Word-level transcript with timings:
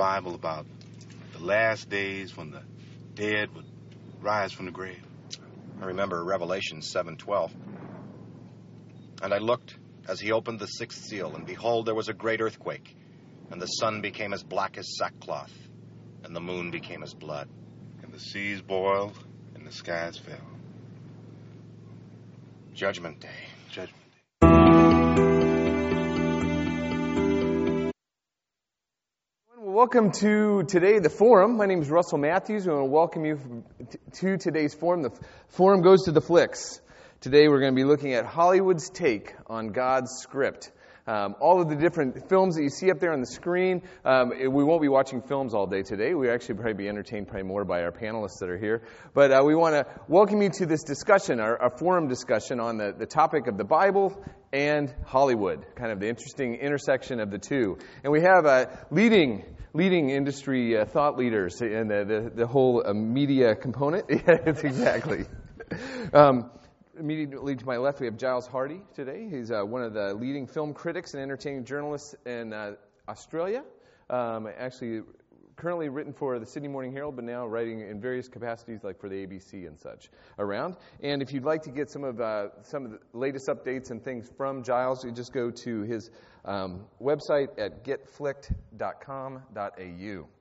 Bible 0.00 0.34
about 0.34 0.64
the 1.34 1.40
last 1.40 1.90
days 1.90 2.34
when 2.34 2.50
the 2.50 2.62
dead 3.12 3.54
would 3.54 3.66
rise 4.22 4.50
from 4.50 4.64
the 4.64 4.72
grave? 4.72 5.04
I 5.78 5.84
remember 5.84 6.24
Revelation 6.24 6.80
7:12. 6.80 7.52
And 9.22 9.34
I 9.34 9.36
looked 9.36 9.76
as 10.08 10.18
he 10.18 10.32
opened 10.32 10.58
the 10.58 10.68
sixth 10.68 11.04
seal, 11.04 11.36
and 11.36 11.44
behold, 11.44 11.84
there 11.84 11.94
was 11.94 12.08
a 12.08 12.14
great 12.14 12.40
earthquake, 12.40 12.96
and 13.50 13.60
the 13.60 13.66
sun 13.66 14.00
became 14.00 14.32
as 14.32 14.42
black 14.42 14.78
as 14.78 14.96
sackcloth, 14.96 15.52
and 16.24 16.34
the 16.34 16.40
moon 16.40 16.70
became 16.70 17.02
as 17.02 17.12
blood. 17.12 17.50
And 18.02 18.10
the 18.10 18.20
seas 18.20 18.62
boiled 18.62 19.22
and 19.54 19.66
the 19.66 19.72
skies 19.72 20.16
fell. 20.16 20.48
Judgment 22.72 23.20
day. 23.20 23.48
Judgment. 23.68 23.99
Welcome 29.80 30.12
to 30.20 30.64
today, 30.64 30.98
the 30.98 31.08
forum. 31.08 31.56
My 31.56 31.64
name 31.64 31.80
is 31.80 31.88
Russell 31.88 32.18
Matthews. 32.18 32.66
We 32.66 32.72
want 32.74 32.84
to 32.84 32.90
welcome 32.90 33.24
you 33.24 33.64
to 34.16 34.36
today's 34.36 34.74
forum. 34.74 35.00
The 35.00 35.10
forum 35.48 35.80
goes 35.80 36.02
to 36.02 36.12
the 36.12 36.20
flicks. 36.20 36.82
Today, 37.22 37.48
we're 37.48 37.60
going 37.60 37.72
to 37.72 37.76
be 37.76 37.84
looking 37.84 38.12
at 38.12 38.26
Hollywood's 38.26 38.90
take 38.90 39.32
on 39.46 39.68
God's 39.68 40.10
script. 40.18 40.70
Um, 41.10 41.34
all 41.40 41.60
of 41.60 41.68
the 41.68 41.74
different 41.74 42.28
films 42.28 42.54
that 42.54 42.62
you 42.62 42.68
see 42.68 42.88
up 42.92 43.00
there 43.00 43.12
on 43.12 43.18
the 43.18 43.26
screen. 43.26 43.82
Um, 44.04 44.32
it- 44.32 44.46
we 44.46 44.62
won't 44.62 44.80
be 44.80 44.86
watching 44.86 45.22
films 45.22 45.54
all 45.54 45.66
day 45.66 45.82
today. 45.82 46.14
We 46.14 46.30
actually 46.30 46.54
probably 46.54 46.74
be 46.74 46.88
entertained 46.88 47.26
probably 47.26 47.48
more 47.48 47.64
by 47.64 47.82
our 47.82 47.90
panelists 47.90 48.38
that 48.38 48.48
are 48.48 48.56
here. 48.56 48.82
But 49.12 49.32
uh, 49.32 49.42
we 49.44 49.56
want 49.56 49.74
to 49.74 49.86
welcome 50.06 50.40
you 50.40 50.50
to 50.50 50.66
this 50.66 50.84
discussion, 50.84 51.40
our, 51.40 51.60
our 51.60 51.76
forum 51.76 52.06
discussion 52.06 52.60
on 52.60 52.76
the, 52.78 52.94
the 52.96 53.06
topic 53.06 53.48
of 53.48 53.56
the 53.58 53.64
Bible 53.64 54.22
and 54.52 54.94
Hollywood, 55.04 55.66
kind 55.74 55.90
of 55.90 55.98
the 55.98 56.08
interesting 56.08 56.54
intersection 56.54 57.18
of 57.18 57.32
the 57.32 57.38
two. 57.38 57.78
And 58.04 58.12
we 58.12 58.20
have 58.20 58.46
uh, 58.46 58.66
leading 58.92 59.44
leading 59.72 60.10
industry 60.10 60.76
uh, 60.78 60.84
thought 60.84 61.18
leaders 61.18 61.60
in 61.60 61.88
the, 61.88 62.04
the, 62.04 62.30
the 62.36 62.46
whole 62.46 62.84
uh, 62.86 62.92
media 62.92 63.56
component. 63.56 64.04
exactly. 64.10 65.24
Um, 66.12 66.50
immediately 67.00 67.56
to 67.56 67.66
my 67.66 67.78
left, 67.78 67.98
we 67.98 68.06
have 68.06 68.16
Giles 68.16 68.46
Hardie 68.46 68.82
today. 68.94 69.26
He's 69.28 69.50
uh, 69.50 69.62
one 69.62 69.82
of 69.82 69.92
the 69.94 70.14
leading 70.14 70.46
film 70.46 70.72
critics 70.72 71.14
and 71.14 71.22
entertaining 71.22 71.64
journalists 71.64 72.14
in 72.26 72.52
uh, 72.52 72.76
Australia. 73.08 73.64
Um, 74.08 74.48
actually, 74.58 75.02
currently 75.56 75.88
written 75.88 76.12
for 76.12 76.38
the 76.38 76.46
Sydney 76.46 76.68
Morning 76.68 76.92
Herald, 76.92 77.16
but 77.16 77.24
now 77.24 77.44
writing 77.46 77.80
in 77.80 78.00
various 78.00 78.28
capacities, 78.28 78.84
like 78.84 79.00
for 79.00 79.08
the 79.08 79.26
ABC 79.26 79.66
and 79.66 79.76
such, 79.78 80.10
around. 80.38 80.76
And 81.02 81.22
if 81.22 81.32
you'd 81.32 81.44
like 81.44 81.62
to 81.62 81.70
get 81.70 81.90
some 81.90 82.04
of 82.04 82.20
uh, 82.20 82.50
some 82.62 82.84
of 82.84 82.92
the 82.92 83.00
latest 83.12 83.48
updates 83.48 83.90
and 83.90 84.04
things 84.04 84.30
from 84.36 84.62
Giles, 84.62 85.04
you 85.04 85.10
just 85.10 85.32
go 85.32 85.50
to 85.50 85.82
his 85.82 86.12
um, 86.44 86.84
website 87.00 87.48
at 87.58 87.82
getflicked.com.au. 87.84 90.39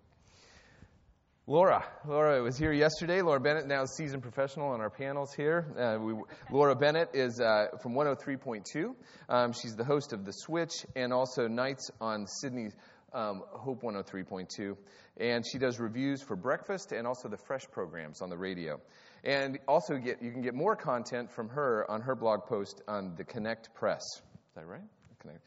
Laura, 1.50 1.84
Laura 2.08 2.44
was 2.44 2.60
here 2.60 2.72
yesterday. 2.72 3.24
Laura 3.24 3.40
Bennett, 3.40 3.66
now 3.66 3.84
seasoned 3.84 4.22
professional 4.22 4.70
on 4.70 4.82
our 4.82 4.92
panels 4.92 5.34
here. 5.34 5.66
Uh, 5.76 6.00
we, 6.00 6.14
Laura 6.52 6.76
Bennett 6.76 7.10
is 7.16 7.42
uh, 7.42 7.70
from 7.82 7.96
103.2. 7.96 8.94
Um, 9.28 9.54
she's 9.54 9.76
the 9.76 9.84
host 9.84 10.14
of 10.14 10.26
The 10.26 10.32
Switch 10.32 10.86
and 10.96 11.12
also 11.12 11.48
Nights 11.48 11.90
on 12.00 12.28
Sydney's 12.28 12.74
um, 13.14 13.42
Hope 13.50 13.82
103.2. 13.82 14.78
And 15.20 15.44
she 15.44 15.58
does 15.58 15.80
reviews 15.80 16.22
for 16.22 16.36
breakfast 16.36 16.92
and 16.92 17.08
also 17.08 17.30
the 17.30 17.38
Fresh 17.48 17.66
programs 17.72 18.22
on 18.22 18.30
the 18.30 18.38
radio. 18.38 18.80
And 19.24 19.58
also 19.68 19.98
get 19.98 20.22
you 20.22 20.30
can 20.30 20.44
get 20.44 20.54
more 20.54 20.76
content 20.76 21.32
from 21.32 21.50
her 21.50 21.84
on 21.90 22.02
her 22.02 22.14
blog 22.14 22.42
post 22.46 22.84
on 22.88 23.16
the 23.18 23.24
Connect 23.24 23.74
Press. 23.74 24.04
Is 24.04 24.54
that 24.54 24.68
right? 24.68 24.86
Connect. 25.20 25.42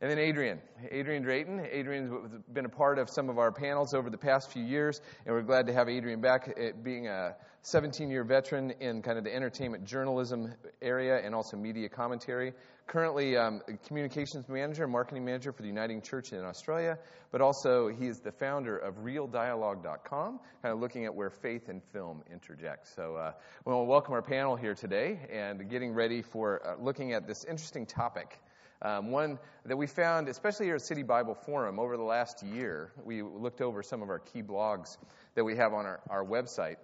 And 0.00 0.08
then 0.08 0.20
Adrian, 0.20 0.60
Adrian 0.92 1.24
Drayton. 1.24 1.66
Adrian's 1.72 2.12
been 2.52 2.66
a 2.66 2.68
part 2.68 3.00
of 3.00 3.10
some 3.10 3.28
of 3.28 3.38
our 3.38 3.50
panels 3.50 3.94
over 3.94 4.10
the 4.10 4.18
past 4.18 4.52
few 4.52 4.62
years, 4.62 5.00
and 5.26 5.34
we're 5.34 5.42
glad 5.42 5.66
to 5.66 5.72
have 5.72 5.88
Adrian 5.88 6.20
back, 6.20 6.48
uh, 6.56 6.70
being 6.84 7.08
a 7.08 7.34
17-year 7.64 8.22
veteran 8.22 8.70
in 8.78 9.02
kind 9.02 9.18
of 9.18 9.24
the 9.24 9.34
entertainment 9.34 9.84
journalism 9.84 10.54
area 10.80 11.18
and 11.18 11.34
also 11.34 11.56
media 11.56 11.88
commentary. 11.88 12.52
Currently, 12.86 13.36
um, 13.36 13.60
communications 13.88 14.48
manager, 14.48 14.86
marketing 14.86 15.24
manager 15.24 15.50
for 15.52 15.62
the 15.62 15.68
Uniting 15.68 16.00
Church 16.00 16.32
in 16.32 16.44
Australia, 16.44 16.96
but 17.32 17.40
also 17.40 17.88
he 17.88 18.06
is 18.06 18.20
the 18.20 18.30
founder 18.30 18.78
of 18.78 18.98
ReelDialogue.com, 18.98 20.38
kind 20.62 20.72
of 20.72 20.78
looking 20.78 21.06
at 21.06 21.14
where 21.14 21.28
faith 21.28 21.68
and 21.68 21.82
film 21.92 22.22
interject. 22.32 22.86
So, 22.94 23.16
uh, 23.16 23.32
we 23.64 23.72
want 23.72 23.86
to 23.88 23.90
welcome 23.90 24.14
our 24.14 24.22
panel 24.22 24.54
here 24.54 24.76
today 24.76 25.18
and 25.28 25.68
getting 25.68 25.92
ready 25.92 26.22
for 26.22 26.64
uh, 26.64 26.80
looking 26.80 27.14
at 27.14 27.26
this 27.26 27.44
interesting 27.44 27.84
topic. 27.84 28.38
Um, 28.80 29.10
one 29.10 29.38
that 29.64 29.76
we 29.76 29.88
found, 29.88 30.28
especially 30.28 30.66
here 30.66 30.76
at 30.76 30.82
City 30.82 31.02
Bible 31.02 31.34
Forum, 31.34 31.80
over 31.80 31.96
the 31.96 32.02
last 32.04 32.44
year, 32.44 32.92
we 33.04 33.22
looked 33.22 33.60
over 33.60 33.82
some 33.82 34.02
of 34.02 34.08
our 34.08 34.20
key 34.20 34.42
blogs 34.42 34.98
that 35.34 35.42
we 35.42 35.56
have 35.56 35.72
on 35.72 35.84
our, 35.84 36.00
our 36.08 36.24
website. 36.24 36.76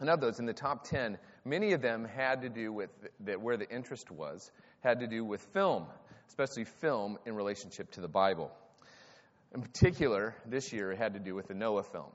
And 0.00 0.10
of 0.10 0.20
those, 0.20 0.40
in 0.40 0.46
the 0.46 0.52
top 0.52 0.84
10, 0.88 1.16
many 1.44 1.74
of 1.74 1.80
them 1.80 2.04
had 2.04 2.42
to 2.42 2.48
do 2.48 2.72
with 2.72 2.90
that 3.20 3.40
where 3.40 3.56
the 3.56 3.70
interest 3.70 4.10
was, 4.10 4.50
had 4.80 4.98
to 4.98 5.06
do 5.06 5.24
with 5.24 5.40
film, 5.52 5.86
especially 6.28 6.64
film 6.64 7.18
in 7.24 7.36
relationship 7.36 7.92
to 7.92 8.00
the 8.00 8.08
Bible. 8.08 8.50
In 9.54 9.62
particular, 9.62 10.34
this 10.44 10.72
year, 10.72 10.90
it 10.90 10.98
had 10.98 11.14
to 11.14 11.20
do 11.20 11.36
with 11.36 11.46
the 11.46 11.54
Noah 11.54 11.84
film. 11.84 12.10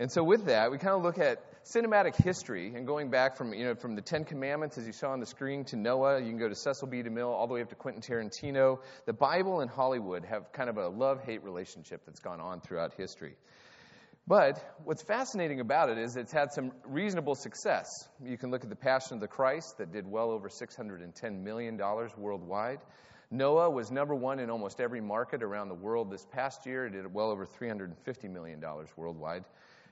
And 0.00 0.10
so 0.10 0.24
with 0.24 0.46
that, 0.46 0.70
we 0.70 0.78
kind 0.78 0.96
of 0.96 1.02
look 1.02 1.18
at 1.18 1.44
cinematic 1.62 2.16
history 2.16 2.72
and 2.74 2.86
going 2.86 3.10
back 3.10 3.36
from, 3.36 3.52
you 3.52 3.66
know, 3.66 3.74
from 3.74 3.96
the 3.96 4.00
Ten 4.00 4.24
Commandments, 4.24 4.78
as 4.78 4.86
you 4.86 4.94
saw 4.94 5.10
on 5.10 5.20
the 5.20 5.26
screen, 5.26 5.64
to 5.66 5.76
Noah. 5.76 6.20
You 6.20 6.30
can 6.30 6.38
go 6.38 6.48
to 6.48 6.54
Cecil 6.54 6.88
B. 6.88 7.02
DeMille 7.02 7.28
all 7.28 7.46
the 7.46 7.52
way 7.52 7.60
up 7.60 7.68
to 7.68 7.74
Quentin 7.74 8.00
Tarantino. 8.00 8.78
The 9.04 9.12
Bible 9.12 9.60
and 9.60 9.70
Hollywood 9.70 10.24
have 10.24 10.52
kind 10.52 10.70
of 10.70 10.78
a 10.78 10.88
love-hate 10.88 11.44
relationship 11.44 12.00
that's 12.06 12.20
gone 12.20 12.40
on 12.40 12.62
throughout 12.62 12.94
history. 12.94 13.36
But 14.26 14.58
what's 14.84 15.02
fascinating 15.02 15.60
about 15.60 15.90
it 15.90 15.98
is 15.98 16.16
it's 16.16 16.32
had 16.32 16.50
some 16.54 16.72
reasonable 16.86 17.34
success. 17.34 18.08
You 18.24 18.38
can 18.38 18.50
look 18.50 18.64
at 18.64 18.70
the 18.70 18.76
Passion 18.76 19.16
of 19.16 19.20
the 19.20 19.28
Christ 19.28 19.76
that 19.76 19.92
did 19.92 20.06
well 20.10 20.30
over 20.30 20.48
$610 20.48 21.42
million 21.42 21.78
worldwide. 22.16 22.78
Noah 23.30 23.68
was 23.68 23.90
number 23.90 24.14
one 24.14 24.38
in 24.38 24.48
almost 24.48 24.80
every 24.80 25.02
market 25.02 25.42
around 25.42 25.68
the 25.68 25.74
world 25.74 26.10
this 26.10 26.24
past 26.32 26.64
year. 26.64 26.86
It 26.86 26.92
did 26.92 27.12
well 27.12 27.30
over 27.30 27.44
$350 27.44 28.30
million 28.30 28.64
worldwide. 28.96 29.44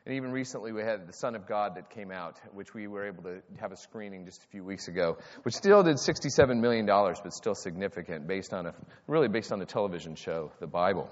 And 0.08 0.16
even 0.16 0.32
recently, 0.32 0.72
we 0.72 0.80
had 0.80 1.06
The 1.06 1.12
Son 1.12 1.34
of 1.34 1.46
God 1.46 1.74
that 1.74 1.90
came 1.90 2.10
out, 2.10 2.40
which 2.54 2.72
we 2.72 2.86
were 2.86 3.06
able 3.06 3.24
to 3.24 3.42
have 3.60 3.72
a 3.72 3.76
screening 3.76 4.24
just 4.24 4.42
a 4.42 4.46
few 4.46 4.64
weeks 4.64 4.88
ago, 4.88 5.18
which 5.42 5.54
still 5.54 5.82
did 5.82 5.96
$67 5.96 6.60
million, 6.60 6.86
but 6.86 7.30
still 7.34 7.54
significant 7.54 8.26
based 8.26 8.54
on 8.54 8.64
a, 8.68 8.74
really 9.06 9.28
based 9.28 9.52
on 9.52 9.58
the 9.58 9.66
television 9.66 10.14
show, 10.14 10.50
The 10.60 10.66
Bible. 10.66 11.10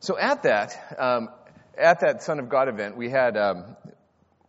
So 0.00 0.18
at 0.18 0.42
that, 0.42 0.96
um, 0.98 1.28
at 1.78 2.00
that 2.00 2.24
Son 2.24 2.40
of 2.40 2.48
God 2.48 2.68
event, 2.68 2.96
we 2.96 3.08
had, 3.08 3.36
um, 3.36 3.76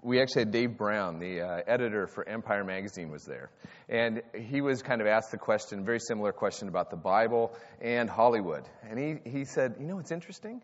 we 0.01 0.19
actually 0.19 0.45
had 0.45 0.51
Dave 0.51 0.75
Brown, 0.75 1.19
the 1.19 1.41
uh, 1.41 1.61
editor 1.67 2.07
for 2.07 2.27
Empire 2.27 2.63
Magazine, 2.63 3.11
was 3.11 3.25
there. 3.25 3.51
And 3.89 4.23
he 4.35 4.61
was 4.61 4.81
kind 4.81 5.01
of 5.01 5.07
asked 5.07 5.29
the 5.29 5.37
question, 5.37 5.85
very 5.85 5.99
similar 5.99 6.31
question 6.31 6.67
about 6.67 6.89
the 6.89 6.97
Bible 6.97 7.55
and 7.79 8.09
Hollywood. 8.09 8.63
And 8.89 8.97
he, 8.97 9.29
he 9.29 9.45
said, 9.45 9.75
You 9.79 9.85
know 9.85 9.97
what's 9.97 10.11
interesting? 10.11 10.63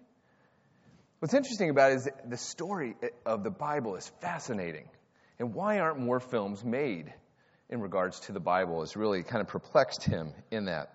What's 1.20 1.34
interesting 1.34 1.72
about 1.72 1.92
it 1.92 1.96
is 1.96 2.10
the 2.30 2.38
story 2.38 2.96
of 3.26 3.44
the 3.44 3.50
Bible 3.50 3.96
is 3.96 4.12
fascinating. 4.22 4.88
And 5.40 5.54
why 5.54 5.80
aren't 5.80 6.00
more 6.00 6.20
films 6.20 6.64
made 6.64 7.12
in 7.70 7.82
regards 7.82 8.20
to 8.22 8.34
the 8.34 8.40
Bible 8.40 8.82
has 8.82 8.96
really 8.96 9.24
kind 9.24 9.42
of 9.42 9.48
perplexed 9.48 10.04
him 10.04 10.32
in 10.52 10.66
that. 10.66 10.94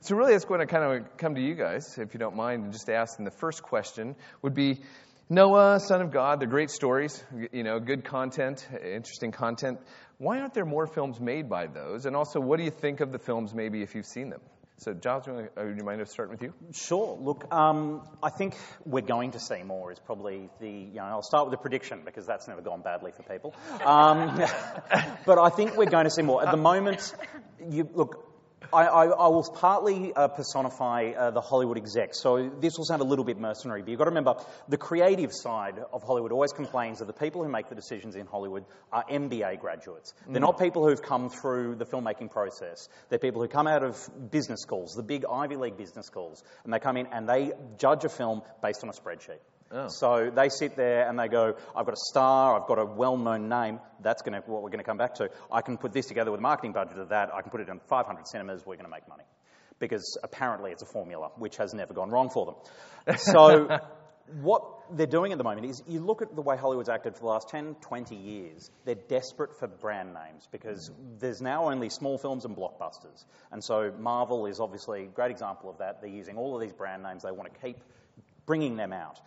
So, 0.00 0.14
really, 0.14 0.34
it's 0.34 0.44
going 0.44 0.60
to 0.60 0.66
kind 0.66 0.84
of 0.84 1.16
come 1.16 1.34
to 1.34 1.40
you 1.40 1.54
guys, 1.54 1.98
if 1.98 2.14
you 2.14 2.20
don't 2.20 2.36
mind, 2.36 2.64
and 2.64 2.72
just 2.72 2.88
ask. 2.88 3.16
The 3.18 3.30
first 3.30 3.62
question 3.62 4.14
would 4.42 4.54
be 4.54 4.82
Noah, 5.28 5.80
Son 5.80 6.00
of 6.00 6.12
God, 6.12 6.38
they're 6.38 6.48
great 6.48 6.70
stories, 6.70 7.22
you 7.52 7.64
know, 7.64 7.80
good 7.80 8.04
content, 8.04 8.66
interesting 8.72 9.32
content. 9.32 9.80
Why 10.18 10.40
aren't 10.40 10.54
there 10.54 10.64
more 10.64 10.86
films 10.86 11.18
made 11.18 11.48
by 11.48 11.66
those? 11.66 12.06
And 12.06 12.14
also, 12.14 12.38
what 12.40 12.58
do 12.58 12.64
you 12.64 12.70
think 12.70 13.00
of 13.00 13.10
the 13.10 13.18
films, 13.18 13.52
maybe, 13.52 13.82
if 13.82 13.94
you've 13.94 14.06
seen 14.06 14.30
them? 14.30 14.40
So, 14.78 14.92
Giles, 14.92 15.24
do 15.24 15.30
you, 15.30 15.36
want 15.36 15.54
to, 15.54 15.62
uh, 15.62 15.64
you 15.64 15.84
mind 15.84 16.06
start 16.06 16.28
with 16.28 16.42
you? 16.42 16.52
Sure. 16.72 17.16
Look, 17.18 17.50
um, 17.52 18.02
I 18.22 18.28
think 18.28 18.54
we're 18.84 19.00
going 19.00 19.30
to 19.32 19.40
see 19.40 19.62
more. 19.62 19.90
Is 19.90 19.98
probably 19.98 20.50
the 20.60 20.68
you 20.68 20.96
know 20.96 21.04
I'll 21.04 21.22
start 21.22 21.46
with 21.46 21.54
a 21.54 21.62
prediction 21.62 22.02
because 22.04 22.26
that's 22.26 22.46
never 22.46 22.60
gone 22.60 22.82
badly 22.82 23.12
for 23.12 23.22
people. 23.22 23.54
Um, 23.82 24.36
but 25.26 25.38
I 25.38 25.48
think 25.48 25.78
we're 25.78 25.86
going 25.86 26.04
to 26.04 26.10
see 26.10 26.22
more. 26.22 26.44
At 26.44 26.50
the 26.50 26.58
moment, 26.58 27.14
you 27.70 27.88
look. 27.94 28.25
I, 28.72 28.86
I, 28.86 29.04
I 29.06 29.28
will 29.28 29.44
partly 29.54 30.12
uh, 30.14 30.28
personify 30.28 31.12
uh, 31.16 31.30
the 31.30 31.40
Hollywood 31.40 31.76
execs. 31.76 32.20
So 32.20 32.50
this 32.60 32.76
will 32.76 32.84
sound 32.84 33.02
a 33.02 33.04
little 33.04 33.24
bit 33.24 33.38
mercenary, 33.38 33.82
but 33.82 33.90
you've 33.90 33.98
got 33.98 34.04
to 34.04 34.10
remember 34.10 34.36
the 34.68 34.76
creative 34.76 35.32
side 35.32 35.78
of 35.92 36.02
Hollywood 36.02 36.32
always 36.32 36.52
complains 36.52 36.98
that 36.98 37.06
the 37.06 37.12
people 37.12 37.42
who 37.42 37.50
make 37.50 37.68
the 37.68 37.74
decisions 37.74 38.16
in 38.16 38.26
Hollywood 38.26 38.64
are 38.92 39.04
MBA 39.04 39.60
graduates. 39.60 40.14
They're 40.28 40.40
not 40.40 40.58
people 40.58 40.86
who've 40.86 41.02
come 41.02 41.30
through 41.30 41.76
the 41.76 41.86
filmmaking 41.86 42.30
process. 42.30 42.88
They're 43.08 43.18
people 43.18 43.42
who 43.42 43.48
come 43.48 43.66
out 43.66 43.82
of 43.82 43.96
business 44.30 44.60
schools, 44.62 44.94
the 44.94 45.02
big 45.02 45.24
Ivy 45.30 45.56
League 45.56 45.76
business 45.76 46.06
schools, 46.06 46.42
and 46.64 46.72
they 46.72 46.78
come 46.78 46.96
in 46.96 47.06
and 47.08 47.28
they 47.28 47.52
judge 47.78 48.04
a 48.04 48.08
film 48.08 48.42
based 48.62 48.82
on 48.82 48.90
a 48.90 48.92
spreadsheet. 48.92 49.40
Oh. 49.70 49.88
So 49.88 50.30
they 50.34 50.48
sit 50.48 50.76
there 50.76 51.08
and 51.08 51.18
they 51.18 51.28
go, 51.28 51.56
I've 51.74 51.86
got 51.86 51.94
a 51.94 52.00
star, 52.10 52.60
I've 52.60 52.68
got 52.68 52.78
a 52.78 52.84
well-known 52.84 53.48
name, 53.48 53.80
that's 54.00 54.22
gonna, 54.22 54.42
what 54.46 54.62
we're 54.62 54.70
going 54.70 54.78
to 54.78 54.84
come 54.84 54.98
back 54.98 55.14
to. 55.14 55.30
I 55.50 55.60
can 55.60 55.76
put 55.76 55.92
this 55.92 56.06
together 56.06 56.30
with 56.30 56.38
a 56.38 56.42
marketing 56.42 56.72
budget 56.72 56.98
of 56.98 57.08
that, 57.08 57.34
I 57.34 57.42
can 57.42 57.50
put 57.50 57.60
it 57.60 57.68
in 57.68 57.80
500 57.80 58.28
cinemas, 58.28 58.64
we're 58.64 58.76
going 58.76 58.86
to 58.86 58.90
make 58.90 59.08
money. 59.08 59.24
Because 59.78 60.18
apparently 60.22 60.70
it's 60.70 60.82
a 60.82 60.86
formula 60.86 61.30
which 61.36 61.56
has 61.56 61.74
never 61.74 61.92
gone 61.92 62.10
wrong 62.10 62.30
for 62.30 62.46
them. 62.46 63.18
So 63.18 63.78
what 64.40 64.62
they're 64.90 65.06
doing 65.06 65.32
at 65.32 65.38
the 65.38 65.44
moment 65.44 65.66
is 65.66 65.82
you 65.86 66.00
look 66.00 66.22
at 66.22 66.34
the 66.34 66.42
way 66.42 66.56
Hollywood's 66.56 66.88
acted 66.88 67.14
for 67.14 67.20
the 67.20 67.26
last 67.26 67.48
10, 67.48 67.76
20 67.80 68.14
years, 68.14 68.70
they're 68.84 68.94
desperate 68.94 69.58
for 69.58 69.66
brand 69.66 70.14
names 70.14 70.48
because 70.50 70.90
there's 71.18 71.40
now 71.40 71.70
only 71.70 71.90
small 71.90 72.18
films 72.18 72.44
and 72.44 72.56
blockbusters. 72.56 73.24
And 73.52 73.62
so 73.62 73.92
Marvel 73.98 74.46
is 74.46 74.60
obviously 74.60 75.04
a 75.04 75.06
great 75.08 75.30
example 75.30 75.70
of 75.70 75.78
that. 75.78 76.00
They're 76.00 76.10
using 76.10 76.36
all 76.36 76.54
of 76.54 76.60
these 76.60 76.72
brand 76.72 77.02
names, 77.02 77.22
they 77.22 77.32
want 77.32 77.52
to 77.52 77.60
keep 77.60 77.78
bringing 78.46 78.76
them 78.76 78.92
out. 78.92 79.20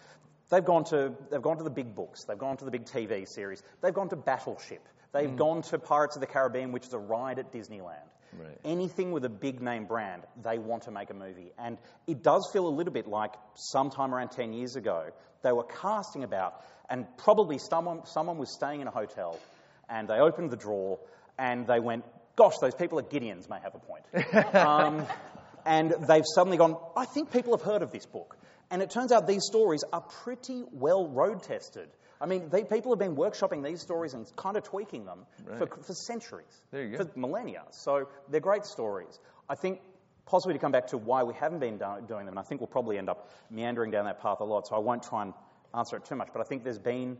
They've 0.49 0.65
gone 0.65 0.83
to 0.85 1.13
they've 1.29 1.41
gone 1.41 1.57
to 1.57 1.63
the 1.63 1.69
big 1.69 1.95
books. 1.95 2.23
They've 2.25 2.37
gone 2.37 2.57
to 2.57 2.65
the 2.65 2.71
big 2.71 2.85
TV 2.85 3.27
series. 3.27 3.61
They've 3.81 3.93
gone 3.93 4.09
to 4.09 4.15
Battleship. 4.15 4.87
They've 5.11 5.35
gone 5.35 5.63
to 5.63 5.79
Pirates 5.79 6.15
of 6.15 6.21
the 6.21 6.27
Caribbean, 6.27 6.71
which 6.71 6.85
is 6.85 6.93
a 6.93 6.99
ride 6.99 7.39
at 7.39 7.51
Disneyland. 7.51 8.05
Right. 8.37 8.59
Anything 8.63 9.11
with 9.11 9.25
a 9.25 9.29
big 9.29 9.61
name 9.61 9.85
brand, 9.85 10.23
they 10.43 10.59
want 10.59 10.83
to 10.83 10.91
make 10.91 11.09
a 11.09 11.15
movie. 11.15 11.51
And 11.57 11.77
it 12.05 12.21
does 12.21 12.47
feel 12.53 12.67
a 12.67 12.69
little 12.69 12.93
bit 12.93 13.07
like 13.07 13.33
sometime 13.55 14.13
around 14.13 14.29
10 14.29 14.53
years 14.53 14.75
ago, 14.75 15.09
they 15.41 15.51
were 15.51 15.63
casting 15.63 16.23
about, 16.23 16.63
and 16.89 17.05
probably 17.17 17.57
someone, 17.57 18.05
someone 18.05 18.37
was 18.37 18.53
staying 18.53 18.81
in 18.81 18.87
a 18.87 18.91
hotel, 18.91 19.39
and 19.89 20.07
they 20.07 20.19
opened 20.19 20.51
the 20.51 20.57
drawer, 20.57 20.99
and 21.37 21.65
they 21.65 21.79
went, 21.79 22.05
Gosh, 22.35 22.53
those 22.61 22.75
people 22.75 22.99
at 22.99 23.09
Gideon's 23.09 23.49
may 23.49 23.59
have 23.59 23.75
a 23.75 23.79
point. 23.79 24.55
um, 24.55 25.05
and 25.65 25.93
they've 26.07 26.23
suddenly 26.35 26.57
gone, 26.57 26.77
I 26.95 27.05
think 27.05 27.33
people 27.33 27.57
have 27.57 27.65
heard 27.65 27.81
of 27.81 27.91
this 27.91 28.05
book. 28.05 28.37
And 28.71 28.81
it 28.81 28.91
turns 28.91 29.11
out 29.11 29.25
these 29.27 29.45
stories 29.45 29.83
are 29.91 30.01
pretty 30.01 30.63
well 30.71 31.07
road 31.07 31.41
tested. 31.43 31.89
I 32.21 32.25
mean, 32.25 32.49
they, 32.49 32.63
people 32.63 32.91
have 32.91 32.99
been 32.99 33.15
workshopping 33.15 33.63
these 33.63 33.81
stories 33.81 34.13
and 34.13 34.29
kind 34.35 34.57
of 34.57 34.63
tweaking 34.63 35.05
them 35.05 35.25
for, 35.57 35.65
Right. 35.65 35.85
for 35.85 35.93
centuries, 35.93 36.61
There 36.71 36.83
you 36.83 36.97
go. 36.97 37.05
for 37.05 37.19
millennia. 37.19 37.63
So 37.71 38.09
they're 38.29 38.41
great 38.41 38.65
stories. 38.65 39.17
I 39.47 39.55
think 39.55 39.79
possibly 40.25 40.53
to 40.53 40.59
come 40.59 40.71
back 40.71 40.87
to 40.87 40.97
why 40.97 41.23
we 41.23 41.33
haven't 41.33 41.59
been 41.59 41.77
do- 41.77 42.05
doing 42.07 42.25
them, 42.25 42.33
and 42.33 42.39
I 42.39 42.43
think 42.43 42.61
we'll 42.61 42.67
probably 42.67 42.97
end 42.97 43.09
up 43.09 43.29
meandering 43.49 43.89
down 43.89 44.05
that 44.05 44.21
path 44.21 44.41
a 44.41 44.43
lot, 44.43 44.67
so 44.67 44.75
I 44.75 44.79
won't 44.79 45.01
try 45.01 45.23
and 45.23 45.33
answer 45.73 45.95
it 45.95 46.05
too 46.05 46.15
much, 46.15 46.29
but 46.33 46.41
I 46.41 46.43
think 46.43 46.63
there's 46.63 46.77
been, 46.77 47.17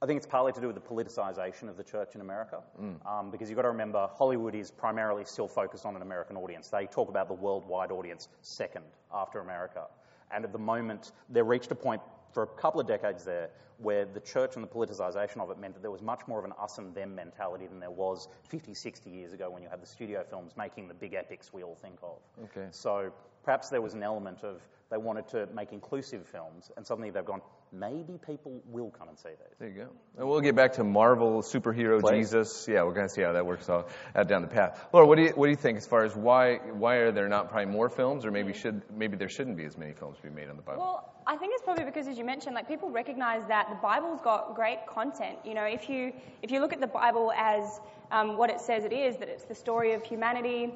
I 0.00 0.06
think 0.06 0.16
it's 0.18 0.26
partly 0.26 0.52
to 0.52 0.60
do 0.60 0.68
with 0.68 0.76
the 0.76 0.80
politicization 0.80 1.68
of 1.68 1.76
the 1.76 1.84
church 1.84 2.14
in 2.14 2.20
America, 2.22 2.62
um, 3.04 3.30
because 3.30 3.50
you've 3.50 3.56
got 3.56 3.62
to 3.62 3.68
remember 3.70 4.08
Hollywood 4.14 4.54
is 4.54 4.70
primarily 4.70 5.24
still 5.26 5.48
focused 5.48 5.84
on 5.84 5.96
an 5.96 6.00
American 6.02 6.36
audience. 6.36 6.68
They 6.68 6.86
talk 6.86 7.08
about 7.10 7.28
the 7.28 7.34
worldwide 7.34 7.90
audience 7.90 8.28
second 8.40 8.84
after 9.12 9.40
America. 9.40 9.86
And 10.30 10.44
at 10.44 10.52
the 10.52 10.58
moment, 10.58 11.12
they 11.28 11.42
reached 11.42 11.70
a 11.70 11.74
point 11.74 12.02
for 12.32 12.42
a 12.42 12.46
couple 12.46 12.80
of 12.80 12.86
decades 12.86 13.24
there 13.24 13.50
where 13.78 14.04
the 14.04 14.20
church 14.20 14.56
and 14.56 14.64
the 14.64 14.68
politicization 14.68 15.40
of 15.40 15.50
it 15.50 15.58
meant 15.58 15.72
that 15.72 15.82
there 15.82 15.90
was 15.90 16.02
much 16.02 16.20
more 16.26 16.38
of 16.38 16.44
an 16.44 16.52
us 16.60 16.78
and 16.78 16.94
them 16.94 17.14
mentality 17.14 17.66
than 17.66 17.78
there 17.78 17.90
was 17.90 18.28
50, 18.48 18.74
60 18.74 19.08
years 19.08 19.32
ago 19.32 19.48
when 19.50 19.62
you 19.62 19.68
had 19.68 19.80
the 19.80 19.86
studio 19.86 20.24
films 20.28 20.52
making 20.56 20.88
the 20.88 20.94
big 20.94 21.14
epics 21.14 21.52
we 21.52 21.62
all 21.62 21.76
think 21.76 21.98
of. 22.02 22.18
Okay. 22.44 22.66
So 22.72 23.12
perhaps 23.48 23.70
there 23.70 23.80
was 23.80 23.94
an 23.94 24.02
element 24.02 24.44
of 24.44 24.60
they 24.90 24.98
wanted 24.98 25.26
to 25.28 25.48
make 25.54 25.72
inclusive 25.72 26.26
films, 26.26 26.70
and 26.76 26.86
suddenly 26.86 27.08
they've 27.08 27.24
gone, 27.24 27.40
maybe 27.72 28.18
people 28.26 28.60
will 28.66 28.90
come 28.90 29.08
and 29.08 29.18
see 29.18 29.30
these. 29.30 29.56
There 29.58 29.68
you 29.70 29.84
go. 29.84 29.88
And 30.18 30.28
we'll 30.28 30.42
get 30.42 30.54
back 30.54 30.74
to 30.74 30.84
Marvel, 30.84 31.40
superhero, 31.40 31.98
Please. 31.98 32.26
Jesus. 32.26 32.66
Yeah, 32.68 32.82
we're 32.82 32.92
going 32.92 33.08
to 33.08 33.12
see 33.12 33.22
how 33.22 33.32
that 33.32 33.46
works 33.46 33.70
out, 33.70 33.88
out 34.14 34.28
down 34.28 34.42
the 34.42 34.48
path. 34.48 34.86
Laura, 34.92 35.06
what 35.06 35.16
do 35.16 35.22
you 35.22 35.30
what 35.30 35.46
do 35.46 35.50
you 35.50 35.56
think 35.56 35.78
as 35.78 35.86
far 35.86 36.04
as 36.04 36.14
why 36.14 36.56
why 36.56 36.96
are 36.96 37.10
there 37.10 37.26
not 37.26 37.48
probably 37.48 37.72
more 37.72 37.88
films, 37.88 38.26
or 38.26 38.30
maybe 38.30 38.52
should 38.52 38.82
maybe 38.94 39.16
there 39.16 39.30
shouldn't 39.30 39.56
be 39.56 39.64
as 39.64 39.78
many 39.78 39.94
films 39.94 40.18
being 40.20 40.34
made 40.34 40.50
on 40.50 40.56
the 40.56 40.62
Bible? 40.62 40.82
Well, 40.82 41.14
I 41.26 41.36
think 41.36 41.54
it's 41.54 41.62
probably 41.62 41.86
because, 41.86 42.06
as 42.06 42.18
you 42.18 42.24
mentioned, 42.26 42.54
like 42.54 42.68
people 42.68 42.90
recognize 42.90 43.46
that 43.48 43.70
the 43.70 43.76
Bible's 43.76 44.20
got 44.20 44.56
great 44.56 44.86
content. 44.86 45.38
You 45.42 45.54
know, 45.54 45.64
if 45.64 45.88
you 45.88 46.12
if 46.42 46.50
you 46.50 46.60
look 46.60 46.74
at 46.74 46.80
the 46.80 46.86
Bible 46.86 47.32
as 47.34 47.80
um, 48.10 48.36
what 48.36 48.50
it 48.50 48.60
says 48.60 48.84
it 48.84 48.92
is, 48.92 49.16
that 49.16 49.30
it's 49.30 49.44
the 49.44 49.54
story 49.54 49.94
of 49.94 50.02
humanity, 50.02 50.74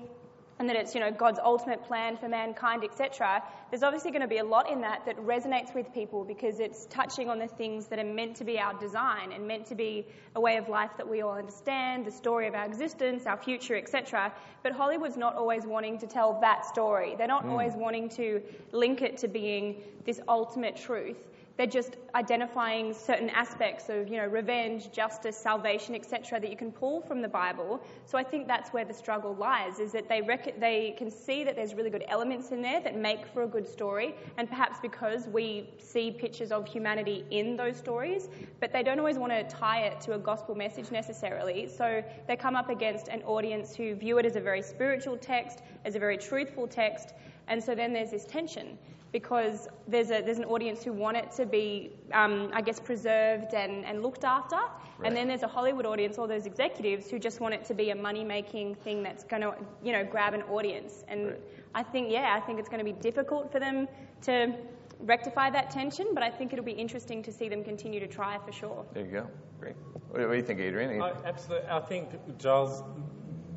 and 0.63 0.69
that 0.69 0.77
it's 0.77 0.95
you 0.95 1.01
know 1.01 1.11
God's 1.11 1.41
ultimate 1.43 1.83
plan 1.89 2.17
for 2.17 2.29
mankind, 2.29 2.85
etc. 2.85 3.43
There's 3.71 3.83
obviously 3.83 4.13
going 4.13 4.23
to 4.23 4.29
be 4.29 4.39
a 4.39 4.45
lot 4.45 4.71
in 4.71 4.83
that 4.83 5.05
that 5.07 5.17
resonates 5.17 5.75
with 5.75 5.93
people 5.93 6.23
because 6.25 6.61
it's 6.61 6.87
touching 6.87 7.29
on 7.29 7.41
the 7.41 7.49
things 7.49 7.89
that 7.89 7.99
are 7.99 8.05
meant 8.05 8.37
to 8.37 8.45
be 8.45 8.61
our 8.61 8.73
design 8.79 9.33
and 9.33 9.49
meant 9.49 9.67
to 9.67 9.75
be 9.75 10.07
a 10.37 10.41
way 10.41 10.59
of 10.59 10.69
life 10.69 10.93
that 10.99 11.09
we 11.09 11.21
all 11.21 11.33
understand, 11.33 12.07
the 12.07 12.13
story 12.13 12.47
of 12.47 12.55
our 12.55 12.65
existence, 12.65 13.27
our 13.27 13.37
future, 13.37 13.77
etc. 13.77 14.33
But 14.63 14.71
Hollywood's 14.71 15.17
not 15.17 15.35
always 15.35 15.67
wanting 15.67 15.99
to 15.99 16.07
tell 16.07 16.41
that 16.43 16.65
story. 16.65 17.17
They're 17.19 17.27
not 17.27 17.45
mm. 17.45 17.51
always 17.51 17.73
wanting 17.75 18.09
to 18.11 18.41
link 18.71 19.03
it 19.03 19.19
to 19.19 19.27
being 19.27 19.83
this 20.05 20.21
ultimate 20.29 20.77
truth. 20.77 21.19
They're 21.57 21.67
just 21.67 21.97
identifying 22.15 22.95
certain 22.95 23.29
aspects 23.31 23.89
of, 23.89 24.09
you 24.09 24.17
know, 24.17 24.27
revenge, 24.27 24.91
justice, 24.91 25.37
salvation, 25.37 25.95
etc., 25.95 26.41
that 26.41 26.51
you 26.51 26.57
can 26.57 26.73
pull 26.73 27.03
from 27.03 27.21
the 27.21 27.29
Bible. 27.29 27.83
So 28.07 28.17
I 28.17 28.23
think 28.23 28.47
that's 28.47 28.71
where 28.71 28.85
the 28.85 28.95
struggle 28.95 29.35
lies: 29.35 29.79
is 29.79 29.93
that 29.93 30.09
they 30.09 30.23
rec- 30.23 30.59
they 30.59 30.95
can 30.97 31.11
see 31.11 31.45
that 31.45 31.55
there's 31.55 31.75
really 31.75 31.91
good 31.91 32.05
elements 32.09 32.53
in 32.53 32.63
there 32.63 32.81
that 32.81 32.97
make 32.97 33.27
for 33.27 33.43
a 33.43 33.47
good 33.47 33.69
story, 33.69 34.15
and 34.39 34.49
perhaps 34.49 34.79
because 34.81 35.29
we 35.29 35.69
see 35.79 36.11
pictures 36.11 36.53
of 36.53 36.67
humanity 36.67 37.25
in 37.31 37.57
those 37.57 37.77
stories, 37.77 38.29
but 38.61 38.73
they 38.73 38.83
don't 38.83 38.99
always 38.99 39.19
want 39.19 39.33
to 39.33 39.45
tie 39.45 39.83
it 39.83 40.01
to 40.03 40.15
a 40.15 40.19
gospel 40.19 40.55
message 40.55 40.91
necessarily. 40.91 41.69
So 41.69 42.03
they 42.27 42.37
come 42.37 42.57
up 42.57 42.71
against 42.71 43.09
an 43.09 43.23
audience 43.23 43.77
who 43.77 43.95
view 43.95 44.19
it 44.19 44.27
as 44.27 44.37
a 44.37 44.41
very 44.41 44.63
spiritual 44.63 45.17
text, 45.19 45.63
as 45.85 45.95
a 45.97 45.99
very 45.99 46.17
truthful 46.17 46.67
text, 46.67 47.13
and 47.49 47.63
so 47.63 47.75
then 47.75 47.93
there's 47.93 48.11
this 48.11 48.25
tension 48.25 48.79
because 49.13 49.69
there's, 49.87 50.11
a, 50.11 50.23
there's 50.23 50.39
an 50.39 50.47
audience 50.47 50.83
who 50.83 50.93
want 50.93 51.19
it 51.19 51.31
to 51.33 51.45
be, 51.45 51.93
um, 52.13 52.51
I 52.55 52.63
guess, 52.63 52.81
preserved 52.81 53.53
and, 53.53 53.85
and 53.85 54.03
looked 54.03 54.25
after. 54.25 54.59
And 55.05 55.15
then 55.15 55.29
there's 55.29 55.43
a 55.43 55.49
Hollywood 55.49 55.85
audience, 55.85 56.17
all 56.17 56.27
those 56.27 56.47
executives 56.47 57.11
who 57.11 57.19
just 57.19 57.41
want 57.41 57.55
it 57.55 57.65
to 57.67 57.75
be 57.75 57.91
a 57.91 57.95
money 57.95 58.25
making 58.25 58.77
thing 58.77 59.03
that's 59.03 59.25
going 59.25 59.43
to, 59.43 59.55
you 59.85 59.93
know, 59.93 60.05
grab 60.05 60.33
an 60.33 60.43
audience. 60.43 61.05
And 61.09 61.35
I 61.75 61.83
think, 61.83 62.11
yeah, 62.11 62.35
I 62.37 62.41
think 62.41 62.59
it's 62.59 62.69
going 62.69 62.79
to 62.79 62.85
be 62.85 62.99
difficult 63.01 63.53
for 63.53 63.61
them 63.61 63.87
to 64.23 64.55
rectify 65.01 65.51
that 65.51 65.71
tension, 65.71 66.09
but 66.15 66.23
I 66.23 66.31
think 66.31 66.53
it'll 66.53 66.65
be 66.65 66.73
interesting 66.73 67.23
to 67.25 67.33
see 67.33 67.49
them 67.49 67.65
continue 67.65 68.01
to 68.01 68.07
try 68.07 68.39
for 68.39 68.53
sure. 68.53 68.87
there 68.95 69.05
you 69.05 69.11
go. 69.11 69.27
Great. 69.61 69.77
What 69.93 70.21
do, 70.21 70.27
what 70.27 70.33
do 70.33 70.37
you 70.39 70.45
think, 70.45 70.61
Adrian? 70.61 71.03
I, 71.03 71.13
absolutely. 71.25 71.69
I 71.69 71.81
think 71.81 72.09
Giles, 72.39 72.83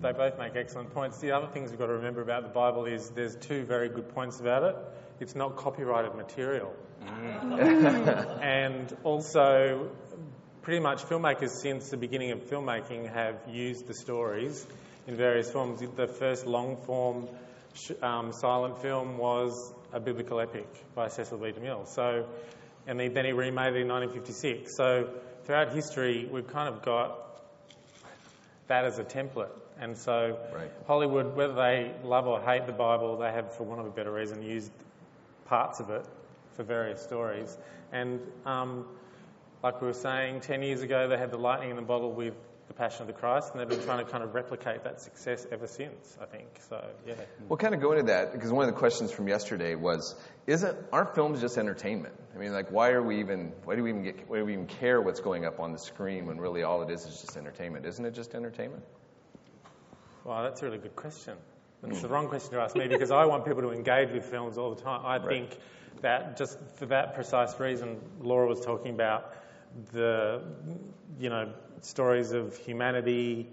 they 0.05 0.11
both 0.11 0.37
make 0.37 0.55
excellent 0.55 0.93
points. 0.93 1.17
The 1.17 1.31
other 1.31 1.47
things 1.47 1.71
we've 1.71 1.79
got 1.79 1.87
to 1.87 1.93
remember 1.93 2.21
about 2.21 2.43
the 2.43 2.49
Bible 2.49 2.85
is 2.85 3.09
there's 3.09 3.35
two 3.35 3.63
very 3.63 3.89
good 3.89 4.13
points 4.13 4.39
about 4.39 4.61
it. 4.61 4.75
It's 5.19 5.33
not 5.33 5.55
copyrighted 5.55 6.13
material. 6.13 6.71
and 7.01 8.95
also, 9.03 9.89
pretty 10.61 10.79
much 10.79 11.03
filmmakers 11.05 11.49
since 11.59 11.89
the 11.89 11.97
beginning 11.97 12.31
of 12.31 12.39
filmmaking 12.41 13.11
have 13.11 13.35
used 13.49 13.87
the 13.87 13.95
stories 13.95 14.67
in 15.07 15.15
various 15.15 15.49
forms. 15.49 15.81
The 15.95 16.07
first 16.07 16.45
long 16.45 16.77
form 16.85 17.27
sh- 17.73 17.93
um, 18.03 18.31
silent 18.31 18.83
film 18.83 19.17
was 19.17 19.73
a 19.91 19.99
biblical 19.99 20.39
epic 20.39 20.67
by 20.93 21.07
Cecil 21.07 21.39
B. 21.39 21.51
DeMille. 21.51 21.87
So, 21.87 22.27
and 22.85 22.99
then 22.99 23.25
he 23.25 23.31
remade 23.31 23.73
it 23.73 23.81
in 23.81 23.87
1956. 23.87 24.77
So, 24.77 25.09
throughout 25.45 25.73
history, 25.73 26.29
we've 26.31 26.47
kind 26.47 26.71
of 26.71 26.83
got 26.83 27.41
that 28.67 28.85
as 28.85 28.99
a 28.99 29.03
template. 29.03 29.49
And 29.79 29.97
so, 29.97 30.37
Right. 30.53 30.71
Hollywood, 30.87 31.35
whether 31.35 31.53
they 31.53 31.91
love 32.03 32.27
or 32.27 32.41
hate 32.41 32.65
the 32.65 32.73
Bible, 32.73 33.17
they 33.17 33.31
have, 33.31 33.53
for 33.53 33.63
want 33.63 33.81
of 33.81 33.87
a 33.87 33.91
better 33.91 34.11
reason, 34.11 34.41
used 34.41 34.71
parts 35.45 35.79
of 35.79 35.89
it 35.89 36.05
for 36.55 36.63
various 36.63 37.01
stories. 37.01 37.57
And 37.91 38.19
um, 38.45 38.85
like 39.63 39.81
we 39.81 39.87
were 39.87 39.93
saying, 39.93 40.41
10 40.41 40.63
years 40.63 40.81
ago, 40.81 41.07
they 41.07 41.17
had 41.17 41.31
the 41.31 41.37
lightning 41.37 41.69
in 41.69 41.75
the 41.75 41.81
bottle 41.81 42.11
with 42.11 42.33
the 42.67 42.73
Passion 42.73 43.01
of 43.01 43.07
the 43.07 43.13
Christ, 43.13 43.51
and 43.51 43.59
they've 43.59 43.69
been 43.69 43.85
trying 43.85 44.03
to 44.03 44.11
kind 44.11 44.23
of 44.23 44.33
replicate 44.33 44.83
that 44.85 44.99
success 44.99 45.45
ever 45.51 45.67
since. 45.67 46.17
I 46.19 46.25
think 46.25 46.47
so. 46.67 46.83
Yeah. 47.05 47.13
Well, 47.47 47.57
kind 47.57 47.75
of 47.75 47.81
go 47.81 47.91
into 47.91 48.05
that 48.05 48.33
because 48.33 48.51
one 48.51 48.67
of 48.67 48.73
the 48.73 48.79
questions 48.79 49.11
from 49.11 49.27
yesterday 49.27 49.75
was, 49.75 50.15
isn't 50.47 50.75
aren't 50.91 51.13
films 51.13 51.41
just 51.41 51.59
entertainment? 51.59 52.15
I 52.35 52.39
mean, 52.39 52.53
like, 52.53 52.71
why 52.71 52.89
are 52.91 53.03
we 53.03 53.19
even? 53.19 53.51
Why 53.65 53.75
do 53.75 53.83
we 53.83 53.89
even 53.91 54.03
get? 54.03 54.27
Why 54.27 54.39
do 54.39 54.45
we 54.45 54.53
even 54.53 54.65
care 54.65 54.99
what's 54.99 55.19
going 55.19 55.45
up 55.45 55.59
on 55.59 55.73
the 55.73 55.79
screen 55.79 56.25
when 56.25 56.39
really 56.39 56.63
all 56.63 56.81
it 56.81 56.89
is 56.89 57.05
is 57.05 57.21
just 57.21 57.37
entertainment? 57.37 57.85
Isn't 57.85 58.03
it 58.03 58.15
just 58.15 58.33
entertainment? 58.33 58.83
Well, 60.25 60.41
that's 60.41 60.61
a 60.63 60.65
really 60.65 60.79
good 60.79 60.95
question. 60.95 61.35
And 61.83 61.91
It's 61.91 62.01
the 62.01 62.07
wrong 62.07 62.27
question 62.27 62.53
to 62.53 62.59
ask 62.59 62.75
me 62.75 62.87
because 62.87 63.11
I 63.11 63.25
want 63.25 63.45
people 63.45 63.61
to 63.61 63.71
engage 63.71 64.11
with 64.11 64.25
films 64.25 64.57
all 64.57 64.73
the 64.73 64.81
time. 64.81 65.05
I 65.05 65.19
think 65.19 65.59
that 66.01 66.35
just 66.35 66.57
for 66.77 66.87
that 66.87 67.13
precise 67.13 67.59
reason, 67.59 67.99
Laura 68.19 68.47
was 68.47 68.59
talking 68.59 68.91
about 68.95 69.35
the, 69.93 70.41
you 71.19 71.29
know, 71.29 71.53
stories 71.81 72.31
of 72.31 72.57
humanity. 72.57 73.47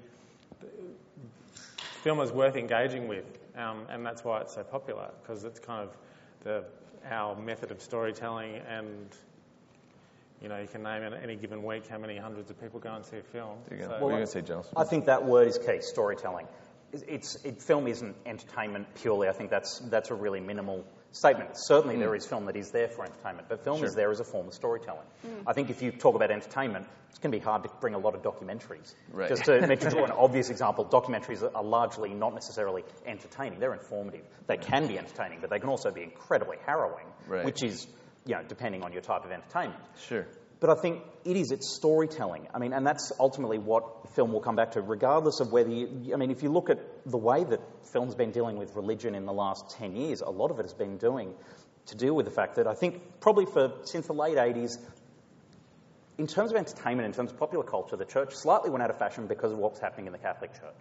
Film 2.03 2.21
is 2.21 2.33
worth 2.33 2.57
engaging 2.57 3.07
with, 3.07 3.27
um, 3.55 3.85
and 3.91 4.05
that's 4.05 4.25
why 4.25 4.41
it's 4.41 4.55
so 4.55 4.65
popular 4.65 5.11
because 5.23 5.45
it's 5.45 5.61
kind 5.61 5.87
of 5.87 5.95
the 6.43 6.65
our 7.11 7.37
method 7.37 7.71
of 7.71 7.83
storytelling 7.83 8.57
and. 8.67 9.15
You 10.43 10.49
know, 10.49 10.59
you 10.59 10.67
can 10.67 10.83
name 10.83 11.03
in 11.05 11.15
any 11.15 11.37
given 11.37 11.63
week 11.63 11.87
how 11.87 11.99
many 11.99 12.17
hundreds 12.19 12.51
of 12.51 12.61
people 12.61 12.81
go 12.81 12.93
and 12.93 13.05
see 13.05 13.19
a 13.19 13.23
film. 13.23 13.59
You 13.71 13.77
go- 13.77 13.85
So- 13.85 13.91
what 13.91 14.01
are 14.01 14.05
you 14.05 14.11
going 14.11 14.21
to 14.23 14.27
say, 14.27 14.41
Giles? 14.41 14.69
I 14.77 14.85
think 14.85 15.07
that 15.07 15.25
word 15.25 15.47
is 15.47 15.59
key, 15.59 15.81
storytelling. 15.81 16.47
It's, 16.93 17.05
it's, 17.07 17.45
it, 17.45 17.63
film 17.63 17.87
isn't 17.87 18.17
entertainment 18.27 18.87
purely. 18.97 19.29
I 19.29 19.33
think 19.33 19.51
that's, 19.51 19.79
that's 19.79 20.11
a 20.11 20.15
really 20.15 20.41
minimal 20.41 20.85
statement. 21.13 21.51
Certainly 21.55 21.95
hmm. 21.95 22.01
there 22.01 22.15
is 22.15 22.27
film 22.27 22.47
that 22.47 22.57
is 22.57 22.71
there 22.71 22.89
for 22.89 23.05
entertainment, 23.05 23.49
but 23.49 23.65
film 23.65 23.85
is 23.85 23.95
there 23.95 24.11
as 24.11 24.21
a 24.21 24.25
form 24.25 24.49
of 24.49 24.55
storytelling. 24.55 25.07
Hmm. 25.23 25.49
I 25.49 25.53
think 25.53 25.71
if 25.71 25.81
you 25.81 25.93
talk 25.93 26.17
about 26.17 26.31
entertainment, 26.31 26.87
it's 27.09 27.19
going 27.19 27.33
to 27.33 27.39
be 27.39 27.43
hard 27.43 27.63
to 27.63 27.71
bring 27.81 27.95
a 27.95 27.99
lot 27.99 28.15
of 28.15 28.23
documentaries. 28.23 28.95
Right. 29.11 29.29
Just 29.29 29.45
to 29.45 29.67
mention 29.67 29.97
an 29.99 30.11
obvious 30.11 30.51
example, 30.51 30.85
documentaries 30.85 31.43
are- 31.43 31.57
are 31.57 31.65
largely 31.65 32.13
not 32.13 32.35
necessarily 32.35 32.85
entertaining. 33.07 33.59
They're 33.59 33.75
informative. 33.75 34.25
They 34.47 34.57
can 34.57 34.87
be 34.87 34.99
entertaining, 34.99 35.41
but 35.41 35.51
they 35.51 35.61
can 35.61 35.69
also 35.69 35.91
be 35.91 36.03
incredibly 36.03 36.59
harrowing, 36.67 37.07
Right. 37.27 37.45
which 37.45 37.63
is, 37.63 37.87
you 38.27 38.35
know, 38.35 38.43
depending 38.47 38.83
on 38.83 38.93
your 38.93 39.03
type 39.03 39.25
of 39.25 39.31
entertainment. 39.31 39.81
Sure. 40.07 40.27
But 40.61 40.71
I 40.71 40.81
think 40.81 41.03
it 41.25 41.37
is, 41.37 41.51
it's 41.51 41.75
storytelling. 41.75 42.47
I 42.55 42.61
mean, 42.61 42.73
and 42.73 42.87
that's 42.87 43.11
ultimately 43.19 43.59
what 43.59 44.15
film 44.15 44.33
will 44.33 44.41
come 44.41 44.55
back 44.55 44.73
to, 44.73 44.81
regardless 44.81 45.41
of 45.41 45.51
whether 45.51 45.71
you, 45.71 46.13
I 46.15 46.17
mean, 46.17 46.31
if 46.31 46.45
you 46.45 46.51
look 46.53 46.71
at 46.71 46.79
the 47.05 47.19
way 47.19 47.43
that 47.43 47.61
film's 47.93 48.15
been 48.15 48.31
dealing 48.31 48.59
with 48.59 48.77
religion 48.77 49.17
in 49.17 49.27
the 49.27 49.33
last 49.33 49.71
10 49.71 49.97
years, 49.97 50.21
a 50.21 50.31
lot 50.31 50.53
of 50.53 50.61
it 50.61 50.63
has 50.63 50.75
been 50.75 50.99
doing 50.99 51.35
to 51.87 51.97
deal 51.97 52.15
with 52.15 52.27
the 52.27 52.33
fact 52.33 52.57
that 52.57 52.69
I 52.69 52.75
think 52.75 53.03
probably 53.19 53.47
for, 53.47 53.73
since 53.83 54.07
the 54.07 54.13
late 54.13 54.37
80s, 54.37 54.79
in 56.19 56.27
terms 56.27 56.51
of 56.51 56.59
entertainment, 56.59 57.07
in 57.07 57.13
terms 57.13 57.33
of 57.33 57.39
popular 57.39 57.65
culture, 57.65 57.97
the 57.97 58.05
church 58.05 58.35
slightly 58.35 58.69
went 58.69 58.83
out 58.83 58.91
of 58.91 58.99
fashion 58.99 59.27
because 59.27 59.51
of 59.51 59.59
what 59.59 59.73
was 59.73 59.81
happening 59.81 60.07
in 60.07 60.13
the 60.13 60.19
Catholic 60.19 60.53
Church. 60.53 60.77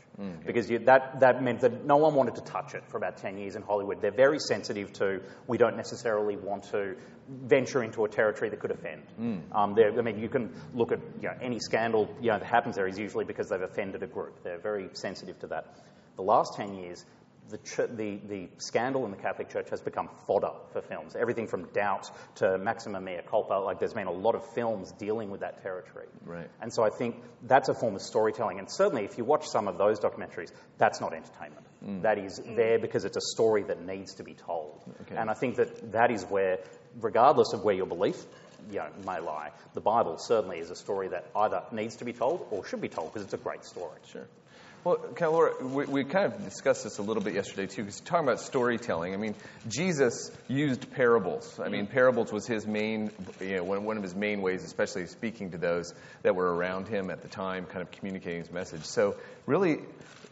Because 0.46 0.70
you, 0.70 0.80
that, 0.80 1.22
that 1.22 1.42
meant 1.42 1.62
that 1.62 1.86
no 1.86 1.98
one 1.98 2.16
wanted 2.16 2.36
to 2.36 2.42
touch 2.42 2.76
it 2.76 2.84
for 2.90 2.98
about 2.98 3.18
10 3.18 3.38
years 3.38 3.56
in 3.56 3.62
Hollywood. 3.62 4.02
They're 4.02 4.12
very 4.12 4.40
sensitive 4.40 4.92
to, 4.94 5.22
we 5.48 5.58
don't 5.58 5.78
necessarily 5.78 6.36
want 6.36 6.64
to 6.72 6.96
venture 7.30 7.82
into 7.82 8.04
a 8.04 8.10
territory 8.10 8.50
that 8.50 8.60
could 8.60 8.72
offend. 8.72 9.04
Um, 9.54 9.76
I 9.80 10.02
mean, 10.02 10.20
you 10.20 10.28
can 10.28 10.54
look 10.74 10.92
at 10.92 11.00
you 11.22 11.30
know, 11.30 11.36
any 11.42 11.60
scandal 11.60 12.14
you 12.20 12.32
know, 12.32 12.40
that 12.40 12.46
happens 12.46 12.76
there 12.76 12.88
is 12.88 13.00
usually 13.00 13.24
because 13.24 13.48
they've 13.48 13.62
offended 13.62 14.04
a 14.04 14.08
group. 14.08 14.44
They're 14.44 14.60
very 14.60 14.90
sensitive 14.94 15.40
to 15.40 15.48
that. 15.48 15.76
The 16.18 16.24
last 16.24 16.56
10 16.56 16.76
years, 16.76 17.06
the, 17.52 17.58
ch- 17.58 17.90
the, 17.96 18.20
the 18.28 18.50
scandal 18.58 19.06
in 19.06 19.12
the 19.12 19.18
Catholic 19.18 19.50
Church 19.50 19.70
has 19.70 19.82
become 19.82 20.10
fodder 20.28 20.52
for 20.74 20.82
films. 20.82 21.16
Everything 21.16 21.48
from 21.48 21.66
Doubt 21.74 22.10
to 22.36 22.58
Maxima 22.58 23.00
Mea 23.00 23.20
Culpa, 23.30 23.54
like 23.54 23.80
there's 23.80 23.94
been 23.94 24.08
a 24.08 24.12
lot 24.12 24.36
of 24.36 24.44
films 24.54 24.92
dealing 24.94 25.30
with 25.30 25.42
that 25.42 25.62
territory. 25.62 26.08
Right. 26.26 26.50
And 26.62 26.74
so 26.74 26.84
I 26.84 26.90
think 26.90 27.18
that's 27.44 27.70
a 27.70 27.74
form 27.74 27.96
of 27.96 28.02
storytelling. 28.02 28.60
And 28.60 28.72
certainly 28.72 29.06
if 29.06 29.18
you 29.18 29.24
watch 29.24 29.48
some 29.48 29.68
of 29.68 29.78
those 29.78 30.00
documentaries, 30.00 30.52
that's 30.78 31.02
not 31.02 31.14
entertainment. 31.14 31.66
Mm. 31.86 32.02
That 32.04 32.18
is 32.18 32.40
mm. 32.40 32.56
there 32.56 32.80
because 32.80 33.06
it's 33.06 33.18
a 33.18 33.22
story 33.22 33.64
that 33.64 33.86
needs 33.86 34.16
to 34.16 34.24
be 34.24 34.34
told. 34.34 34.82
Okay. 35.02 35.16
And 35.16 35.30
I 35.30 35.34
think 35.34 35.58
that 35.58 35.92
that 35.92 36.12
is 36.12 36.24
where, 36.24 36.60
regardless 37.00 37.54
of 37.54 37.64
where 37.64 37.76
your 37.76 37.88
belief 37.88 38.18
you 38.70 38.78
know, 38.78 38.88
may 39.06 39.20
lie, 39.20 39.50
the 39.74 39.82
Bible 39.82 40.18
certainly 40.18 40.60
is 40.60 40.70
a 40.70 40.76
story 40.76 41.10
that 41.10 41.26
either 41.36 41.64
needs 41.72 41.98
to 41.98 42.06
be 42.06 42.14
told 42.14 42.48
or 42.52 42.66
should 42.66 42.82
be 42.82 42.90
told 42.90 43.12
because 43.12 43.24
it's 43.24 43.34
a 43.34 43.38
great 43.38 43.66
story. 43.66 43.98
Sure. 44.12 44.28
Well, 44.84 44.98
kind 44.98 45.30
of, 45.30 45.34
Laura, 45.34 45.64
we, 45.64 45.86
we 45.86 46.04
kind 46.04 46.34
of 46.34 46.44
discussed 46.44 46.86
this 46.86 46.98
a 46.98 47.04
little 47.04 47.22
bit 47.22 47.36
yesterday 47.36 47.68
too, 47.68 47.84
because 47.84 48.00
talking 48.00 48.28
about 48.28 48.40
storytelling. 48.40 49.14
I 49.14 49.18
mean, 49.18 49.36
Jesus 49.68 50.32
used 50.48 50.90
parables. 50.90 51.60
I 51.60 51.70
mean, 51.70 51.86
mm-hmm. 51.86 51.94
parables 51.94 52.34
was 52.34 52.48
his 52.48 52.66
main, 52.66 53.12
you 53.40 53.58
know, 53.58 53.64
one, 53.64 53.84
one 53.84 53.98
of 53.98 54.02
his 54.02 54.16
main 54.16 54.42
ways, 54.42 54.64
especially 54.64 55.06
speaking 55.06 55.52
to 55.52 55.60
those 55.60 55.94
that 56.24 56.36
were 56.36 56.52
around 56.52 56.88
him 56.88 57.12
at 57.12 57.22
the 57.22 57.28
time, 57.28 57.68
kind 57.68 57.84
of 57.84 57.92
communicating 57.92 58.40
his 58.40 58.52
message. 58.52 58.84
So, 58.86 59.18
really, 59.46 59.82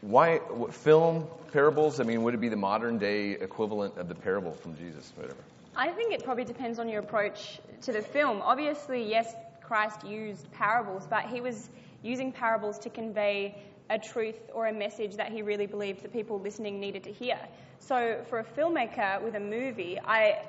why 0.02 0.38
what, 0.38 0.74
film 0.74 1.28
parables? 1.54 2.00
I 2.00 2.04
mean, 2.04 2.24
would 2.24 2.34
it 2.34 2.42
be 2.42 2.50
the 2.50 2.58
modern 2.58 2.98
day 2.98 3.34
equivalent 3.34 4.00
of 4.00 4.08
the 4.08 4.16
parable 4.16 4.54
from 4.54 4.76
Jesus, 4.78 5.14
whatever? 5.16 5.38
I 5.76 5.92
think 5.92 6.12
it 6.12 6.24
probably 6.24 6.46
depends 6.46 6.80
on 6.80 6.90
your 6.90 7.02
approach 7.02 7.60
to 7.84 7.92
the 7.92 8.02
film. 8.02 8.42
Obviously, 8.42 9.08
yes, 9.08 9.32
Christ 9.62 10.08
used 10.08 10.52
parables, 10.54 11.06
but 11.08 11.26
he 11.26 11.40
was 11.40 11.70
using 12.02 12.32
parables 12.32 12.80
to 12.80 12.90
convey 12.90 13.56
a 13.90 13.98
truth 13.98 14.50
or 14.54 14.68
a 14.68 14.74
message 14.74 15.16
that 15.16 15.32
he 15.32 15.42
really 15.42 15.66
believed 15.66 16.04
the 16.04 16.10
people 16.10 16.40
listening 16.40 16.80
needed 16.80 17.04
to 17.04 17.12
hear. 17.12 17.40
So, 17.80 18.24
for 18.30 18.40
a 18.40 18.44
filmmaker 18.44 19.22
with 19.22 19.36
a 19.36 19.40
movie, 19.40 20.00
I, 20.06 20.40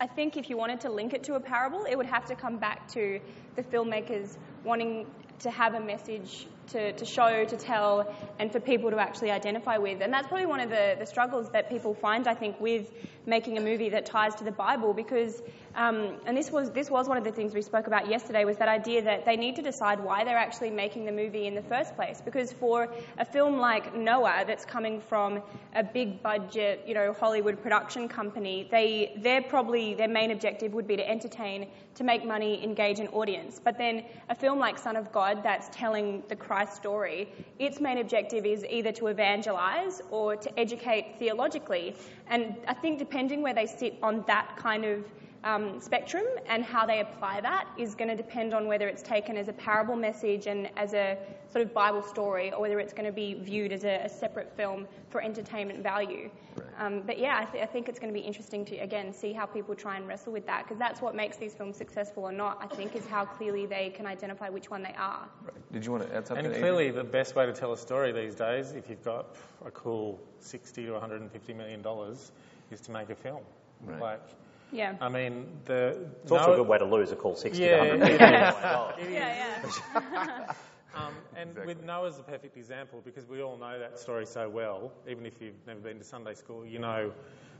I 0.00 0.06
think 0.06 0.36
if 0.36 0.50
you 0.50 0.56
wanted 0.56 0.80
to 0.80 0.90
link 0.90 1.12
it 1.12 1.22
to 1.24 1.34
a 1.34 1.40
parable, 1.40 1.84
it 1.88 1.96
would 1.96 2.06
have 2.06 2.26
to 2.26 2.34
come 2.34 2.56
back 2.58 2.88
to 2.92 3.20
the 3.56 3.62
filmmakers 3.62 4.38
wanting 4.64 5.06
to 5.40 5.50
have 5.50 5.74
a 5.74 5.80
message 5.80 6.48
to, 6.72 6.92
to 6.92 7.04
show, 7.04 7.44
to 7.44 7.56
tell, 7.56 8.14
and 8.38 8.50
for 8.52 8.60
people 8.60 8.90
to 8.90 8.98
actually 8.98 9.30
identify 9.30 9.78
with. 9.78 10.00
And 10.02 10.12
that's 10.12 10.28
probably 10.28 10.46
one 10.46 10.60
of 10.60 10.70
the, 10.70 10.96
the 10.98 11.06
struggles 11.06 11.50
that 11.50 11.68
people 11.68 11.94
find, 11.94 12.26
I 12.26 12.34
think, 12.34 12.60
with 12.60 12.92
making 13.26 13.58
a 13.58 13.60
movie 13.60 13.90
that 13.90 14.06
ties 14.06 14.34
to 14.36 14.44
the 14.44 14.52
Bible 14.52 14.94
because, 14.94 15.42
um, 15.74 16.16
and 16.26 16.36
this 16.36 16.50
was, 16.50 16.70
this 16.70 16.90
was 16.90 17.08
one 17.08 17.18
of 17.18 17.24
the 17.24 17.30
things 17.30 17.54
we 17.54 17.62
spoke 17.62 17.86
about 17.86 18.08
yesterday, 18.08 18.44
was 18.44 18.56
that 18.56 18.68
idea 18.68 19.02
that 19.02 19.24
they 19.24 19.36
need 19.36 19.56
to 19.56 19.62
decide 19.62 20.00
why 20.02 20.24
they're 20.24 20.38
actually 20.38 20.70
making 20.70 21.04
the 21.04 21.12
movie 21.12 21.46
in 21.46 21.54
the 21.54 21.62
first 21.62 21.94
place. 21.96 22.20
Because 22.24 22.52
for 22.52 22.88
a 23.18 23.24
film 23.24 23.58
like 23.58 23.94
Noah 23.94 24.44
that's 24.46 24.64
coming 24.64 25.00
from 25.00 25.42
a 25.74 25.82
big 25.84 26.22
budget, 26.22 26.82
you 26.86 26.94
know, 26.94 27.12
Hollywood 27.12 27.62
production 27.62 28.08
company, 28.08 28.68
they, 28.70 29.18
they're 29.18 29.42
probably, 29.42 29.94
their 29.94 30.08
main 30.08 30.30
objective 30.30 30.72
would 30.72 30.86
be 30.86 30.96
to 30.96 31.08
entertain, 31.08 31.68
to 31.96 32.04
make 32.04 32.24
money, 32.24 32.62
engage 32.64 32.98
an 32.98 33.08
audience. 33.08 33.60
But 33.62 33.76
then 33.78 34.04
a 34.28 34.34
film 34.34 34.58
like 34.58 34.78
Son 34.78 34.96
of 34.96 35.12
God 35.12 35.42
that's 35.42 35.68
telling 35.72 36.22
the 36.28 36.36
Christ 36.36 36.59
story, 36.64 37.32
its 37.58 37.80
main 37.80 37.98
objective 37.98 38.44
is 38.46 38.64
either 38.68 38.92
to 38.92 39.08
evangelize 39.08 40.02
or 40.10 40.36
to 40.36 40.58
educate 40.58 41.16
theologically. 41.18 41.94
And 42.28 42.56
I 42.68 42.74
think 42.74 42.98
depending 42.98 43.42
where 43.42 43.54
they 43.54 43.66
sit 43.66 43.96
on 44.02 44.24
that 44.26 44.56
kind 44.56 44.84
of 44.84 45.04
um, 45.44 45.80
spectrum 45.80 46.24
and 46.46 46.64
how 46.64 46.84
they 46.84 47.00
apply 47.00 47.40
that 47.40 47.66
is 47.78 47.94
going 47.94 48.08
to 48.08 48.16
depend 48.16 48.52
on 48.52 48.66
whether 48.66 48.88
it's 48.88 49.02
taken 49.02 49.36
as 49.36 49.48
a 49.48 49.52
parable 49.52 49.96
message 49.96 50.46
and 50.46 50.68
as 50.76 50.92
a 50.92 51.16
sort 51.50 51.64
of 51.64 51.72
Bible 51.72 52.02
story 52.02 52.52
or 52.52 52.60
whether 52.60 52.78
it's 52.78 52.92
going 52.92 53.06
to 53.06 53.12
be 53.12 53.34
viewed 53.34 53.72
as 53.72 53.84
a, 53.84 54.02
a 54.04 54.08
separate 54.08 54.54
film 54.56 54.86
for 55.08 55.22
entertainment 55.22 55.82
value. 55.82 56.30
Um, 56.78 57.02
but 57.06 57.18
yeah, 57.18 57.38
I, 57.40 57.44
th- 57.44 57.62
I 57.62 57.66
think 57.66 57.88
it's 57.88 57.98
going 57.98 58.12
to 58.12 58.18
be 58.18 58.24
interesting 58.24 58.64
to, 58.66 58.76
again, 58.78 59.12
see 59.12 59.32
how 59.32 59.46
people 59.46 59.74
try 59.74 59.96
and 59.96 60.06
wrestle 60.06 60.32
with 60.32 60.46
that 60.46 60.64
because 60.64 60.78
that's 60.78 61.00
what 61.00 61.14
makes 61.14 61.36
these 61.36 61.54
films 61.54 61.76
successful 61.76 62.22
or 62.24 62.32
not, 62.32 62.58
I 62.60 62.74
think, 62.74 62.94
is 62.94 63.06
how 63.06 63.24
clearly 63.24 63.66
they 63.66 63.90
can 63.90 64.06
identify 64.06 64.48
which 64.48 64.70
one 64.70 64.82
they 64.82 64.94
are. 64.98 65.28
Right. 65.42 65.72
Did 65.72 65.84
you 65.84 65.92
want 65.92 66.08
to 66.08 66.14
add 66.14 66.26
something? 66.26 66.44
And 66.44 66.54
Adrian? 66.54 66.74
clearly, 66.74 66.90
the 66.90 67.04
best 67.04 67.34
way 67.34 67.46
to 67.46 67.52
tell 67.52 67.72
a 67.72 67.78
story 67.78 68.12
these 68.12 68.34
days, 68.34 68.72
if 68.72 68.88
you've 68.90 69.04
got 69.04 69.36
a 69.64 69.70
cool 69.70 70.20
60 70.40 70.86
to 70.86 70.92
150 70.92 71.54
million 71.54 71.82
dollars, 71.82 72.32
is 72.70 72.80
to 72.82 72.90
make 72.90 73.10
a 73.10 73.14
film. 73.14 73.42
Right. 73.84 74.00
Like, 74.00 74.22
Yeah. 74.72 74.94
I 75.00 75.08
mean, 75.08 75.46
the 75.64 76.08
It's 76.22 76.32
also 76.32 76.54
a 76.54 76.56
good 76.56 76.66
way 76.68 76.78
to 76.78 76.84
lose 76.84 77.10
a 77.12 77.16
cool 77.16 77.36
60 77.36 77.62
Yeah, 77.62 77.76
to 77.84 77.88
100 77.90 77.94
it 77.94 78.20
million 78.20 78.42
is. 78.42 78.54
dollars. 78.62 78.94
It 78.98 79.06
is. 79.06 79.12
yeah, 79.12 79.62
yeah. 80.04 80.52
Um, 80.92 81.14
and 81.36 81.54
with 81.66 81.84
Noah's 81.84 82.18
a 82.18 82.22
perfect 82.24 82.56
example 82.56 83.00
because 83.04 83.24
we 83.24 83.40
all 83.42 83.56
know 83.56 83.78
that 83.78 84.00
story 84.00 84.26
so 84.26 84.48
well. 84.48 84.90
Even 85.08 85.24
if 85.24 85.34
you've 85.40 85.54
never 85.64 85.78
been 85.78 85.98
to 85.98 86.04
Sunday 86.04 86.34
school, 86.34 86.66
you 86.66 86.80
know 86.80 87.12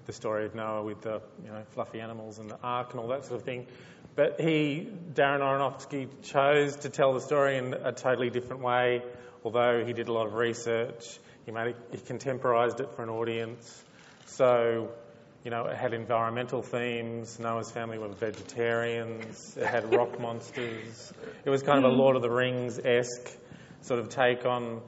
the 0.06 0.12
story 0.12 0.46
of 0.46 0.56
Noah 0.56 0.82
with 0.82 1.02
the 1.02 1.22
you 1.44 1.48
know 1.50 1.62
fluffy 1.70 2.00
animals 2.00 2.40
and 2.40 2.50
the 2.50 2.58
ark 2.60 2.90
and 2.90 2.98
all 3.00 3.06
that 3.08 3.24
sort 3.24 3.38
of 3.38 3.44
thing. 3.44 3.68
But 4.16 4.40
he, 4.40 4.88
Darren 5.14 5.40
Aronofsky, 5.40 6.08
chose 6.24 6.74
to 6.78 6.88
tell 6.88 7.14
the 7.14 7.20
story 7.20 7.56
in 7.56 7.72
a 7.74 7.92
totally 7.92 8.30
different 8.30 8.62
way. 8.62 9.02
Although 9.44 9.84
he 9.86 9.92
did 9.92 10.08
a 10.08 10.12
lot 10.12 10.26
of 10.26 10.34
research, 10.34 11.18
he 11.46 11.52
made 11.52 11.68
it, 11.68 11.76
he 11.92 11.98
contemporized 11.98 12.80
it 12.80 12.92
for 12.96 13.04
an 13.04 13.10
audience. 13.10 13.84
So 14.26 14.88
you 15.44 15.50
know, 15.50 15.66
it 15.66 15.76
had 15.76 15.94
environmental 15.94 16.62
themes. 16.62 17.38
Noah's 17.38 17.70
family 17.70 17.98
were 17.98 18.08
vegetarians. 18.08 19.56
It 19.56 19.66
had 19.66 19.94
rock 19.94 20.20
monsters. 20.20 21.12
It 21.44 21.50
was 21.50 21.62
kind 21.62 21.78
of 21.78 21.90
a 21.90 21.94
mm. 21.94 21.98
Lord 21.98 22.16
of 22.16 22.22
the 22.22 22.30
Rings 22.30 22.78
esque 22.78 23.36
sort 23.80 24.00
of 24.00 24.10
take 24.10 24.44
on, 24.44 24.82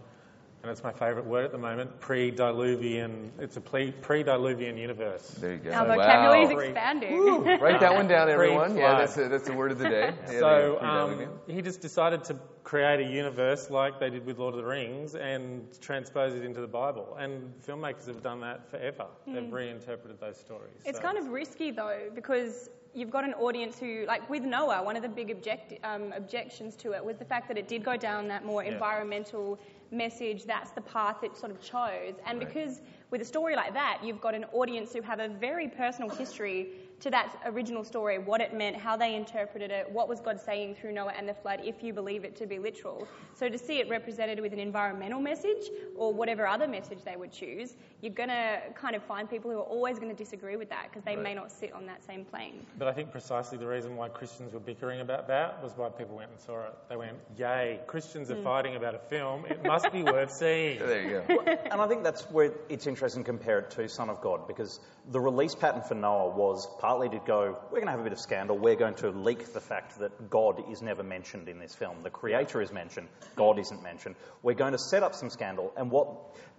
and 0.62 0.70
it's 0.70 0.82
my 0.84 0.92
favourite 0.92 1.26
word 1.26 1.44
at 1.44 1.50
the 1.52 1.58
moment, 1.58 1.98
pre-diluvian. 2.00 3.30
It's 3.40 3.56
a 3.56 3.60
pre- 3.60 3.90
pre-diluvian 3.92 4.78
universe. 4.78 5.26
There 5.40 5.52
you 5.54 5.58
go. 5.58 5.72
Our 5.72 5.86
Wow. 5.88 5.96
vocabulary 5.96 6.42
is 6.44 6.50
expanding. 6.50 7.44
Write 7.60 7.80
that 7.80 7.94
one 7.94 8.06
down, 8.06 8.28
everyone. 8.28 8.76
Yeah, 8.76 8.98
that's 8.98 9.16
a, 9.16 9.28
that's 9.28 9.46
the 9.46 9.54
word 9.54 9.72
of 9.72 9.78
the 9.78 9.88
day. 9.88 10.12
Yeah, 10.32 10.38
So 10.38 10.80
um, 10.80 11.28
he 11.48 11.62
just 11.62 11.80
decided 11.80 12.24
to 12.24 12.36
create 12.62 13.00
a 13.00 13.10
universe 13.10 13.70
like 13.70 13.98
they 13.98 14.10
did 14.10 14.24
with 14.24 14.38
Lord 14.38 14.54
of 14.54 14.60
the 14.60 14.66
Rings 14.66 15.14
and 15.16 15.66
transpose 15.80 16.34
it 16.34 16.44
into 16.44 16.60
the 16.60 16.68
Bible. 16.68 17.16
And 17.18 17.52
filmmakers 17.66 18.06
have 18.06 18.22
done 18.22 18.40
that 18.42 18.70
forever. 18.70 19.06
They've 19.26 19.52
reinterpreted 19.52 20.20
those 20.20 20.36
stories. 20.36 20.74
It's 20.84 20.98
So- 20.98 21.02
kind 21.04 21.18
of 21.18 21.28
risky 21.28 21.72
though 21.72 22.10
because 22.14 22.70
you've 22.94 23.10
got 23.10 23.24
an 23.24 23.34
audience 23.34 23.78
who, 23.78 24.04
like 24.06 24.28
with 24.28 24.42
Noah, 24.42 24.82
one 24.82 24.96
of 24.96 25.02
the 25.02 25.08
big 25.08 25.30
object, 25.30 25.74
um, 25.84 26.12
objections 26.12 26.76
to 26.76 26.92
it 26.92 27.04
was 27.04 27.16
the 27.16 27.24
fact 27.24 27.48
that 27.48 27.56
it 27.56 27.68
did 27.68 27.84
go 27.84 27.96
down 27.96 28.28
that 28.28 28.44
more 28.44 28.62
environmental 28.62 29.58
message. 29.90 30.44
That's 30.44 30.70
the 30.70 30.80
path 30.82 31.22
it 31.22 31.36
sort 31.36 31.52
of 31.52 31.60
chose, 31.60 32.14
and 32.26 32.38
because 32.38 32.80
with 33.10 33.20
a 33.20 33.24
story 33.24 33.56
like 33.56 33.74
that, 33.74 34.00
you've 34.02 34.20
got 34.20 34.34
an 34.34 34.44
audience 34.52 34.92
who 34.92 35.02
have 35.02 35.20
a 35.20 35.28
very 35.28 35.68
personal 35.68 36.08
history 36.08 36.68
to 37.02 37.10
that 37.10 37.36
original 37.46 37.82
story, 37.84 38.18
what 38.18 38.40
it 38.40 38.54
meant, 38.54 38.76
how 38.76 38.96
they 38.96 39.16
interpreted 39.16 39.70
it, 39.70 39.90
what 39.90 40.08
was 40.08 40.20
God 40.20 40.40
saying 40.40 40.76
through 40.76 40.92
Noah 40.92 41.12
and 41.18 41.28
the 41.28 41.34
flood, 41.34 41.60
if 41.64 41.82
you 41.82 41.92
believe 41.92 42.24
it 42.24 42.36
to 42.36 42.46
be 42.46 42.58
literal. 42.58 43.08
So 43.34 43.48
to 43.48 43.58
see 43.58 43.80
it 43.80 43.88
represented 43.88 44.40
with 44.40 44.52
an 44.52 44.60
environmental 44.60 45.20
message 45.20 45.68
or 45.96 46.12
whatever 46.14 46.46
other 46.46 46.68
message 46.68 46.98
they 47.04 47.16
would 47.16 47.32
choose, 47.32 47.74
you're 48.00 48.12
going 48.12 48.28
to 48.28 48.60
kind 48.74 48.94
of 48.94 49.02
find 49.02 49.28
people 49.28 49.50
who 49.50 49.58
are 49.58 49.62
always 49.62 49.98
going 49.98 50.14
to 50.14 50.16
disagree 50.16 50.56
with 50.56 50.70
that 50.70 50.88
because 50.90 51.02
they 51.04 51.16
may 51.16 51.34
not 51.34 51.50
sit 51.50 51.72
on 51.72 51.86
that 51.86 52.04
same 52.04 52.24
plane. 52.24 52.64
But 52.78 52.86
I 52.86 52.92
think 52.92 53.10
precisely 53.10 53.58
the 53.58 53.66
reason 53.66 53.96
why 53.96 54.08
Christians 54.08 54.52
were 54.52 54.60
bickering 54.60 55.00
about 55.00 55.26
that 55.26 55.60
was 55.62 55.72
why 55.76 55.88
people 55.88 56.16
went 56.16 56.30
and 56.30 56.40
saw 56.40 56.66
it. 56.66 56.74
They 56.88 56.96
went, 56.96 57.16
"Yay! 57.36 57.80
Christians 57.86 58.30
are 58.30 58.36
mm. 58.36 58.44
fighting 58.44 58.76
about 58.76 58.94
a 58.94 58.98
film. 58.98 59.44
It 59.46 59.64
must 59.64 59.90
be 59.92 60.02
worth 60.02 60.32
seeing." 60.32 60.78
There 60.92 61.02
you 61.02 61.22
go. 61.26 61.40
And 61.70 61.80
I 61.80 61.86
think 61.86 62.02
that's 62.02 62.22
where 62.30 62.52
it's 62.68 62.86
interesting 62.86 63.24
to 63.24 63.26
compare 63.26 63.60
it 63.60 63.70
to 63.72 63.88
Son 63.88 64.10
of 64.10 64.20
God 64.20 64.46
because 64.46 64.78
the 65.10 65.20
release 65.20 65.54
pattern 65.54 65.82
for 65.82 65.94
Noah 65.94 66.28
was 66.28 66.68
partly 66.78 67.08
to 67.08 67.20
go, 67.26 67.58
we're 67.64 67.80
going 67.80 67.86
to 67.86 67.90
have 67.90 68.00
a 68.00 68.04
bit 68.04 68.12
of 68.12 68.20
scandal, 68.20 68.56
we're 68.56 68.76
going 68.76 68.94
to 68.96 69.10
leak 69.10 69.52
the 69.52 69.60
fact 69.60 69.98
that 69.98 70.30
God 70.30 70.62
is 70.70 70.80
never 70.80 71.02
mentioned 71.02 71.48
in 71.48 71.58
this 71.58 71.74
film. 71.74 72.02
The 72.02 72.10
creator 72.10 72.62
is 72.62 72.72
mentioned, 72.72 73.08
God 73.34 73.58
isn't 73.58 73.82
mentioned. 73.82 74.14
We're 74.42 74.54
going 74.54 74.72
to 74.72 74.78
set 74.78 75.02
up 75.02 75.14
some 75.14 75.30
scandal. 75.30 75.72
And 75.76 75.90
what, 75.90 76.08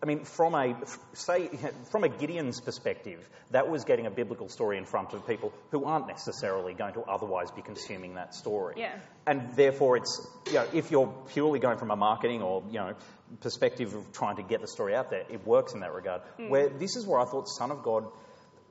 I 0.02 0.06
mean, 0.06 0.26
from 0.26 0.56
a, 0.56 0.76
say, 1.14 1.50
from 1.92 2.04
a 2.04 2.10
Gideon's 2.10 2.60
perspective, 2.60 3.20
that 3.52 3.70
was 3.70 3.86
getting 3.86 4.08
a 4.08 4.12
biblical 4.12 4.50
story 4.50 4.78
in 4.78 4.86
front 4.86 5.14
of 5.14 5.26
people 5.26 5.54
who 5.72 5.86
aren't 5.86 6.08
necessarily 6.08 6.74
going 6.74 6.96
to 6.96 7.02
otherwise 7.04 7.50
be 7.52 7.62
consuming 7.62 8.16
that 8.16 8.36
story. 8.36 8.76
Yeah. 8.78 8.96
And 9.26 9.56
therefore, 9.56 9.96
it's, 9.98 10.28
you 10.48 10.54
know, 10.54 10.68
if 10.74 10.92
you're 10.92 11.14
purely 11.30 11.60
going 11.60 11.78
from 11.78 11.92
a 11.92 11.96
marketing 11.96 12.42
or, 12.42 12.64
you 12.68 12.80
know, 12.80 12.94
perspective 13.40 13.94
of 13.94 14.12
trying 14.12 14.36
to 14.36 14.44
get 14.44 14.62
the 14.62 14.68
story 14.68 14.96
out 14.96 15.10
there, 15.10 15.24
it 15.30 15.46
works 15.48 15.74
in 15.74 15.80
that 15.80 15.94
regard. 15.94 16.22
Hmm. 16.38 16.50
Where 16.50 16.70
this 16.70 16.98
is 16.98 17.06
where 17.06 17.20
I 17.20 17.26
thought 17.26 17.48
Son 17.48 17.72
of 17.72 17.84
God, 17.84 18.06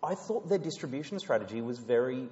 I 0.02 0.14
thought 0.14 0.48
their 0.48 0.58
distribution 0.58 1.18
strategy 1.18 1.60
was 1.60 1.78
very 1.78 2.28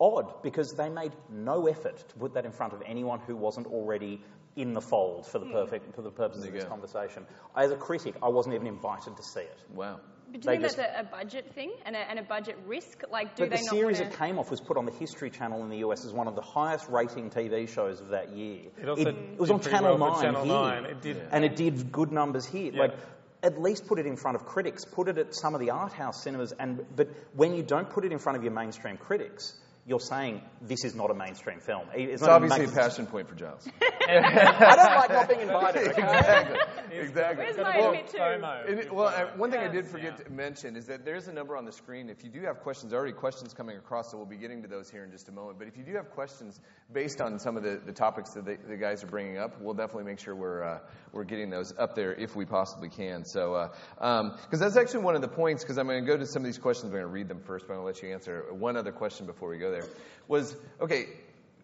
odd 0.00 0.42
because 0.42 0.72
they 0.76 0.88
made 0.88 1.12
no 1.28 1.66
effort 1.66 1.98
to 2.08 2.14
put 2.16 2.34
that 2.34 2.46
in 2.46 2.52
front 2.52 2.72
of 2.72 2.82
anyone 2.86 3.20
who 3.20 3.36
wasn't 3.36 3.66
already 3.66 4.22
in 4.56 4.72
the 4.72 4.80
fold 4.80 5.26
for 5.26 5.38
the 5.38 5.46
hmm. 5.46 5.52
perfect 5.52 5.94
for 5.94 6.02
the 6.02 6.10
purposes 6.10 6.44
of 6.44 6.52
this 6.52 6.64
go. 6.64 6.70
conversation. 6.70 7.26
As 7.56 7.70
a 7.70 7.76
critic, 7.76 8.14
I 8.22 8.28
wasn't 8.28 8.54
even 8.54 8.66
invited 8.66 9.16
to 9.16 9.22
see 9.22 9.40
it. 9.40 9.58
Wow. 9.72 10.00
But 10.32 10.42
do 10.42 10.46
They 10.46 10.54
you 10.54 10.60
think 10.60 10.62
just- 10.62 10.76
that's 10.76 10.96
a, 10.96 11.00
a 11.00 11.04
budget 11.04 11.52
thing 11.54 11.72
and 11.84 11.96
a, 11.96 11.98
and 11.98 12.18
a 12.18 12.22
budget 12.22 12.56
risk? 12.66 13.02
Like, 13.10 13.34
do 13.36 13.44
But 13.44 13.50
they 13.50 13.56
the 13.56 13.62
not 13.62 13.70
series 13.70 13.98
wanna... 13.98 14.10
it 14.10 14.16
came 14.18 14.38
off 14.38 14.50
was 14.50 14.60
put 14.60 14.76
on 14.76 14.86
the 14.86 14.92
History 14.92 15.30
Channel 15.30 15.62
in 15.62 15.70
the 15.70 15.78
US 15.78 16.04
as 16.04 16.12
one 16.12 16.28
of 16.28 16.36
the 16.36 16.42
highest 16.42 16.88
rating 16.88 17.30
TV 17.30 17.68
shows 17.68 18.00
of 18.00 18.08
that 18.08 18.30
year. 18.30 18.62
It 18.80 18.88
also 18.88 19.08
it 19.08 19.38
was 19.38 19.48
did 19.48 19.54
on 19.54 19.60
pretty 19.60 19.76
Channel 19.76 19.98
well 19.98 20.12
9 20.12 20.22
Channel 20.22 20.44
here, 20.44 20.82
9. 20.82 20.84
It 20.84 21.02
did- 21.02 21.28
and 21.32 21.44
it 21.44 21.56
did 21.56 21.92
good 21.92 22.12
numbers 22.12 22.46
here. 22.46 22.72
Yeah. 22.72 22.80
Like, 22.80 22.96
at 23.42 23.60
least 23.60 23.86
put 23.86 23.98
it 23.98 24.06
in 24.06 24.16
front 24.16 24.36
of 24.36 24.44
critics. 24.44 24.84
Put 24.84 25.08
it 25.08 25.18
at 25.18 25.34
some 25.34 25.54
of 25.54 25.60
the 25.60 25.70
art 25.70 25.92
house 25.92 26.22
cinemas. 26.22 26.52
And 26.52 26.84
but 26.94 27.08
when 27.34 27.54
you 27.54 27.62
don't 27.62 27.88
put 27.88 28.04
it 28.04 28.12
in 28.12 28.18
front 28.18 28.36
of 28.36 28.44
your 28.44 28.52
mainstream 28.52 28.96
critics, 28.96 29.54
you're 29.86 30.00
saying 30.00 30.42
this 30.62 30.84
is 30.84 30.94
not 30.94 31.10
a 31.10 31.14
mainstream 31.14 31.60
film. 31.60 31.82
It's, 31.94 32.14
It's 32.14 32.22
not 32.22 32.30
obviously 32.30 32.64
a 32.64 32.68
main- 32.68 32.76
passion 32.76 33.06
point 33.06 33.28
for 33.28 33.34
Giles. 33.34 33.66
I 34.08 34.76
don't 34.76 34.96
like 34.96 35.10
not 35.10 35.28
being 35.28 35.40
invited. 35.40 35.88
okay? 35.88 36.02
exactly. 36.02 36.58
Exactly. 36.98 37.44
Where's 37.44 37.56
my 37.56 37.74
a 37.74 37.74
bit 37.74 37.84
admit 37.86 38.04
of 38.06 38.10
to? 38.12 38.18
FOMO. 38.18 38.68
It- 38.68 38.94
well, 38.94 39.08
uh, 39.08 39.26
one 39.36 39.50
thing 39.50 39.60
I 39.60 39.68
did 39.68 39.86
forget 39.86 40.24
to 40.24 40.30
mention 40.30 40.76
is 40.76 40.86
that 40.86 41.04
there's 41.04 41.28
a 41.28 41.32
number 41.32 41.56
on 41.56 41.64
the 41.64 41.72
screen. 41.72 42.10
If 42.10 42.24
you 42.24 42.30
do 42.30 42.42
have 42.42 42.60
questions, 42.60 42.90
there 42.90 42.98
are 42.98 43.02
already 43.02 43.16
questions 43.16 43.54
coming 43.54 43.76
across, 43.76 44.10
so 44.10 44.16
we'll 44.16 44.26
be 44.26 44.36
getting 44.36 44.62
to 44.62 44.68
those 44.68 44.90
here 44.90 45.04
in 45.04 45.10
just 45.10 45.28
a 45.28 45.32
moment. 45.32 45.58
But 45.58 45.68
if 45.68 45.76
you 45.76 45.84
do 45.84 45.94
have 45.96 46.10
questions 46.10 46.60
based 46.92 47.20
on 47.20 47.38
some 47.38 47.56
of 47.56 47.62
the, 47.62 47.80
the 47.84 47.92
topics 47.92 48.30
that 48.34 48.44
the, 48.44 48.58
the 48.68 48.76
guys 48.76 49.02
are 49.02 49.08
bringing 49.08 49.38
up, 49.38 49.60
we'll 49.60 49.74
definitely 49.74 50.04
make 50.04 50.18
sure 50.20 50.34
we're 50.34 50.62
uh, 50.62 50.78
we're 51.12 51.24
getting 51.24 51.50
those 51.50 51.72
up 51.78 51.94
there 51.94 52.12
if 52.14 52.36
we 52.36 52.44
possibly 52.44 52.88
can. 52.88 53.24
So, 53.24 53.70
because 53.96 54.60
that's 54.60 54.76
actually 54.76 55.04
one 55.04 55.14
of 55.16 55.22
the 55.22 55.28
points. 55.28 55.62
Because 55.64 55.78
I'm 55.78 55.86
going 55.86 56.04
to 56.04 56.10
go 56.10 56.16
to 56.16 56.26
some 56.26 56.42
of 56.42 56.46
these 56.46 56.58
questions. 56.58 56.86
I'm 56.86 56.92
going 56.92 57.02
to 57.02 57.08
read 57.08 57.28
them 57.28 57.40
first, 57.40 57.66
but 57.66 57.74
I'm 57.74 57.80
going 57.80 57.92
to 57.92 58.00
let 58.00 58.08
you 58.08 58.14
answer 58.14 58.44
one 58.52 58.76
other 58.76 58.92
question 58.92 59.26
before 59.26 59.48
we 59.48 59.58
go 59.58 59.69
there. 59.70 59.84
Was 60.28 60.56
okay. 60.80 61.06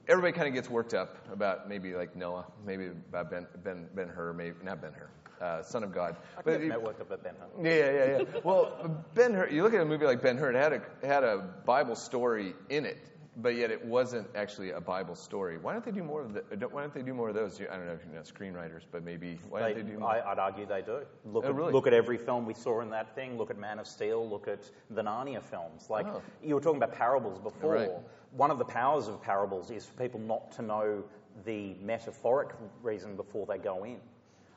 Everybody 0.09 0.33
kind 0.35 0.47
of 0.47 0.55
gets 0.55 0.71
worked 0.71 0.95
up 0.95 1.17
about 1.33 1.69
maybe 1.69 1.95
like 1.95 2.15
Noah, 2.15 2.47
maybe 2.65 2.87
about 2.87 3.31
Ben 3.31 3.47
Ben 3.65 3.89
Ben 3.95 4.09
Hur, 4.09 4.33
maybe 4.33 4.55
not 4.63 4.81
Ben 4.81 4.93
Hur, 4.93 5.45
uh, 5.45 5.63
Son 5.63 5.83
of 5.83 5.93
God. 5.93 6.17
I 6.39 6.43
But 6.43 6.61
get 6.61 6.71
networked 6.71 7.01
up 7.01 7.11
at 7.11 7.25
Ben 7.25 7.35
Hur. 7.35 7.65
yeah, 7.67 7.75
yeah, 7.75 7.91
yeah, 7.91 8.19
yeah. 8.35 8.41
Well, 8.45 9.05
Ben 9.15 9.35
Hur, 9.35 9.49
you 9.49 9.65
look 9.65 9.75
at 9.75 9.81
a 9.81 9.85
movie 9.85 10.07
like 10.07 10.23
Ben 10.23 10.37
Hur, 10.37 10.51
it 10.51 10.55
had 10.57 10.73
a, 10.73 10.77
it 10.77 11.07
had 11.07 11.25
a 11.25 11.39
Bible 11.65 11.97
story 11.97 12.55
in 12.69 12.87
it, 12.87 12.99
but 13.37 13.55
yet 13.55 13.71
it 13.71 13.85
wasn't 13.85 14.27
actually 14.35 14.71
a 14.71 14.81
Bible 14.81 15.15
story. 15.15 15.59
Why 15.59 15.73
don't 15.73 15.85
they 15.85 15.91
do 15.91 16.03
more 16.03 16.23
of 16.23 16.33
the, 16.33 16.43
don't- 16.57 16.73
Why 16.73 16.81
don't 16.81 16.95
they 16.95 17.03
do 17.03 17.13
more 17.13 17.29
of 17.29 17.35
those? 17.35 17.61
I 17.61 17.77
don't 17.77 17.87
know 17.87 17.93
if 17.93 18.01
you're 18.05 18.15
not 18.15 18.25
screenwriters, 18.25 18.83
but 18.91 19.05
maybe, 19.05 19.39
why 19.51 19.61
don't 19.61 19.75
They- 19.75 19.83
they 19.83 19.91
do 19.93 19.99
more? 19.99 20.09
I, 20.11 20.33
I'd 20.33 20.39
argue 20.39 20.65
they 20.67 20.83
do. 20.83 21.01
Look, 21.25 21.45
Oh, 21.45 21.49
at, 21.49 21.55
really? 21.55 21.73
look 21.73 21.87
at 21.87 21.93
every 21.93 22.17
film 22.17 22.47
we 22.47 22.55
saw 22.55 22.81
in 22.81 22.91
that 22.91 23.15
thing. 23.15 23.37
Look 23.37 23.51
at 23.51 23.59
Man 23.59 23.79
of 23.79 23.87
Steel. 23.87 24.27
Look 24.29 24.49
at 24.49 24.71
the 24.91 25.03
Narnia 25.03 25.43
films. 25.43 25.91
Like 25.91 26.07
Oh. 26.07 26.23
you 26.43 26.55
were 26.55 26.61
talking 26.61 26.83
about 26.83 26.97
parables 26.97 27.39
before. 27.39 27.73
Right. 27.75 27.91
One 28.33 28.51
of 28.51 28.59
the 28.59 28.65
powers 28.65 29.09
of 29.09 29.21
parables 29.23 29.71
is 29.71 29.85
for 29.87 29.95
people 30.03 30.21
not 30.21 30.51
to 30.53 30.63
know 30.63 31.05
the 31.45 31.75
metaphoric 31.83 32.51
reason 32.83 33.17
before 33.17 33.45
they 33.47 33.59
go 33.59 33.85
in. 33.85 34.01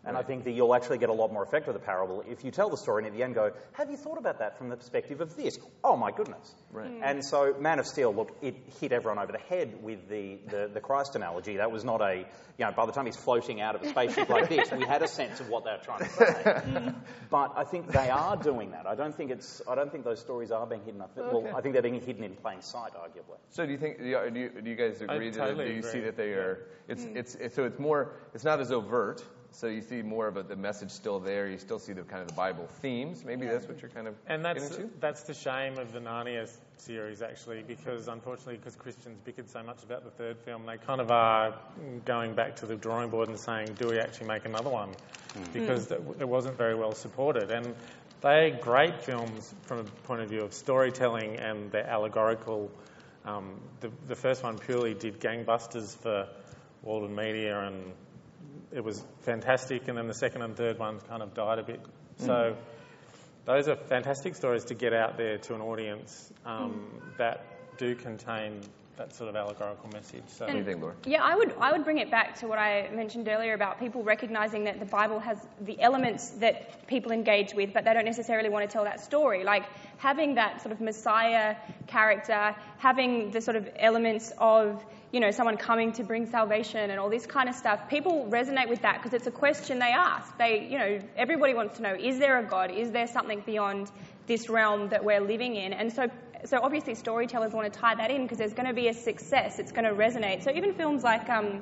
And 0.05 0.15
I 0.15 0.23
think 0.23 0.45
that 0.45 0.51
you'll 0.51 0.73
actually 0.73 0.97
get 0.97 1.09
a 1.09 1.13
lot 1.13 1.33
more 1.33 1.43
effect 1.43 1.67
with 1.67 1.75
a 1.75 1.79
parable 1.79 2.23
if 2.27 2.45
you 2.45 2.51
tell 2.51 2.69
the 2.69 2.77
story 2.77 3.03
and 3.03 3.11
at 3.11 3.17
the 3.17 3.23
end 3.23 3.35
go, 3.35 3.51
"Have 3.73 3.91
you 3.91 3.97
thought 3.97 4.17
about 4.17 4.39
that 4.39 4.57
from 4.57 4.69
the 4.69 4.77
perspective 4.77 5.19
of 5.19 5.35
this?" 5.35 5.59
Oh 5.83 5.97
my 5.97 6.11
goodness! 6.11 6.55
Right. 6.71 6.87
Hmm. 6.87 7.03
And 7.03 7.25
so, 7.25 7.55
Man 7.59 7.79
of 7.79 7.87
Steel, 7.87 8.13
look, 8.13 8.31
it 8.41 8.55
hit 8.79 8.91
everyone 8.91 9.19
over 9.19 9.31
the 9.31 9.39
head 9.39 9.83
with 9.83 10.07
the, 10.07 10.37
the, 10.47 10.69
the 10.73 10.79
Christ 10.79 11.15
analogy. 11.15 11.57
That 11.57 11.71
was 11.71 11.83
not 11.83 12.01
a, 12.01 12.25
you 12.59 12.65
know, 12.65 12.71
by 12.71 12.85
the 12.85 12.91
time 12.91 13.05
he's 13.07 13.17
floating 13.17 13.59
out 13.59 13.75
of 13.75 13.81
a 13.81 13.89
spaceship 13.89 14.29
like 14.29 14.49
this, 14.49 14.71
we 14.71 14.85
had 14.85 15.01
a 15.01 15.07
sense 15.07 15.39
of 15.39 15.49
what 15.49 15.65
they 15.65 15.71
were 15.71 15.83
trying 15.83 15.99
to 15.99 16.09
say. 16.09 16.61
Hmm. 16.69 16.89
but 17.29 17.53
I 17.57 17.63
think 17.63 17.91
they 17.91 18.09
are 18.09 18.37
doing 18.37 18.71
that. 18.71 18.85
I 18.85 18.95
don't 18.95 19.15
think 19.15 19.31
it's, 19.31 19.61
I 19.67 19.75
don't 19.75 19.91
think 19.91 20.03
those 20.05 20.19
stories 20.19 20.51
are 20.51 20.65
being 20.65 20.83
hidden. 20.83 21.01
I 21.01 21.07
think, 21.07 21.27
Okay. 21.27 21.35
Well, 21.35 21.55
I 21.55 21.61
think 21.61 21.73
they're 21.73 21.81
being 21.81 22.01
hidden 22.01 22.23
in 22.23 22.35
plain 22.35 22.61
sight, 22.61 22.93
arguably. 22.93 23.37
So 23.49 23.65
do 23.65 23.71
you 23.71 23.77
think, 23.77 23.99
do 23.99 24.05
you, 24.05 24.49
do 24.63 24.69
you, 24.69 24.75
guys 24.75 25.01
agree 25.01 25.29
that, 25.29 25.37
totally 25.37 25.67
do 25.69 25.73
you 25.73 25.81
see 25.81 25.99
that 26.01 26.15
they 26.15 26.31
are, 26.31 26.67
it's, 26.87 27.03
hmm. 27.03 27.17
it's, 27.17 27.35
it's, 27.35 27.55
so 27.55 27.65
it's 27.65 27.79
more, 27.79 28.13
it's 28.33 28.43
not 28.43 28.59
as 28.61 28.71
overt, 28.71 29.23
so 29.51 29.67
you 29.67 29.81
see 29.81 30.01
more 30.01 30.27
of 30.27 30.37
a, 30.37 30.43
the 30.43 30.55
message 30.55 30.91
still 30.91 31.19
there, 31.19 31.47
you 31.47 31.57
still 31.57 31.79
see 31.79 31.93
the 31.93 32.03
kind 32.03 32.21
of 32.21 32.27
the 32.27 32.33
Bible 32.35 32.67
themes, 32.81 33.23
maybe 33.25 33.45
that's 33.45 33.67
what 33.67 33.81
you're 33.81 33.89
kind 33.91 34.07
of 34.07 34.15
And 34.27 34.43
that's 34.45 34.69
getting 34.69 34.89
to? 34.89 34.93
that's 34.99 35.23
the 35.23 35.33
shame 35.33 35.77
of 35.77 35.91
the 35.91 35.99
Narnia 35.99 36.43
s- 36.43 36.57
series, 36.77 37.21
actually, 37.21 37.63
because 37.63 38.07
unfortunately, 38.07 38.57
because 38.57 38.75
Christians 38.75 39.17
bickered 39.25 39.49
so 39.49 39.63
much 39.63 39.83
about 39.83 40.03
the 40.03 40.11
third 40.11 40.37
film, 40.39 40.65
they 40.65 40.77
kind 40.77 41.01
of 41.01 41.11
are 41.11 41.55
going 42.05 42.33
back 42.35 42.57
to 42.57 42.65
the 42.65 42.75
drawing 42.75 43.09
board 43.09 43.29
and 43.29 43.39
saying, 43.39 43.73
"Do 43.77 43.89
we 43.89 43.99
actually 43.99 44.27
make 44.27 44.45
another 44.45 44.69
one?" 44.69 44.89
Because 45.53 45.87
th- 45.87 46.01
it 46.19 46.27
wasn't 46.27 46.57
very 46.57 46.75
well 46.75 46.93
supported, 46.93 47.51
and 47.51 47.75
they're 48.21 48.51
great 48.51 49.03
films 49.03 49.53
from 49.65 49.79
a 49.79 49.83
point 49.83 50.21
of 50.21 50.29
view 50.29 50.41
of 50.41 50.53
storytelling 50.53 51.37
and 51.37 51.71
their 51.71 51.85
allegorical. 51.87 52.71
Um, 53.25 53.59
the, 53.81 53.91
the 54.07 54.15
first 54.15 54.43
one 54.43 54.57
purely 54.57 54.93
did 54.93 55.19
gangbusters 55.19 55.95
for 55.95 56.27
Walden 56.81 57.15
Media, 57.15 57.59
and 57.59 57.93
it 58.71 58.83
was 58.83 59.03
fantastic. 59.21 59.87
And 59.87 59.97
then 59.97 60.07
the 60.07 60.13
second 60.13 60.41
and 60.41 60.55
third 60.55 60.79
ones 60.79 61.01
kind 61.07 61.21
of 61.21 61.33
died 61.33 61.59
a 61.59 61.63
bit. 61.63 61.81
So 62.17 62.55
those 63.45 63.67
are 63.67 63.75
fantastic 63.75 64.35
stories 64.35 64.65
to 64.65 64.75
get 64.75 64.93
out 64.93 65.17
there 65.17 65.37
to 65.37 65.55
an 65.55 65.61
audience 65.61 66.31
um, 66.45 66.85
that 67.17 67.45
do 67.77 67.95
contain 67.95 68.61
that 68.99 69.15
sort 69.15 69.29
of 69.29 69.35
allegorical 69.37 69.89
message. 69.93 70.23
So 70.27 70.45
What 70.45 70.51
do 70.51 70.57
you 70.57 70.65
think, 70.65 70.81
Laura? 70.81 70.93
Yeah, 71.05 71.23
I 71.23 71.33
would 71.33 71.55
I 71.57 71.71
would 71.71 71.85
bring 71.85 71.99
it 71.99 72.11
back 72.11 72.37
to 72.39 72.47
what 72.47 72.59
I 72.59 72.89
mentioned 72.93 73.29
earlier 73.29 73.53
about 73.53 73.79
people 73.79 74.03
recognizing 74.03 74.65
that 74.65 74.79
the 74.81 74.85
Bible 74.85 75.19
has 75.19 75.37
the 75.61 75.79
elements 75.81 76.31
that 76.41 76.85
people 76.85 77.13
engage 77.13 77.53
with, 77.53 77.73
but 77.73 77.85
they 77.85 77.93
don't 77.93 78.03
necessarily 78.03 78.49
want 78.49 78.69
to 78.69 78.71
tell 78.71 78.83
that 78.83 78.99
story. 78.99 79.45
Like 79.45 79.63
having 79.97 80.35
that 80.35 80.61
sort 80.61 80.73
of 80.73 80.81
Messiah 80.81 81.55
character, 81.87 82.53
having 82.77 83.31
the 83.31 83.39
sort 83.39 83.55
of 83.55 83.69
elements 83.77 84.33
of 84.37 84.83
you 85.13 85.21
know 85.21 85.31
someone 85.31 85.55
coming 85.55 85.93
to 85.93 86.03
bring 86.03 86.25
salvation 86.25 86.89
and 86.89 86.99
all 86.99 87.09
this 87.09 87.25
kind 87.25 87.47
of 87.47 87.55
stuff. 87.55 87.89
People 87.89 88.27
resonate 88.29 88.67
with 88.67 88.81
that 88.81 88.97
because 88.97 89.13
it's 89.13 89.27
a 89.27 89.31
question 89.31 89.79
they 89.79 89.93
ask. 89.93 90.37
They 90.37 90.67
you 90.69 90.77
know 90.77 90.99
everybody 91.15 91.53
wants 91.53 91.77
to 91.77 91.83
know: 91.83 91.95
is 91.95 92.19
there 92.19 92.37
a 92.37 92.43
God? 92.43 92.69
Is 92.69 92.91
there 92.91 93.07
something 93.07 93.43
beyond 93.45 93.89
this 94.27 94.49
realm 94.49 94.89
that 94.89 95.05
we're 95.05 95.21
living 95.21 95.55
in? 95.55 95.71
And 95.71 95.93
so 95.93 96.09
so 96.45 96.59
obviously 96.61 96.95
storytellers 96.95 97.53
want 97.53 97.71
to 97.71 97.79
tie 97.79 97.95
that 97.95 98.11
in 98.11 98.23
because 98.23 98.37
there's 98.37 98.53
going 98.53 98.67
to 98.67 98.73
be 98.73 98.87
a 98.87 98.93
success. 98.93 99.59
It's 99.59 99.71
going 99.71 99.85
to 99.85 99.93
resonate. 99.93 100.43
So 100.43 100.51
even 100.51 100.73
films 100.73 101.03
like 101.03 101.29
um, 101.29 101.61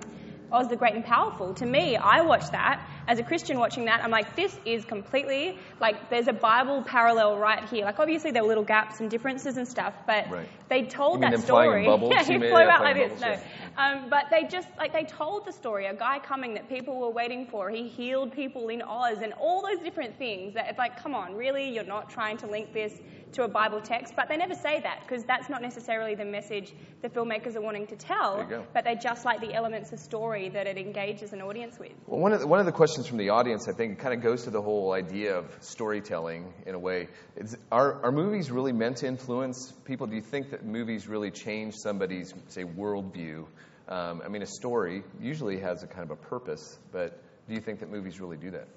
Oz 0.51 0.67
the 0.67 0.75
Great 0.75 0.95
and 0.95 1.03
Powerful, 1.03 1.53
to 1.55 1.65
me, 1.65 1.97
I 1.97 2.21
watched 2.21 2.51
that 2.51 2.87
as 3.07 3.19
a 3.19 3.23
Christian 3.23 3.57
watching 3.57 3.85
that, 3.85 4.03
I'm 4.03 4.11
like, 4.11 4.35
this 4.35 4.57
is 4.65 4.83
completely 4.85 5.57
like 5.79 6.09
there's 6.09 6.27
a 6.27 6.33
Bible 6.33 6.83
parallel 6.83 7.37
right 7.37 7.63
here. 7.69 7.85
Like 7.85 7.99
obviously 7.99 8.31
there 8.31 8.41
were 8.43 8.49
little 8.49 8.63
gaps 8.63 8.99
and 8.99 9.09
differences 9.09 9.57
and 9.57 9.67
stuff, 9.67 9.93
but 10.05 10.29
Right. 10.29 10.47
they 10.69 10.83
told 10.83 11.21
that 11.21 11.39
story. 11.39 11.85
Yeah, 11.87 12.23
he 12.23 12.37
flew 12.37 12.53
out 12.57 12.81
like 12.83 12.95
this. 12.95 13.19
bubbles, 13.19 13.39
No, 13.77 13.83
um, 13.83 14.09
but 14.09 14.25
they 14.31 14.43
just 14.45 14.67
like 14.77 14.93
they 14.93 15.03
told 15.05 15.45
the 15.45 15.51
story. 15.51 15.85
A 15.85 15.93
guy 15.93 16.19
coming 16.19 16.53
that 16.55 16.67
people 16.69 16.99
were 16.99 17.09
waiting 17.09 17.45
for. 17.47 17.69
He 17.69 17.87
healed 17.87 18.31
people 18.33 18.69
in 18.69 18.81
Oz 18.81 19.19
and 19.21 19.33
all 19.33 19.61
those 19.61 19.79
different 19.83 20.17
things. 20.17 20.53
That 20.55 20.67
it's 20.69 20.77
like, 20.77 21.01
come 21.01 21.13
on, 21.15 21.35
really? 21.35 21.69
You're 21.69 21.83
not 21.83 22.09
trying 22.09 22.37
to 22.37 22.47
link 22.47 22.73
this 22.73 22.93
to 23.33 23.43
a 23.43 23.47
Bible 23.47 23.81
text, 23.81 24.13
but 24.15 24.29
they 24.29 24.37
never 24.37 24.55
say 24.55 24.79
that 24.79 25.01
because 25.05 25.25
that's 25.25 25.49
not 25.49 25.61
necessarily 25.61 26.15
the 26.15 26.23
message 26.23 26.73
the 27.01 27.09
filmmakers 27.09 27.55
are 27.57 27.61
wanting 27.61 27.85
to 27.87 27.95
tell. 27.97 28.37
There 28.37 28.43
you 28.45 28.49
go. 28.49 28.65
But 28.73 28.85
they 28.85 28.95
just 28.95 29.25
like 29.25 29.41
the 29.41 29.53
elements 29.53 29.91
of 29.91 29.99
story 29.99 30.47
that 30.49 30.65
it 30.65 30.77
engages 30.77 31.33
an 31.33 31.41
audience 31.41 31.77
with. 31.77 31.91
Well, 32.07 32.21
one 32.21 32.31
of 32.31 32.39
the, 32.39 32.47
one 32.47 32.61
of 32.61 32.65
the 32.65 32.71
questions 32.71 32.96
from 33.05 33.17
the 33.17 33.29
audience, 33.29 33.67
I 33.67 33.73
think, 33.73 33.93
it 33.93 33.99
kind 33.99 34.13
of 34.13 34.23
goes 34.23 34.45
to 34.45 34.49
the 34.49 34.61
whole 34.61 34.93
idea 34.93 35.37
of 35.37 35.45
storytelling 35.59 36.53
in 36.65 36.73
a 36.73 36.79
way. 36.79 37.09
Is, 37.35 37.55
are, 37.71 38.05
are 38.05 38.11
movies 38.11 38.49
really 38.49 38.71
meant 38.71 38.97
to 38.97 39.07
influence 39.07 39.71
people? 39.85 40.07
Do 40.07 40.15
you 40.15 40.21
think 40.21 40.51
that 40.51 40.65
movies 40.65 41.07
really 41.07 41.29
change 41.29 41.75
somebody's, 41.75 42.33
say, 42.47 42.63
worldview? 42.63 43.45
Um, 43.87 44.21
I 44.25 44.29
mean, 44.29 44.41
a 44.41 44.47
story 44.47 45.03
usually 45.21 45.59
has 45.59 45.83
a 45.83 45.87
kind 45.87 46.03
of 46.03 46.11
a 46.11 46.15
purpose, 46.15 46.79
but 46.91 47.21
do 47.47 47.53
you 47.53 47.61
think 47.61 47.81
that 47.81 47.91
movies 47.91 48.19
really 48.19 48.37
do 48.37 48.51
that? 48.51 48.67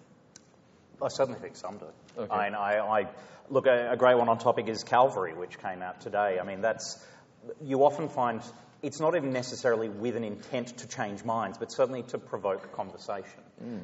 I 1.03 1.09
certainly 1.09 1.41
think 1.41 1.57
some 1.57 1.79
do. 1.79 1.87
Okay. 2.19 2.33
I, 2.33 2.45
mean, 2.45 2.55
I, 2.55 2.79
I 2.79 3.09
look 3.49 3.67
a, 3.67 3.93
a 3.93 3.97
great 3.97 4.19
one 4.19 4.29
on 4.29 4.39
topic 4.39 4.69
is 4.69 4.85
Calvary, 4.85 5.35
which 5.35 5.59
came 5.59 5.83
out 5.83 6.01
today. 6.03 6.39
I 6.41 6.45
mean, 6.45 6.61
that's 6.61 7.03
you 7.63 7.85
often 7.85 8.09
find 8.09 8.43
it's 8.83 9.01
not 9.01 9.15
even 9.15 9.33
necessarily 9.33 9.89
with 9.89 10.17
an 10.17 10.25
intent 10.25 10.79
to 10.79 10.89
change 10.89 11.25
minds, 11.25 11.59
but 11.59 11.71
certainly 11.71 12.03
to 12.05 12.19
provoke 12.19 12.73
conversation. 12.73 13.41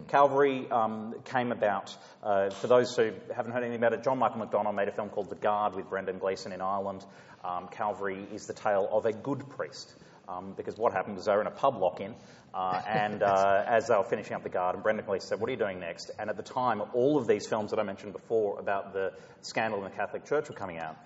Calvary 0.09 0.67
um, 0.71 1.15
came 1.27 1.53
about, 1.53 1.95
uh, 2.23 2.49
for 2.49 2.67
those 2.67 2.97
who 2.97 3.13
haven't 3.35 3.53
heard 3.53 3.63
anything 3.63 3.77
about 3.77 3.93
it, 3.93 4.03
John 4.03 4.19
Michael 4.19 4.47
McDonagh 4.47 4.75
made 4.75 4.89
a 4.89 4.93
film 4.93 5.11
called 5.11 5.29
The 5.29 5.37
Guard 5.37 5.75
with 5.75 5.91
Brendan 5.91 6.19
Gleeson 6.19 6.53
in 6.53 6.63
Ireland. 6.63 7.05
Um, 7.45 7.69
Calvary 7.69 8.27
is 8.33 8.47
the 8.47 8.55
tale 8.55 8.89
of 8.91 9.05
a 9.05 9.13
good 9.13 9.51
priest. 9.51 9.95
Um, 10.29 10.55
because 10.57 10.77
what 10.77 10.93
happened 10.93 11.17
was 11.17 11.27
they 11.27 11.33
were 11.33 11.41
in 11.41 11.47
a 11.47 11.53
pub 11.53 11.77
lock-in, 11.77 12.13
uh, 12.53 12.83
and 12.85 13.23
uh, 13.23 13.63
as 13.69 13.87
they 13.87 13.95
were 13.95 14.03
finishing 14.03 14.35
up 14.35 14.43
the 14.43 14.49
guard, 14.49 14.75
and 14.75 14.83
Brendan 14.83 15.07
Gleeson 15.07 15.29
said, 15.29 15.41
"What 15.41 15.49
are 15.49 15.53
you 15.53 15.59
doing 15.59 15.79
next?" 15.79 16.11
And 16.19 16.29
at 16.29 16.37
the 16.37 16.43
time, 16.43 16.83
all 16.95 17.17
of 17.17 17.29
these 17.29 17.47
films 17.47 17.71
that 17.71 17.79
I 17.79 17.85
mentioned 17.85 18.13
before 18.13 18.59
about 18.59 18.93
the 18.93 19.13
scandal 19.43 19.85
in 19.85 19.85
the 19.85 19.97
Catholic 19.97 20.25
Church 20.25 20.49
were 20.49 20.57
coming 20.57 20.79
out, 20.79 20.97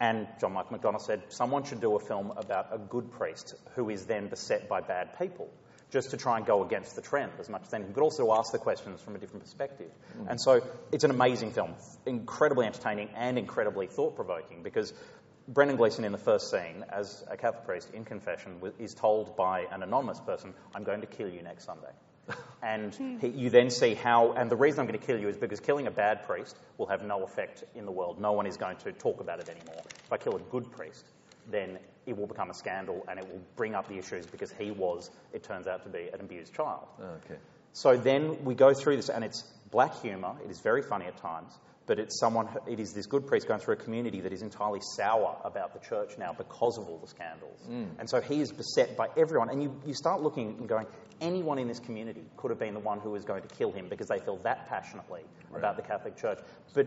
and 0.00 0.26
John 0.40 0.54
Michael 0.54 0.78
McDonagh 0.78 1.02
said, 1.02 1.22
"Someone 1.28 1.64
should 1.64 1.80
do 1.80 1.94
a 1.94 2.00
film 2.00 2.32
about 2.36 2.68
a 2.72 2.78
good 2.78 3.12
priest 3.12 3.54
who 3.74 3.90
is 3.90 4.06
then 4.06 4.28
beset 4.28 4.68
by 4.68 4.80
bad 4.80 5.18
people." 5.18 5.48
Just 5.90 6.12
to 6.12 6.16
try 6.16 6.36
and 6.36 6.46
go 6.46 6.62
against 6.62 6.94
the 6.94 7.02
trend 7.02 7.32
as 7.40 7.48
much 7.48 7.62
as 7.66 7.74
anything, 7.74 7.92
but 7.92 8.02
also 8.02 8.32
ask 8.32 8.52
the 8.52 8.58
questions 8.58 9.00
from 9.00 9.16
a 9.16 9.18
different 9.18 9.42
perspective. 9.42 9.90
Mm. 10.16 10.30
And 10.30 10.40
so 10.40 10.62
it's 10.92 11.02
an 11.02 11.10
amazing 11.10 11.50
film, 11.50 11.74
incredibly 12.06 12.66
entertaining 12.66 13.08
and 13.16 13.36
incredibly 13.36 13.88
thought 13.88 14.14
provoking 14.14 14.62
because 14.62 14.94
Brendan 15.48 15.76
Gleeson 15.76 16.04
in 16.04 16.12
the 16.12 16.18
first 16.18 16.48
scene, 16.48 16.84
as 16.90 17.24
a 17.28 17.36
Catholic 17.36 17.64
priest 17.64 17.90
in 17.92 18.04
confession, 18.04 18.60
is 18.78 18.94
told 18.94 19.36
by 19.36 19.62
an 19.72 19.82
anonymous 19.82 20.20
person, 20.20 20.54
I'm 20.76 20.84
going 20.84 21.00
to 21.00 21.08
kill 21.08 21.28
you 21.28 21.42
next 21.42 21.64
Sunday. 21.64 21.90
And 22.62 22.94
hmm. 22.94 23.18
he, 23.18 23.28
you 23.28 23.50
then 23.50 23.70
see 23.70 23.94
how, 23.94 24.32
and 24.32 24.50
the 24.50 24.56
reason 24.56 24.80
I'm 24.80 24.86
going 24.86 24.98
to 24.98 25.06
kill 25.06 25.18
you 25.18 25.28
is 25.28 25.36
because 25.36 25.60
killing 25.60 25.86
a 25.86 25.90
bad 25.90 26.24
priest 26.24 26.56
will 26.78 26.86
have 26.86 27.02
no 27.02 27.22
effect 27.22 27.64
in 27.74 27.86
the 27.86 27.92
world. 27.92 28.20
No 28.20 28.32
one 28.32 28.46
is 28.46 28.56
going 28.56 28.76
to 28.78 28.92
talk 28.92 29.20
about 29.20 29.40
it 29.40 29.48
anymore. 29.48 29.82
If 29.86 30.12
I 30.12 30.16
kill 30.16 30.36
a 30.36 30.40
good 30.40 30.70
priest, 30.70 31.04
then 31.50 31.78
it 32.06 32.16
will 32.16 32.26
become 32.26 32.50
a 32.50 32.54
scandal 32.54 33.04
and 33.08 33.18
it 33.18 33.26
will 33.26 33.40
bring 33.56 33.74
up 33.74 33.88
the 33.88 33.98
issues 33.98 34.26
because 34.26 34.52
he 34.52 34.70
was, 34.70 35.10
it 35.32 35.42
turns 35.42 35.66
out 35.66 35.82
to 35.84 35.88
be, 35.88 36.08
an 36.12 36.20
abused 36.20 36.54
child. 36.54 36.86
Oh, 37.00 37.04
okay. 37.24 37.38
So 37.72 37.96
then 37.96 38.44
we 38.44 38.54
go 38.54 38.74
through 38.74 38.96
this, 38.96 39.08
and 39.08 39.22
it's 39.22 39.42
black 39.70 40.00
humour. 40.02 40.34
It 40.44 40.50
is 40.50 40.60
very 40.60 40.82
funny 40.82 41.06
at 41.06 41.16
times, 41.18 41.52
but 41.90 41.98
it's 41.98 42.20
someone. 42.20 42.46
It 42.68 42.78
is 42.78 42.92
this 42.92 43.06
good 43.06 43.26
priest 43.26 43.48
going 43.48 43.58
through 43.58 43.74
a 43.74 43.76
community 43.76 44.20
that 44.20 44.32
is 44.32 44.42
entirely 44.42 44.78
sour 44.94 45.36
about 45.44 45.72
the 45.72 45.80
church 45.80 46.16
now 46.18 46.32
because 46.32 46.78
of 46.78 46.86
all 46.86 46.98
the 46.98 47.08
scandals. 47.08 47.58
Mm. 47.68 47.88
And 47.98 48.08
so 48.08 48.20
he 48.20 48.40
is 48.40 48.52
beset 48.52 48.96
by 48.96 49.08
everyone. 49.16 49.50
And 49.50 49.60
you, 49.60 49.74
you 49.84 49.92
start 49.92 50.22
looking 50.22 50.54
and 50.60 50.68
going, 50.68 50.86
anyone 51.20 51.58
in 51.58 51.66
this 51.66 51.80
community 51.80 52.22
could 52.36 52.52
have 52.52 52.60
been 52.60 52.74
the 52.74 52.80
one 52.80 53.00
who 53.00 53.10
was 53.10 53.24
going 53.24 53.42
to 53.42 53.48
kill 53.56 53.72
him 53.72 53.88
because 53.88 54.06
they 54.06 54.20
feel 54.20 54.36
that 54.44 54.68
passionately 54.68 55.22
about 55.52 55.74
the 55.74 55.82
Catholic 55.82 56.16
Church. 56.16 56.38
But 56.74 56.86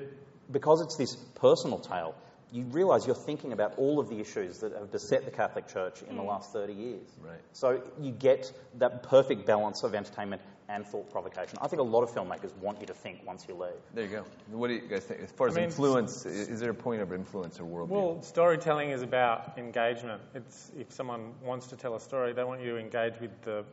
because 0.50 0.80
it's 0.80 0.96
this 0.96 1.18
personal 1.36 1.80
tale, 1.80 2.16
you 2.54 2.66
realise 2.66 3.08
you're 3.08 3.16
thinking 3.16 3.52
about 3.52 3.74
all 3.78 4.00
of 4.00 4.10
the 4.10 4.20
issues 4.20 4.60
that 4.60 4.74
have 4.74 4.92
beset 4.92 5.26
the 5.26 5.32
Catholic 5.32 5.68
Church 5.68 6.04
in 6.08 6.16
the 6.16 6.22
mm. 6.22 6.28
last 6.28 6.54
30 6.54 6.74
years. 6.74 7.08
Right. 7.20 7.40
So 7.54 7.82
you 8.00 8.12
get 8.12 8.52
that 8.78 9.04
perfect 9.04 9.48
balance 9.48 9.82
of 9.82 9.96
entertainment 9.96 10.44
and 10.70 10.86
thought 10.86 11.12
provocation. 11.12 11.58
I 11.62 11.68
think 11.68 11.80
a 11.80 11.84
lot 11.84 12.04
of 12.04 12.12
filmmakers 12.12 12.56
want 12.58 12.80
you 12.80 12.86
to 12.88 12.94
think 12.94 13.26
once 13.26 13.46
you 13.50 13.56
leave. 13.56 13.72
There 13.96 14.06
you 14.06 14.12
go. 14.12 14.26
What 14.52 14.68
do 14.68 14.76
you 14.76 14.82
guys 14.82 15.04
think? 15.04 15.22
As 15.22 15.32
far 15.32 15.48
as 15.48 15.58
I 15.58 15.62
mean, 15.62 15.66
influence, 15.66 16.26
is 16.28 16.60
there 16.60 16.70
a 16.70 16.76
point 16.76 17.02
of 17.02 17.12
influence 17.12 17.60
or 17.60 17.64
worldview? 17.64 17.90
Well, 17.90 18.22
storytelling 18.22 18.92
is 18.92 19.02
about 19.02 19.58
engagement. 19.58 20.22
It's 20.36 20.72
if 20.78 20.92
someone 20.94 21.34
wants 21.44 21.68
to 21.68 21.76
tell 21.76 21.96
a 21.96 22.00
story, 22.00 22.34
they 22.34 22.44
want 22.44 22.62
you 22.62 22.72
to 22.74 22.78
engage 22.78 23.20
with 23.20 23.42
the 23.42 23.66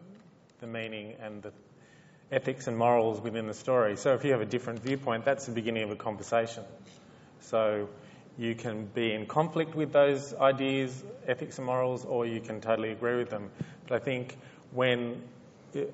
the 0.60 0.66
meaning 0.66 1.14
and 1.20 1.42
the 1.42 1.52
ethics 2.32 2.66
and 2.66 2.76
morals 2.76 3.20
within 3.20 3.46
the 3.46 3.54
story. 3.54 3.96
So 3.96 4.14
if 4.14 4.24
you 4.24 4.32
have 4.32 4.40
a 4.40 4.46
different 4.46 4.80
viewpoint, 4.80 5.24
that's 5.24 5.46
the 5.46 5.52
beginning 5.52 5.82
of 5.82 5.90
a 5.90 5.96
conversation. 5.96 6.64
So 7.40 7.88
you 8.40 8.54
can 8.54 8.86
be 8.86 9.12
in 9.12 9.26
conflict 9.26 9.74
with 9.74 9.92
those 9.92 10.32
ideas, 10.32 11.04
ethics 11.26 11.58
and 11.58 11.66
morals, 11.66 12.06
or 12.06 12.24
you 12.24 12.40
can 12.40 12.62
totally 12.62 12.90
agree 12.90 13.16
with 13.16 13.28
them. 13.28 13.50
But 13.86 14.00
I 14.00 14.04
think 14.04 14.34
when 14.72 15.20
it, 15.74 15.92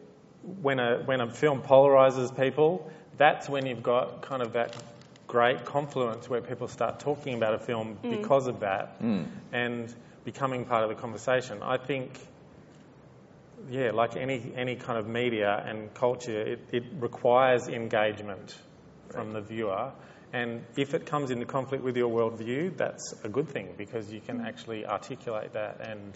when 0.63 0.79
a 0.79 1.03
when 1.05 1.21
a 1.21 1.29
film 1.29 1.61
polarizes 1.61 2.35
people, 2.37 2.89
that's 3.19 3.49
when 3.49 3.67
you've 3.67 3.83
got 3.83 4.23
kind 4.23 4.43
of 4.43 4.53
that 4.53 4.77
great 5.27 5.65
confluence 5.65 6.31
where 6.31 6.41
people 6.41 6.69
start 6.69 7.01
talking 7.01 7.35
about 7.35 7.55
a 7.55 7.59
film 7.59 7.99
mm. 8.01 8.11
because 8.11 8.47
of 8.47 8.61
that 8.61 9.03
mm. 9.03 9.27
and 9.53 9.93
becoming 10.25 10.65
part 10.65 10.85
of 10.85 10.89
the 10.89 10.95
conversation. 10.95 11.63
I 11.63 11.79
think 11.79 12.13
yeah, 13.69 13.91
like 13.91 14.15
any 14.15 14.53
any 14.55 14.77
kind 14.77 15.01
of 15.01 15.09
media 15.09 15.65
and 15.67 15.93
culture, 15.95 16.41
it, 16.43 16.61
it 16.71 16.85
requires 17.01 17.67
engagement 17.67 18.57
from 19.09 19.33
the 19.33 19.41
viewer. 19.41 19.91
And 20.33 20.65
if 20.77 20.95
it 20.95 21.07
comes 21.07 21.31
into 21.31 21.47
conflict 21.47 21.85
with 21.85 21.97
your 21.97 22.11
worldview, 22.11 22.77
that's 22.77 23.15
a 23.25 23.29
good 23.29 23.49
thing 23.49 23.75
because 23.77 24.12
you 24.12 24.21
can 24.21 24.41
mm. 24.41 24.47
actually 24.47 24.85
articulate 24.87 25.53
that. 25.53 25.81
And 25.81 26.12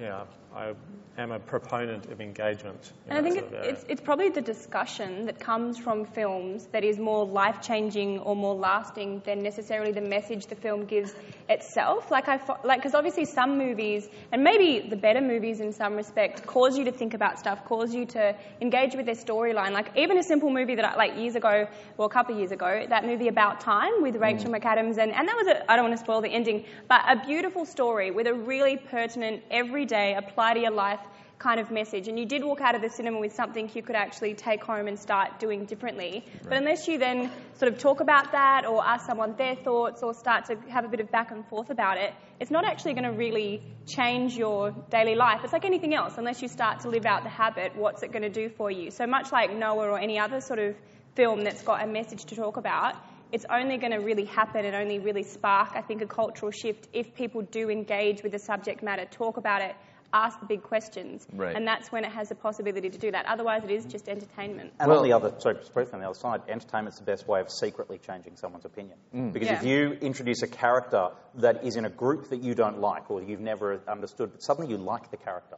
yeah, 0.00 0.24
I 0.54 0.74
am 1.18 1.30
a 1.30 1.38
proponent 1.38 2.06
of 2.06 2.20
engagement. 2.20 2.92
And 3.06 3.18
I 3.18 3.22
think 3.22 3.38
sort 3.38 3.52
it, 3.52 3.58
of 3.58 3.64
it's, 3.64 3.84
it's 3.88 4.00
probably 4.00 4.30
the 4.30 4.40
discussion 4.40 5.26
that 5.26 5.40
comes 5.40 5.78
from 5.78 6.06
films 6.06 6.66
that 6.72 6.84
is 6.84 6.98
more 6.98 7.26
life 7.26 7.60
changing 7.60 8.18
or 8.20 8.34
more 8.34 8.54
lasting 8.54 9.22
than 9.26 9.42
necessarily 9.42 9.92
the 9.92 10.00
message 10.00 10.46
the 10.46 10.54
film 10.54 10.86
gives 10.86 11.14
itself. 11.50 12.10
Like, 12.10 12.28
I, 12.28 12.40
like, 12.64 12.80
because 12.80 12.94
obviously 12.94 13.26
some 13.26 13.58
movies, 13.58 14.08
and 14.32 14.42
maybe 14.42 14.88
the 14.88 14.96
better 14.96 15.20
movies 15.20 15.60
in 15.60 15.72
some 15.72 15.96
respect, 15.96 16.46
cause 16.46 16.78
you 16.78 16.84
to 16.84 16.92
think 16.92 17.12
about 17.12 17.38
stuff, 17.38 17.64
cause 17.66 17.94
you 17.94 18.06
to 18.06 18.34
engage 18.60 18.94
with 18.94 19.06
their 19.06 19.14
storyline. 19.14 19.72
Like, 19.72 19.96
even 19.96 20.16
a 20.16 20.22
simple 20.22 20.50
movie 20.50 20.76
that 20.76 20.84
I, 20.84 20.96
like 20.96 21.18
years 21.18 21.34
ago, 21.34 21.66
well, 21.98 22.06
a 22.06 22.10
couple 22.10 22.34
of 22.34 22.38
years 22.38 22.52
ago, 22.52 22.86
that 22.88 23.04
movie 23.04 23.28
About 23.28 23.60
Time 23.60 24.02
with 24.02 24.14
mm. 24.14 24.20
Rachel 24.20 24.50
McAdams, 24.50 24.96
and, 24.96 25.12
and 25.12 25.28
that 25.28 25.36
was 25.36 25.46
a, 25.48 25.70
I 25.70 25.76
don't 25.76 25.86
want 25.86 25.98
to 25.98 26.04
spoil 26.04 26.22
the 26.22 26.30
ending, 26.30 26.64
but 26.88 27.02
a 27.06 27.26
beautiful 27.26 27.66
story 27.66 28.10
with 28.10 28.26
a 28.26 28.34
really 28.34 28.78
pertinent, 28.78 29.42
everyday, 29.50 30.14
apply 30.42 30.54
to 30.54 30.60
your 30.60 30.72
life 30.72 31.00
kind 31.38 31.60
of 31.60 31.70
message. 31.70 32.08
And 32.08 32.18
you 32.18 32.26
did 32.26 32.44
walk 32.44 32.60
out 32.60 32.74
of 32.74 32.82
the 32.82 32.88
cinema 32.88 33.18
with 33.18 33.32
something 33.32 33.70
you 33.74 33.82
could 33.82 33.96
actually 33.96 34.34
take 34.34 34.62
home 34.62 34.86
and 34.88 34.98
start 34.98 35.38
doing 35.40 35.66
differently. 35.66 36.24
But 36.42 36.54
unless 36.54 36.86
you 36.88 36.98
then 36.98 37.30
sort 37.58 37.72
of 37.72 37.78
talk 37.78 38.00
about 38.00 38.32
that 38.32 38.64
or 38.64 38.84
ask 38.84 39.06
someone 39.06 39.34
their 39.36 39.56
thoughts 39.56 40.02
or 40.02 40.14
start 40.14 40.46
to 40.46 40.56
have 40.68 40.84
a 40.84 40.88
bit 40.88 41.00
of 41.00 41.10
back 41.10 41.30
and 41.30 41.46
forth 41.46 41.70
about 41.70 41.96
it, 41.96 42.12
it's 42.40 42.50
not 42.50 42.64
actually 42.64 42.94
going 42.94 43.04
to 43.04 43.16
really 43.16 43.62
change 43.86 44.36
your 44.36 44.72
daily 44.90 45.14
life. 45.14 45.40
It's 45.44 45.52
like 45.52 45.64
anything 45.64 45.94
else. 45.94 46.14
Unless 46.16 46.42
you 46.42 46.48
start 46.48 46.80
to 46.80 46.88
live 46.88 47.06
out 47.06 47.22
the 47.22 47.30
habit, 47.30 47.76
what's 47.76 48.02
it 48.02 48.12
going 48.12 48.22
to 48.22 48.30
do 48.30 48.48
for 48.48 48.70
you? 48.70 48.90
So 48.90 49.06
much 49.06 49.32
like 49.32 49.52
Noah 49.52 49.90
or 49.90 49.98
any 49.98 50.18
other 50.18 50.40
sort 50.40 50.58
of 50.58 50.76
film 51.16 51.44
that's 51.44 51.62
got 51.62 51.82
a 51.82 51.86
message 51.86 52.24
to 52.26 52.36
talk 52.36 52.56
about, 52.56 52.94
it's 53.32 53.46
only 53.50 53.78
going 53.78 53.92
to 53.92 53.98
really 53.98 54.26
happen 54.26 54.64
and 54.64 54.76
only 54.76 54.98
really 54.98 55.24
spark, 55.24 55.70
I 55.74 55.80
think, 55.80 56.02
a 56.02 56.06
cultural 56.06 56.52
shift 56.52 56.88
if 56.92 57.14
people 57.14 57.42
do 57.42 57.68
engage 57.68 58.22
with 58.22 58.32
the 58.32 58.38
subject 58.38 58.82
matter, 58.82 59.06
talk 59.06 59.38
about 59.38 59.62
it, 59.62 59.74
ask 60.12 60.38
the 60.40 60.46
big 60.46 60.62
questions. 60.62 61.26
Right. 61.32 61.54
And 61.54 61.66
that's 61.66 61.90
when 61.90 62.04
it 62.04 62.12
has 62.12 62.28
the 62.28 62.34
possibility 62.34 62.90
to 62.90 62.98
do 62.98 63.10
that. 63.10 63.26
Otherwise, 63.26 63.64
it 63.64 63.70
is 63.70 63.86
just 63.86 64.08
entertainment. 64.08 64.72
And 64.78 64.88
Well- 64.88 64.98
on 65.00 65.04
the 65.04 65.12
other, 65.12 65.32
sorry, 65.38 65.56
just 65.56 65.72
briefly 65.72 65.94
on 65.94 66.00
the 66.00 66.06
other 66.06 66.18
side, 66.18 66.42
entertainment's 66.48 66.98
the 66.98 67.04
best 67.04 67.26
way 67.26 67.40
of 67.40 67.50
secretly 67.50 67.98
changing 67.98 68.36
someone's 68.36 68.64
opinion. 68.64 68.98
Mm. 69.14 69.32
Because 69.32 69.50
if 69.50 69.64
you 69.64 69.92
introduce 70.00 70.42
a 70.42 70.48
character 70.48 71.10
that 71.36 71.64
is 71.64 71.76
in 71.76 71.84
a 71.84 71.90
group 71.90 72.28
that 72.30 72.42
you 72.42 72.54
don't 72.54 72.80
like 72.80 73.10
or 73.10 73.22
you've 73.22 73.40
never 73.40 73.80
understood, 73.88 74.32
but 74.32 74.42
suddenly 74.42 74.70
you 74.70 74.76
like 74.76 75.10
the 75.10 75.16
character, 75.16 75.56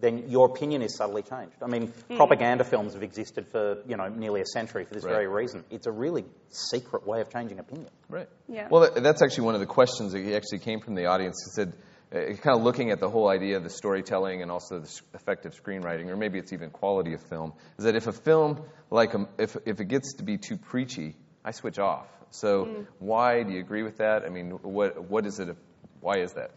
then 0.00 0.28
your 0.28 0.46
opinion 0.46 0.82
is 0.82 0.96
subtly 0.96 1.22
changed. 1.22 1.56
I 1.62 1.66
mean, 1.66 1.88
mm. 1.88 2.16
propaganda 2.16 2.64
films 2.64 2.94
have 2.94 3.02
existed 3.02 3.48
for 3.48 3.78
you 3.86 3.96
know 3.96 4.08
nearly 4.08 4.40
a 4.40 4.46
century 4.46 4.84
for 4.84 4.94
this 4.94 5.04
Right. 5.04 5.12
very 5.12 5.26
reason. 5.26 5.64
It's 5.70 5.86
a 5.86 5.92
really 5.92 6.24
secret 6.50 7.06
way 7.06 7.20
of 7.20 7.30
changing 7.32 7.58
opinion. 7.58 7.90
Right. 8.08 8.28
Yeah. 8.48 8.68
Well, 8.70 8.90
that's 8.94 9.22
actually 9.22 9.44
one 9.44 9.54
of 9.54 9.60
the 9.60 9.66
questions 9.66 10.12
that 10.12 10.34
actually 10.34 10.60
came 10.60 10.80
from 10.80 10.94
the 10.94 11.06
audience. 11.06 11.42
He 11.44 11.50
said, 11.50 11.72
kind 12.10 12.56
of 12.56 12.62
looking 12.62 12.90
at 12.90 13.00
the 13.00 13.08
whole 13.08 13.28
idea 13.28 13.56
of 13.56 13.64
the 13.64 13.70
storytelling 13.70 14.42
and 14.42 14.50
also 14.50 14.78
the 14.78 14.86
s- 14.86 15.02
effective 15.14 15.54
screenwriting, 15.60 16.08
or 16.08 16.16
maybe 16.16 16.38
it's 16.38 16.52
even 16.52 16.70
quality 16.70 17.14
of 17.14 17.20
film, 17.22 17.52
is 17.78 17.84
that 17.84 17.96
if 17.96 18.06
a 18.06 18.12
film, 18.12 18.62
like 18.90 19.14
um, 19.14 19.28
if, 19.38 19.56
if 19.66 19.80
it 19.80 19.88
gets 19.88 20.14
to 20.14 20.22
be 20.22 20.38
too 20.38 20.56
preachy, 20.56 21.16
I 21.44 21.50
switch 21.52 21.78
off. 21.78 22.06
So 22.30 22.84
why 22.98 23.42
do 23.42 23.52
you 23.52 23.60
agree 23.60 23.82
with 23.82 23.98
that? 23.98 24.24
I 24.24 24.28
mean, 24.28 24.50
what 24.50 25.02
what 25.10 25.24
is 25.26 25.40
it? 25.40 25.56
Why 26.00 26.18
is 26.18 26.34
that? 26.34 26.50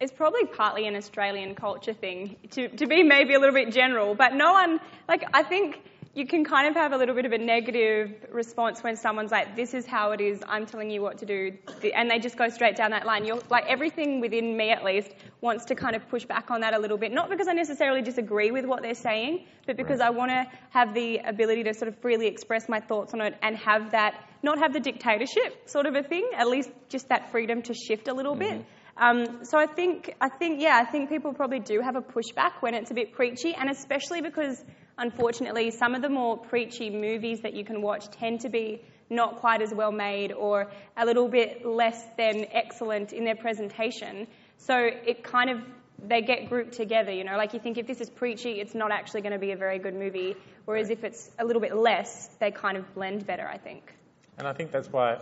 It's 0.00 0.12
probably 0.12 0.44
partly 0.44 0.88
an 0.88 0.96
Australian 0.96 1.54
culture 1.54 1.92
thing, 1.94 2.36
to, 2.50 2.68
to 2.68 2.86
be 2.86 3.04
maybe 3.04 3.34
a 3.34 3.38
little 3.38 3.54
bit 3.54 3.72
general, 3.72 4.16
but 4.16 4.34
no 4.34 4.52
one, 4.52 4.80
like, 5.08 5.22
I 5.32 5.44
think 5.44 5.80
you 6.14 6.26
can 6.26 6.44
kind 6.44 6.68
of 6.68 6.74
have 6.74 6.92
a 6.92 6.96
little 6.96 7.14
bit 7.14 7.26
of 7.26 7.32
a 7.32 7.38
negative 7.38 8.12
response 8.30 8.82
when 8.82 8.96
someone's 8.96 9.32
like, 9.32 9.56
this 9.56 9.74
is 9.74 9.84
how 9.84 10.12
it 10.12 10.20
is, 10.20 10.40
I'm 10.46 10.64
telling 10.64 10.90
you 10.90 11.02
what 11.02 11.18
to 11.18 11.26
do, 11.26 11.52
and 11.94 12.10
they 12.10 12.20
just 12.20 12.36
go 12.36 12.48
straight 12.48 12.76
down 12.76 12.92
that 12.92 13.04
line. 13.04 13.24
You're, 13.24 13.40
like, 13.50 13.64
everything 13.68 14.20
within 14.20 14.56
me, 14.56 14.70
at 14.70 14.84
least, 14.84 15.10
wants 15.40 15.64
to 15.66 15.74
kind 15.74 15.96
of 15.96 16.08
push 16.08 16.24
back 16.24 16.50
on 16.50 16.60
that 16.60 16.72
a 16.72 16.78
little 16.78 16.98
bit. 16.98 17.12
Not 17.12 17.30
because 17.30 17.48
I 17.48 17.52
necessarily 17.52 18.00
disagree 18.02 18.52
with 18.52 18.64
what 18.64 18.82
they're 18.82 18.94
saying, 18.94 19.46
but 19.66 19.76
because 19.76 20.00
I 20.00 20.10
want 20.10 20.30
to 20.30 20.46
have 20.70 20.94
the 20.94 21.18
ability 21.18 21.64
to 21.64 21.74
sort 21.74 21.88
of 21.88 21.98
freely 22.00 22.28
express 22.28 22.68
my 22.68 22.80
thoughts 22.80 23.12
on 23.12 23.20
it 23.20 23.34
and 23.42 23.56
have 23.56 23.90
that, 23.90 24.14
not 24.42 24.58
have 24.58 24.72
the 24.72 24.80
dictatorship 24.80 25.68
sort 25.68 25.86
of 25.86 25.96
a 25.96 26.02
thing, 26.02 26.30
at 26.36 26.46
least 26.46 26.70
just 26.88 27.08
that 27.08 27.32
freedom 27.32 27.62
to 27.62 27.74
shift 27.74 28.06
a 28.08 28.14
little 28.14 28.36
bit. 28.36 28.64
Um, 28.96 29.40
so 29.42 29.58
I 29.58 29.66
think, 29.66 30.14
I 30.20 30.28
think, 30.28 30.62
yeah, 30.62 30.80
I 30.80 30.84
think 30.88 31.08
people 31.08 31.32
probably 31.32 31.58
do 31.58 31.80
have 31.80 31.96
a 31.96 32.00
pushback 32.00 32.60
when 32.60 32.74
it's 32.74 32.92
a 32.92 32.94
bit 32.94 33.12
preachy, 33.12 33.52
and 33.52 33.68
especially 33.68 34.20
because, 34.20 34.64
unfortunately, 34.98 35.70
some 35.70 35.94
of 35.94 36.02
the 36.02 36.08
more 36.08 36.36
preachy 36.36 36.90
movies 36.90 37.40
that 37.40 37.54
you 37.54 37.64
can 37.64 37.82
watch 37.82 38.10
tend 38.10 38.40
to 38.40 38.48
be 38.48 38.82
not 39.10 39.36
quite 39.36 39.62
as 39.62 39.72
well 39.72 39.92
made 39.92 40.32
or 40.32 40.70
a 40.96 41.04
little 41.04 41.28
bit 41.28 41.64
less 41.64 42.02
than 42.16 42.46
excellent 42.52 43.12
in 43.12 43.24
their 43.24 43.36
presentation. 43.36 44.26
So 44.58 44.76
it 44.76 45.22
kind 45.22 45.50
of 45.50 45.60
they 46.06 46.22
get 46.22 46.48
grouped 46.48 46.72
together, 46.74 47.12
you 47.12 47.24
know. 47.24 47.36
Like 47.36 47.54
you 47.54 47.60
think 47.60 47.78
if 47.78 47.86
this 47.86 48.00
is 48.00 48.10
preachy, 48.10 48.60
it's 48.60 48.74
not 48.74 48.90
actually 48.90 49.20
going 49.22 49.32
to 49.32 49.38
be 49.38 49.52
a 49.52 49.56
very 49.56 49.78
good 49.78 49.94
movie. 49.94 50.36
Whereas 50.64 50.90
if 50.90 51.04
it's 51.04 51.30
a 51.38 51.44
little 51.44 51.62
bit 51.62 51.74
less, 51.74 52.28
they 52.40 52.50
kind 52.50 52.76
of 52.76 52.94
blend 52.94 53.26
better, 53.26 53.46
I 53.46 53.58
think. 53.58 53.94
And 54.38 54.48
I 54.48 54.52
think 54.52 54.72
that's 54.72 54.90
why 54.90 55.18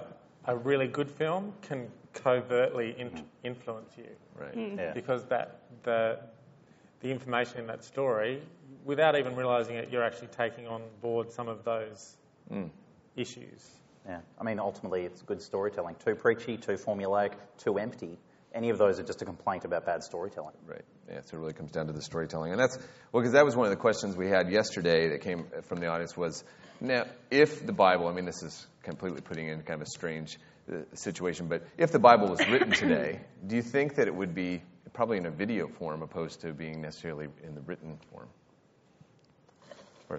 a 0.46 0.56
really 0.56 0.88
good 0.88 1.10
film 1.10 1.52
can 1.62 1.88
covertly 2.14 2.94
in- 2.98 3.24
influence 3.44 3.92
you. 3.96 4.08
Right. 4.34 4.54
Hmm. 4.54 4.78
Yeah. 4.78 4.92
because 4.92 5.24
that 5.26 5.60
the 5.82 6.18
the 7.00 7.10
information 7.10 7.58
in 7.58 7.66
that 7.66 7.84
story, 7.84 8.40
without 8.84 9.18
even 9.18 9.36
realizing 9.36 9.76
it, 9.76 9.90
you're 9.90 10.04
actually 10.04 10.28
taking 10.28 10.66
on 10.66 10.82
board 11.00 11.32
some 11.32 11.48
of 11.48 11.64
those 11.64 12.16
issues. 13.16 13.66
Yeah. 14.06 14.20
I 14.38 14.44
mean, 14.44 14.58
ultimately, 14.58 15.02
it's 15.02 15.22
good 15.22 15.40
storytelling. 15.42 15.96
Too 16.04 16.14
preachy, 16.14 16.56
too 16.56 16.72
formulaic, 16.72 17.34
too 17.58 17.78
empty. 17.78 18.18
Any 18.54 18.70
of 18.70 18.76
those 18.76 18.98
are 18.98 19.04
just 19.04 19.22
a 19.22 19.24
complaint 19.24 19.64
about 19.64 19.86
bad 19.86 20.02
storytelling. 20.02 20.54
Right. 20.66 20.84
Yeah, 21.08 21.20
so 21.24 21.36
it 21.36 21.40
really 21.40 21.52
comes 21.52 21.70
down 21.70 21.86
to 21.86 21.92
the 21.92 22.02
storytelling. 22.02 22.52
And 22.52 22.60
that's, 22.60 22.76
well, 23.12 23.22
because 23.22 23.32
that 23.32 23.44
was 23.44 23.56
one 23.56 23.66
of 23.66 23.70
the 23.70 23.80
questions 23.80 24.16
we 24.16 24.28
had 24.28 24.50
yesterday 24.50 25.10
that 25.10 25.20
came 25.20 25.46
from 25.62 25.78
the 25.80 25.86
audience 25.86 26.16
was, 26.16 26.44
now, 26.80 27.04
if 27.30 27.64
the 27.64 27.72
Bible, 27.72 28.08
I 28.08 28.12
mean, 28.12 28.26
this 28.26 28.42
is 28.42 28.66
completely 28.82 29.20
putting 29.20 29.48
in 29.48 29.62
kind 29.62 29.80
of 29.80 29.86
a 29.86 29.90
strange 29.90 30.36
uh, 30.70 30.78
situation, 30.94 31.46
but 31.46 31.62
if 31.78 31.92
the 31.92 31.98
Bible 31.98 32.28
was 32.28 32.40
written 32.40 32.72
today, 32.72 33.20
do 33.46 33.56
you 33.56 33.62
think 33.62 33.94
that 33.94 34.08
it 34.08 34.14
would 34.14 34.34
be 34.34 34.62
probably 34.92 35.16
in 35.16 35.26
a 35.26 35.30
video 35.30 35.68
form 35.68 36.02
opposed 36.02 36.40
to 36.40 36.52
being 36.52 36.82
necessarily 36.82 37.28
in 37.42 37.54
the 37.54 37.62
written 37.62 37.98
form? 38.10 38.28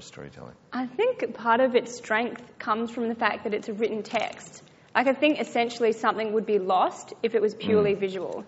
Storytelling. 0.01 0.55
I 0.71 0.85
think 0.87 1.33
part 1.33 1.59
of 1.59 1.75
its 1.75 1.95
strength 1.95 2.41
comes 2.59 2.91
from 2.91 3.07
the 3.09 3.15
fact 3.15 3.43
that 3.43 3.53
it's 3.53 3.69
a 3.69 3.73
written 3.73 4.03
text. 4.03 4.63
Like 4.95 5.07
I 5.07 5.13
think 5.13 5.39
essentially 5.39 5.91
something 5.91 6.33
would 6.33 6.45
be 6.45 6.59
lost 6.59 7.13
if 7.23 7.35
it 7.35 7.41
was 7.41 7.55
purely 7.55 7.95
mm. 7.95 7.99
visual. 7.99 8.45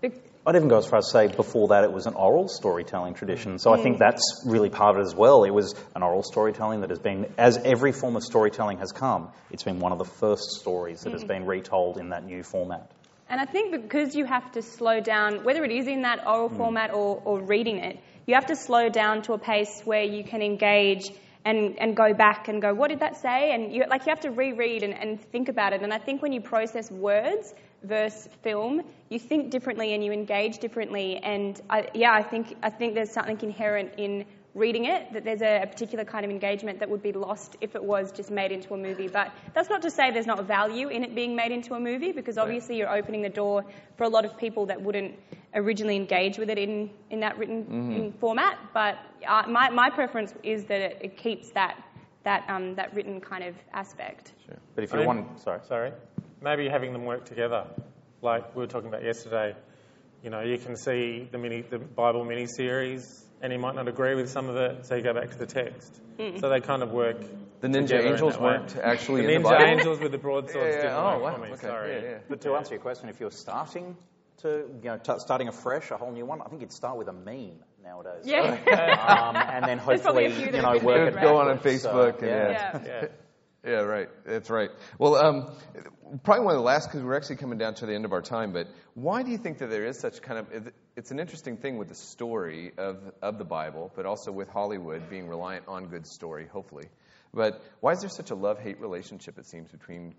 Be- 0.00 0.12
I'd 0.46 0.54
even 0.54 0.68
go 0.68 0.78
as 0.78 0.86
far 0.86 1.00
as 1.00 1.06
to 1.06 1.10
say 1.10 1.26
before 1.26 1.68
that 1.68 1.82
it 1.82 1.92
was 1.92 2.06
an 2.06 2.14
oral 2.14 2.46
storytelling 2.46 3.14
tradition. 3.14 3.58
So 3.58 3.72
I 3.72 3.82
think 3.82 3.96
mm. 3.96 3.98
that's 3.98 4.44
really 4.46 4.70
part 4.70 4.94
of 4.94 5.02
it 5.02 5.06
as 5.06 5.14
well. 5.14 5.42
It 5.42 5.50
was 5.50 5.74
an 5.96 6.02
oral 6.04 6.22
storytelling 6.22 6.82
that 6.82 6.90
has 6.90 7.00
been, 7.00 7.26
as 7.36 7.58
every 7.58 7.90
form 7.90 8.14
of 8.14 8.22
storytelling 8.22 8.78
has 8.78 8.92
come, 8.92 9.30
it's 9.50 9.64
been 9.64 9.80
one 9.80 9.90
of 9.90 9.98
the 9.98 10.04
first 10.04 10.60
stories 10.60 11.00
that 11.00 11.12
has 11.12 11.24
mm. 11.24 11.28
been 11.28 11.46
retold 11.46 11.98
in 11.98 12.10
that 12.10 12.24
new 12.24 12.44
format. 12.44 12.90
And 13.28 13.40
I 13.40 13.44
think 13.44 13.72
because 13.72 14.14
you 14.14 14.24
have 14.24 14.52
to 14.52 14.62
slow 14.62 15.00
down, 15.00 15.42
whether 15.42 15.64
it 15.64 15.72
is 15.72 15.88
in 15.88 16.02
that 16.02 16.24
oral 16.24 16.48
format 16.48 16.94
or, 16.94 17.20
or 17.24 17.40
reading 17.40 17.78
it, 17.78 17.98
you 18.26 18.34
have 18.34 18.46
to 18.46 18.56
slow 18.56 18.88
down 18.88 19.22
to 19.22 19.32
a 19.32 19.38
pace 19.38 19.82
where 19.84 20.02
you 20.02 20.24
can 20.24 20.42
engage 20.42 21.10
and, 21.44 21.78
and 21.78 21.96
go 21.96 22.12
back 22.12 22.48
and 22.48 22.60
go, 22.60 22.74
what 22.74 22.90
did 22.90 23.00
that 23.00 23.16
say? 23.16 23.52
And 23.52 23.72
you, 23.72 23.84
like 23.88 24.04
you 24.04 24.10
have 24.10 24.20
to 24.20 24.30
reread 24.30 24.82
and, 24.82 24.92
and 24.92 25.20
think 25.30 25.48
about 25.48 25.72
it. 25.72 25.82
And 25.82 25.92
I 25.92 25.98
think 25.98 26.20
when 26.20 26.32
you 26.32 26.40
process 26.40 26.90
words 26.90 27.54
versus 27.84 28.28
film, 28.42 28.82
you 29.10 29.20
think 29.20 29.50
differently 29.50 29.94
and 29.94 30.04
you 30.04 30.10
engage 30.10 30.58
differently. 30.58 31.18
And 31.18 31.60
I, 31.70 31.88
yeah, 31.94 32.12
I 32.12 32.22
think 32.22 32.56
I 32.64 32.70
think 32.70 32.94
there's 32.94 33.12
something 33.12 33.38
inherent 33.42 33.92
in 33.96 34.24
reading 34.56 34.86
it 34.86 35.12
that 35.12 35.22
there's 35.22 35.42
a, 35.42 35.62
a 35.62 35.66
particular 35.66 36.04
kind 36.04 36.24
of 36.24 36.30
engagement 36.30 36.80
that 36.80 36.88
would 36.88 37.02
be 37.02 37.12
lost 37.12 37.56
if 37.60 37.74
it 37.74 37.84
was 37.84 38.10
just 38.10 38.30
made 38.30 38.50
into 38.50 38.72
a 38.72 38.76
movie. 38.76 39.06
But 39.06 39.30
that's 39.54 39.68
not 39.68 39.82
to 39.82 39.90
say 39.90 40.10
there's 40.10 40.26
not 40.26 40.42
value 40.46 40.88
in 40.88 41.04
it 41.04 41.14
being 41.14 41.36
made 41.36 41.52
into 41.52 41.74
a 41.74 41.80
movie 41.80 42.12
because 42.12 42.38
obviously 42.38 42.78
you're 42.78 42.92
opening 42.92 43.20
the 43.22 43.28
door 43.28 43.64
for 43.96 44.04
a 44.04 44.08
lot 44.08 44.24
of 44.24 44.38
people 44.38 44.66
that 44.66 44.80
wouldn't 44.80 45.14
originally 45.54 45.96
engage 45.96 46.38
with 46.38 46.48
it 46.48 46.58
in, 46.58 46.90
in 47.10 47.20
that 47.20 47.36
written 47.38 47.92
in 47.92 48.12
format. 48.12 48.58
But 48.72 48.96
uh, 49.28 49.44
my, 49.46 49.68
my 49.70 49.90
preference 49.90 50.32
is 50.42 50.64
that 50.64 50.80
it, 50.80 50.98
it 51.02 51.16
keeps 51.16 51.50
that 51.50 51.76
that 52.24 52.44
um, 52.48 52.74
that 52.74 52.92
written 52.92 53.20
kind 53.20 53.44
of 53.44 53.54
aspect. 53.72 54.32
But 54.74 54.82
if 54.82 54.92
I 54.92 54.96
you 54.96 55.06
mean- 55.06 55.06
want, 55.06 55.40
sorry. 55.40 55.60
Sorry, 55.68 55.92
maybe 56.42 56.68
having 56.68 56.92
them 56.92 57.04
work 57.04 57.24
together, 57.24 57.66
like 58.20 58.54
we 58.56 58.62
were 58.62 58.66
talking 58.66 58.88
about 58.88 59.04
yesterday. 59.04 59.54
You 60.24 60.30
know, 60.30 60.40
you 60.40 60.58
can 60.58 60.76
see 60.76 61.28
the 61.30 61.38
mini, 61.38 61.60
the 61.62 61.78
Bible 61.78 62.24
mini 62.24 62.46
series, 62.46 63.25
and 63.42 63.52
he 63.52 63.58
might 63.58 63.74
not 63.74 63.88
agree 63.88 64.14
with 64.14 64.30
some 64.30 64.48
of 64.48 64.56
it, 64.56 64.86
so 64.86 64.94
you 64.94 65.02
go 65.02 65.14
back 65.14 65.30
to 65.30 65.38
the 65.38 65.46
text. 65.46 66.00
So 66.40 66.48
they 66.48 66.60
kind 66.60 66.82
of 66.82 66.90
work. 66.92 67.20
The 67.60 67.68
Ninja 67.68 67.98
Angels 68.02 68.34
that 68.34 68.42
weren't 68.42 68.76
actually 68.76 69.22
the 69.22 69.32
in 69.32 69.42
the 69.42 69.48
Ninja 69.48 69.52
Bible? 69.58 69.64
Angels 69.66 70.00
with 70.00 70.12
the 70.12 70.18
broadswords 70.18 70.56
Yeah, 70.56 70.82
yeah. 70.82 70.82
didn't 70.82 70.92
Oh, 70.96 71.04
work 71.14 71.22
wow. 71.22 71.34
for 71.34 71.40
me. 71.40 71.48
Okay. 71.52 71.66
Sorry. 71.66 71.94
Yeah, 71.94 72.10
yeah. 72.10 72.18
But 72.28 72.40
to 72.42 72.54
answer 72.54 72.74
your 72.74 72.82
question, 72.82 73.08
if 73.08 73.18
you're 73.20 73.30
starting 73.30 73.96
to, 74.38 74.48
you 74.82 74.90
know, 74.90 74.98
t- 74.98 75.18
starting 75.18 75.48
afresh, 75.48 75.90
a 75.90 75.96
whole 75.96 76.12
new 76.12 76.26
one, 76.26 76.42
I 76.42 76.48
think 76.48 76.60
you'd 76.60 76.72
start 76.72 76.98
with 76.98 77.08
a 77.08 77.12
meme 77.12 77.60
nowadays. 77.82 78.24
Yeah. 78.24 78.40
Um, 78.42 79.36
and 79.54 79.64
then 79.64 79.78
hopefully, 79.78 80.26
you 80.26 80.50
know, 80.52 80.78
work 80.82 81.14
it? 81.14 81.20
Go 81.20 81.36
on 81.38 81.48
on 81.48 81.56
backwards. 81.56 81.82
So, 81.82 81.90
Facebook 81.92 82.18
and 82.18 82.26
yeah. 82.28 82.80
Yeah. 82.84 82.86
Yeah. 83.02 83.08
Yeah, 83.64 83.80
right. 83.80 84.08
That's 84.24 84.48
right. 84.48 84.70
Well, 84.96 85.16
um, 85.16 85.50
probably 86.22 86.44
one 86.44 86.54
of 86.54 86.58
the 86.60 86.64
last 86.64 86.88
because 86.88 87.02
we're 87.02 87.16
actually 87.16 87.36
coming 87.36 87.58
down 87.58 87.74
to 87.74 87.86
the 87.86 87.94
end 87.94 88.04
of 88.04 88.12
our 88.12 88.22
time. 88.22 88.52
But 88.52 88.68
why 88.94 89.22
do 89.22 89.30
you 89.30 89.38
think 89.38 89.58
that 89.58 89.70
there 89.70 89.84
is 89.84 89.98
such 89.98 90.22
kind 90.22 90.38
of? 90.38 90.70
It's 90.96 91.10
an 91.10 91.18
interesting 91.20 91.56
thing 91.56 91.78
with 91.78 91.88
the 91.88 91.94
story 91.94 92.72
of 92.78 92.98
of 93.22 93.38
the 93.38 93.44
Bible, 93.44 93.92
but 93.94 94.06
also 94.06 94.32
with 94.32 94.48
Hollywood 94.48 95.08
being 95.10 95.28
reliant 95.28 95.66
on 95.68 95.86
good 95.86 96.06
story, 96.06 96.46
hopefully. 96.46 96.88
But 97.34 97.62
why 97.80 97.92
is 97.92 98.00
there 98.00 98.10
such 98.10 98.30
a 98.30 98.34
love 98.34 98.58
hate 98.58 98.80
relationship? 98.80 99.38
It 99.38 99.46
seems 99.46 99.70
between 99.70 100.14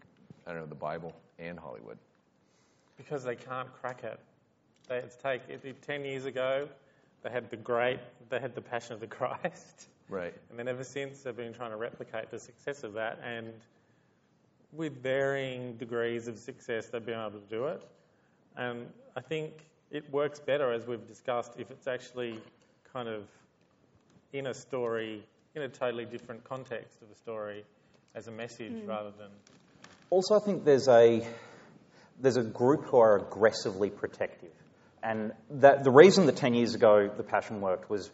I 0.45 0.51
don't 0.51 0.61
know 0.61 0.67
the 0.67 0.75
Bible 0.75 1.13
and 1.39 1.59
Hollywood. 1.59 1.97
Because 2.97 3.23
they 3.23 3.35
can't 3.35 3.71
crack 3.81 4.03
it. 4.03 4.19
They, 4.87 4.97
it's 4.97 5.15
take 5.15 5.41
it, 5.49 5.61
it- 5.63 5.81
ten 5.81 6.03
years 6.05 6.25
ago, 6.25 6.67
they 7.23 7.29
had 7.29 7.49
the 7.49 7.57
great, 7.57 7.99
they 8.29 8.39
had 8.39 8.55
the 8.55 8.61
Passion 8.61 8.93
of 8.93 8.99
the 8.99 9.07
Christ, 9.17 9.87
Right. 10.09 10.33
and 10.49 10.57
then 10.57 10.67
ever 10.67 10.83
since 10.83 11.21
they've 11.21 11.35
been 11.35 11.53
trying 11.53 11.71
to 11.71 11.77
replicate 11.77 12.31
the 12.31 12.39
success 12.39 12.83
of 12.83 12.93
that, 12.93 13.19
and 13.23 13.51
with 14.73 15.01
varying 15.01 15.77
degrees 15.77 16.27
of 16.27 16.37
success, 16.37 16.87
they've 16.87 17.05
been 17.05 17.19
able 17.19 17.39
to 17.39 17.49
do 17.49 17.65
it. 17.65 17.81
And 18.55 18.87
I 19.15 19.21
think 19.21 19.53
it 19.91 20.11
works 20.11 20.39
better, 20.39 20.71
as 20.71 20.85
we've 20.85 21.07
discussed, 21.07 21.53
if 21.57 21.71
it's 21.71 21.87
actually 21.87 22.39
kind 22.93 23.07
of 23.07 23.23
in 24.33 24.47
a 24.47 24.53
story, 24.53 25.23
in 25.55 25.61
a 25.61 25.69
totally 25.69 26.05
different 26.05 26.43
context 26.43 27.01
of 27.01 27.09
a 27.11 27.15
story, 27.15 27.63
as 28.15 28.27
a 28.27 28.31
message 28.31 28.73
hmm. 28.73 28.87
rather 28.87 29.11
than 29.11 29.29
Also, 30.09 30.35
I 30.35 30.39
think 30.39 30.65
there's 30.65 30.87
a 30.87 31.25
there's 32.19 32.37
a 32.37 32.43
group 32.43 32.85
who 32.85 32.97
are 32.97 33.17
aggressively 33.17 33.91
protective, 33.91 34.53
and 35.03 35.33
that 35.51 35.83
the 35.83 35.91
reason 35.91 36.25
that 36.25 36.37
ten 36.37 36.55
years 36.55 36.73
ago 36.73 37.09
the 37.15 37.23
Passion 37.23 37.61
worked 37.61 37.89
was 37.89 38.09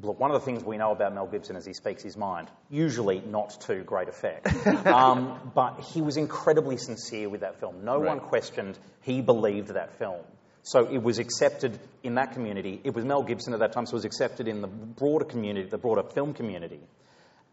look, 0.00 0.20
one 0.20 0.30
of 0.30 0.40
the 0.40 0.44
things 0.44 0.64
we 0.64 0.76
know 0.76 0.92
about 0.92 1.14
Mel 1.14 1.26
Gibson 1.26 1.56
is 1.56 1.64
he 1.64 1.72
speaks 1.72 2.02
his 2.02 2.16
mind, 2.16 2.48
usually 2.70 3.20
not 3.20 3.60
to 3.62 3.82
great 3.82 4.08
effect. 4.08 4.46
um, 4.86 5.52
but 5.54 5.80
he 5.80 6.02
was 6.02 6.16
incredibly 6.16 6.76
sincere 6.76 7.28
with 7.28 7.40
that 7.40 7.60
film. 7.60 7.84
No 7.84 7.98
one 7.98 8.20
questioned 8.20 8.78
he 9.02 9.20
believed 9.20 9.68
that 9.68 9.98
film. 9.98 10.22
So 10.62 10.84
it 10.86 11.00
was 11.00 11.20
accepted 11.20 11.78
in 12.02 12.16
that 12.16 12.32
community. 12.32 12.80
It 12.82 12.92
was 12.92 13.04
Mel 13.04 13.22
Gibson 13.22 13.52
at 13.52 13.60
that 13.60 13.72
time, 13.72 13.86
so 13.86 13.92
it 13.92 13.98
was 13.98 14.04
accepted 14.04 14.48
in 14.48 14.62
the 14.62 14.66
broader 14.66 15.24
community, 15.24 15.68
the 15.68 15.78
broader 15.78 16.02
film 16.02 16.34
community. 16.34 16.80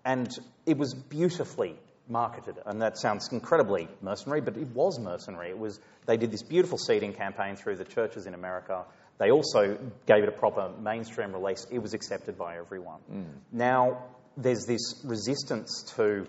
And 0.03 0.29
it 0.65 0.77
was 0.77 0.95
beautifully 0.95 1.75
marketed, 2.09 2.55
and 2.65 2.81
that 2.81 2.97
sounds 2.97 3.29
incredibly 3.31 3.87
mercenary, 4.01 4.41
but 4.41 4.57
it 4.57 4.67
was 4.69 4.99
mercenary. 4.99 5.49
It 5.49 5.57
was 5.57 5.79
they 6.05 6.17
did 6.17 6.31
this 6.31 6.43
beautiful 6.43 6.77
seeding 6.77 7.13
campaign 7.13 7.55
through 7.55 7.77
the 7.77 7.85
churches 7.85 8.25
in 8.25 8.33
America. 8.33 8.85
They 9.19 9.31
also 9.31 9.77
gave 10.05 10.23
it 10.23 10.29
a 10.29 10.33
proper 10.33 10.71
mainstream 10.81 11.33
release. 11.33 11.65
It 11.71 11.79
was 11.79 11.93
accepted 11.93 12.37
by 12.37 12.57
everyone. 12.57 12.99
Mm. 13.11 13.25
Now 13.51 14.05
there's 14.37 14.65
this 14.65 15.01
resistance 15.05 15.83
to 15.95 16.27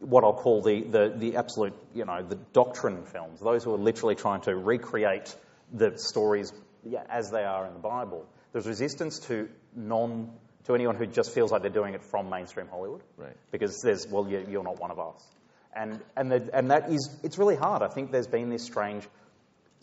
what 0.00 0.24
I'll 0.24 0.32
call 0.32 0.62
the, 0.62 0.82
the, 0.82 1.14
the 1.16 1.36
absolute, 1.36 1.74
you 1.94 2.04
know, 2.04 2.22
the 2.22 2.38
doctrine 2.52 3.04
films, 3.04 3.40
those 3.40 3.62
who 3.62 3.72
are 3.74 3.78
literally 3.78 4.16
trying 4.16 4.40
to 4.42 4.56
recreate 4.56 5.34
the 5.72 5.92
stories 5.96 6.52
yeah, 6.84 7.04
as 7.08 7.30
they 7.30 7.44
are 7.44 7.66
in 7.66 7.74
the 7.74 7.78
Bible. 7.78 8.26
There's 8.52 8.66
resistance 8.66 9.20
to 9.28 9.48
non 9.74 10.32
to 10.64 10.74
anyone 10.74 10.96
who 10.96 11.06
just 11.06 11.34
feels 11.34 11.50
like 11.50 11.62
they're 11.62 11.70
doing 11.70 11.94
it 11.94 12.02
from 12.02 12.30
mainstream 12.30 12.68
Hollywood. 12.68 13.02
Right. 13.16 13.36
Because 13.50 13.80
there's, 13.82 14.06
well, 14.06 14.28
you're, 14.28 14.42
you're 14.42 14.62
not 14.62 14.80
one 14.80 14.90
of 14.90 15.00
us. 15.00 15.26
And, 15.74 16.00
and, 16.16 16.30
the, 16.30 16.50
and 16.52 16.70
that 16.70 16.90
is, 16.90 17.16
it's 17.22 17.38
really 17.38 17.56
hard. 17.56 17.82
I 17.82 17.88
think 17.88 18.12
there's 18.12 18.26
been 18.28 18.48
this 18.48 18.64
strange 18.64 19.04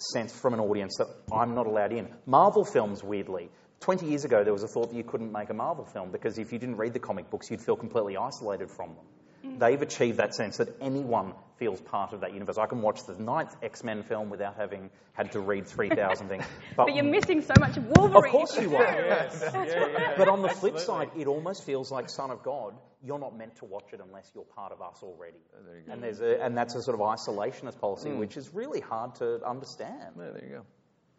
sense 0.02 0.34
from 0.34 0.54
an 0.54 0.60
audience 0.60 0.98
that 0.98 1.08
I'm 1.34 1.56
not 1.56 1.68
allowed 1.68 1.94
in. 1.94 2.10
Marvel 2.26 2.64
films, 2.66 3.04
weirdly, 3.04 3.50
20 3.82 4.06
years 4.08 4.26
ago, 4.26 4.44
there 4.44 4.54
was 4.54 4.64
a 4.64 4.68
thought 4.68 4.90
that 4.90 4.96
you 4.96 5.04
couldn't 5.04 5.32
make 5.32 5.50
a 5.50 5.54
Marvel 5.54 5.86
film 5.86 6.12
because 6.12 6.38
if 6.38 6.52
you 6.52 6.60
didn't 6.60 6.76
read 6.76 6.94
the 6.94 7.00
comic 7.00 7.30
books, 7.30 7.50
you'd 7.50 7.62
feel 7.62 7.76
completely 7.76 8.18
isolated 8.18 8.70
from 8.70 8.90
them. 8.96 9.06
They've 9.44 9.82
achieved 9.82 10.18
that 10.18 10.36
sense 10.36 10.58
that 10.58 10.70
anyone 10.82 11.34
feels 11.58 11.82
part 11.82 12.14
of 12.14 12.22
that 12.22 12.34
universe. 12.34 12.58
I 12.58 12.66
can 12.66 12.82
watch 12.82 13.06
the 13.06 13.22
ninth 13.22 13.56
X 13.62 13.84
Men 13.84 14.04
film 14.04 14.30
without 14.30 14.56
having 14.56 14.90
had 15.14 15.34
to 15.34 15.40
read 15.40 15.68
3,000 15.76 16.30
things. 16.30 16.46
But 16.76 16.96
you're 16.96 17.04
missing 17.04 17.42
so 17.42 17.54
much 17.60 17.78
of 17.78 17.86
Wolverine. 17.86 18.26
Of 18.26 18.32
course 18.32 18.58
you 18.60 18.76
are. 18.76 18.84
Yes. 19.10 19.42
Yeah, 19.54 19.66
yeah, 19.66 20.14
But 20.18 20.30
on 20.30 20.42
the 20.42 20.50
flip 20.50 20.80
side, 20.80 21.10
it 21.18 21.28
almost 21.28 21.64
feels 21.64 21.92
like 21.92 22.10
Son 22.10 22.32
of 22.32 22.44
God, 22.44 22.74
you're 23.04 23.20
not 23.20 23.38
meant 23.38 23.56
to 23.58 23.66
watch 23.66 23.92
it 23.94 24.02
unless 24.06 24.32
you're 24.34 24.44
part 24.44 24.72
of 24.72 24.82
us 24.82 25.02
already. 25.04 25.38
And, 25.88 26.04
there's 26.04 26.22
a, 26.22 26.42
and 26.44 26.56
that's 26.58 26.76
a 26.76 26.82
sort 26.82 27.00
of 27.00 27.06
isolationist 27.06 27.80
policy, 27.80 28.10
hmm. 28.10 28.20
which 28.20 28.38
is 28.38 28.54
really 28.54 28.80
hard 28.80 29.16
to 29.16 29.44
understand. 29.46 30.16
Yeah, 30.18 30.32
there 30.32 30.44
you 30.44 30.56
go. 30.58 30.66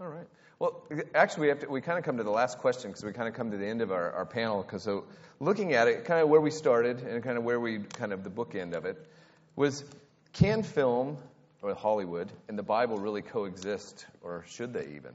All 0.00 0.08
right. 0.08 0.26
Well, 0.58 0.82
actually, 1.14 1.42
we 1.42 1.48
have 1.48 1.58
to, 1.60 1.68
we 1.68 1.82
kind 1.82 1.98
of 1.98 2.04
come 2.04 2.16
to 2.16 2.22
the 2.22 2.30
last 2.30 2.58
question 2.58 2.90
because 2.90 3.04
we 3.04 3.12
kind 3.12 3.28
of 3.28 3.34
come 3.34 3.50
to 3.50 3.58
the 3.58 3.66
end 3.66 3.82
of 3.82 3.92
our, 3.92 4.12
our 4.12 4.24
panel. 4.24 4.62
Because 4.62 4.82
so, 4.82 5.04
looking 5.40 5.74
at 5.74 5.88
it, 5.88 6.06
kind 6.06 6.22
of 6.22 6.30
where 6.30 6.40
we 6.40 6.50
started 6.50 7.00
and 7.00 7.22
kind 7.22 7.36
of 7.36 7.44
where 7.44 7.60
we 7.60 7.80
kind 7.80 8.14
of 8.14 8.24
the 8.24 8.30
bookend 8.30 8.72
of 8.72 8.86
it 8.86 8.96
was, 9.56 9.84
can 10.32 10.62
film 10.62 11.18
or 11.60 11.74
Hollywood 11.74 12.32
and 12.48 12.58
the 12.58 12.62
Bible 12.62 12.96
really 12.96 13.20
coexist, 13.20 14.06
or 14.22 14.42
should 14.48 14.72
they 14.72 14.86
even? 14.96 15.12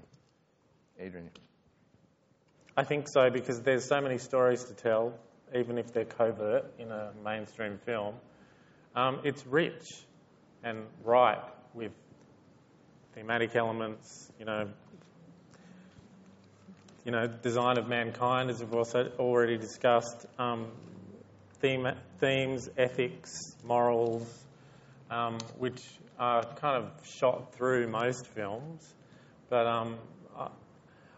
Adrian. 1.00 1.32
I 2.78 2.84
think 2.84 3.08
so 3.08 3.32
because 3.32 3.62
there's 3.62 3.86
so 3.86 4.02
many 4.02 4.20
stories 4.20 4.66
to 4.66 4.74
tell, 4.74 5.14
even 5.56 5.80
if 5.80 5.94
they're 5.94 6.06
covert 6.06 6.72
in 6.78 6.92
a 6.92 7.12
mainstream 7.24 7.80
film. 7.86 8.14
Um, 8.96 9.20
it's 9.24 9.48
rich 9.48 9.96
and 10.64 10.84
ripe 11.04 11.50
with 11.74 11.92
thematic 13.16 13.56
elements, 13.56 14.30
you 14.40 14.46
know, 14.46 14.68
you 17.06 17.12
know, 17.12 17.28
design 17.28 17.78
of 17.78 17.88
mankind, 17.88 18.50
as 18.50 18.60
we've 18.60 18.74
also 18.74 19.12
already 19.20 19.58
discussed, 19.58 20.26
um, 20.40 20.68
theme, 21.62 21.88
themes, 22.20 22.70
ethics, 22.78 23.32
morals, 23.64 24.28
um, 25.10 25.38
which 25.58 25.82
are 26.20 26.44
kind 26.56 26.84
of 26.84 26.92
shot 27.08 27.54
through 27.56 27.88
most 27.88 28.26
films. 28.28 28.94
But 29.50 29.68
um, 29.68 29.98
I- 30.38 30.50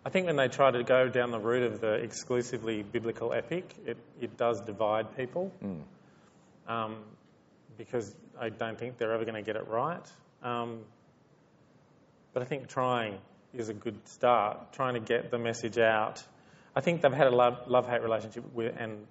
I 0.06 0.10
think 0.10 0.26
when 0.28 0.36
they 0.38 0.48
try 0.48 0.72
to 0.72 0.84
go 0.84 1.10
down 1.10 1.32
the 1.32 1.40
route 1.40 1.64
of 1.64 1.82
the 1.82 1.94
exclusively 1.96 2.82
biblical 2.84 3.34
epic, 3.34 3.66
it, 3.86 3.98
it 4.22 4.38
does 4.38 4.62
divide 4.62 5.18
people. 5.18 5.52
Um, 6.68 6.98
because 7.78 8.14
I 8.40 8.50
don't 8.50 8.78
think 8.78 8.98
they're 8.98 9.14
ever 9.14 9.24
going 9.26 9.36
to 9.36 9.42
get 9.42 9.56
it 9.56 9.68
right. 9.68 10.06
But 12.38 12.44
I 12.44 12.50
think 12.50 12.68
trying 12.68 13.18
is 13.52 13.70
a 13.70 13.74
good 13.74 14.08
start, 14.08 14.72
trying 14.72 14.94
to 14.94 15.00
get 15.00 15.32
the 15.32 15.40
message 15.40 15.80
out. 15.80 16.24
I 16.76 16.82
think 16.82 17.02
they've 17.02 17.12
had 17.12 17.26
a 17.26 17.36
love 17.36 17.88
hate 17.90 18.04
relationship 18.04 18.54
with, 18.54 18.76
and 18.78 19.08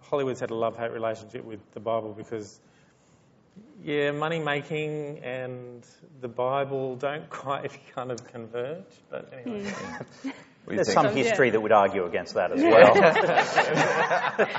Hollywood's 0.00 0.40
had 0.40 0.50
a 0.50 0.56
love 0.56 0.76
hate 0.76 0.90
relationship 0.90 1.44
with 1.44 1.60
the 1.74 1.78
Bible 1.78 2.14
because, 2.14 2.58
yeah, 3.84 4.10
money 4.10 4.40
making 4.40 5.20
and 5.22 5.86
the 6.20 6.26
Bible 6.26 6.96
don't 6.96 7.30
quite 7.44 7.78
kind 7.94 8.10
of 8.10 8.26
converge. 8.32 8.82
But 9.08 9.32
anyway. 9.32 9.70
What 9.70 10.24
do 10.24 10.28
you 10.28 10.32
There's 10.74 10.92
some 10.92 11.06
So, 11.06 11.12
yeah. 11.12 11.22
history 11.22 11.50
that 11.50 11.60
would 11.60 11.70
argue 11.70 12.06
against 12.06 12.34
that 12.34 12.50
as 12.50 12.60
well. 12.60 12.96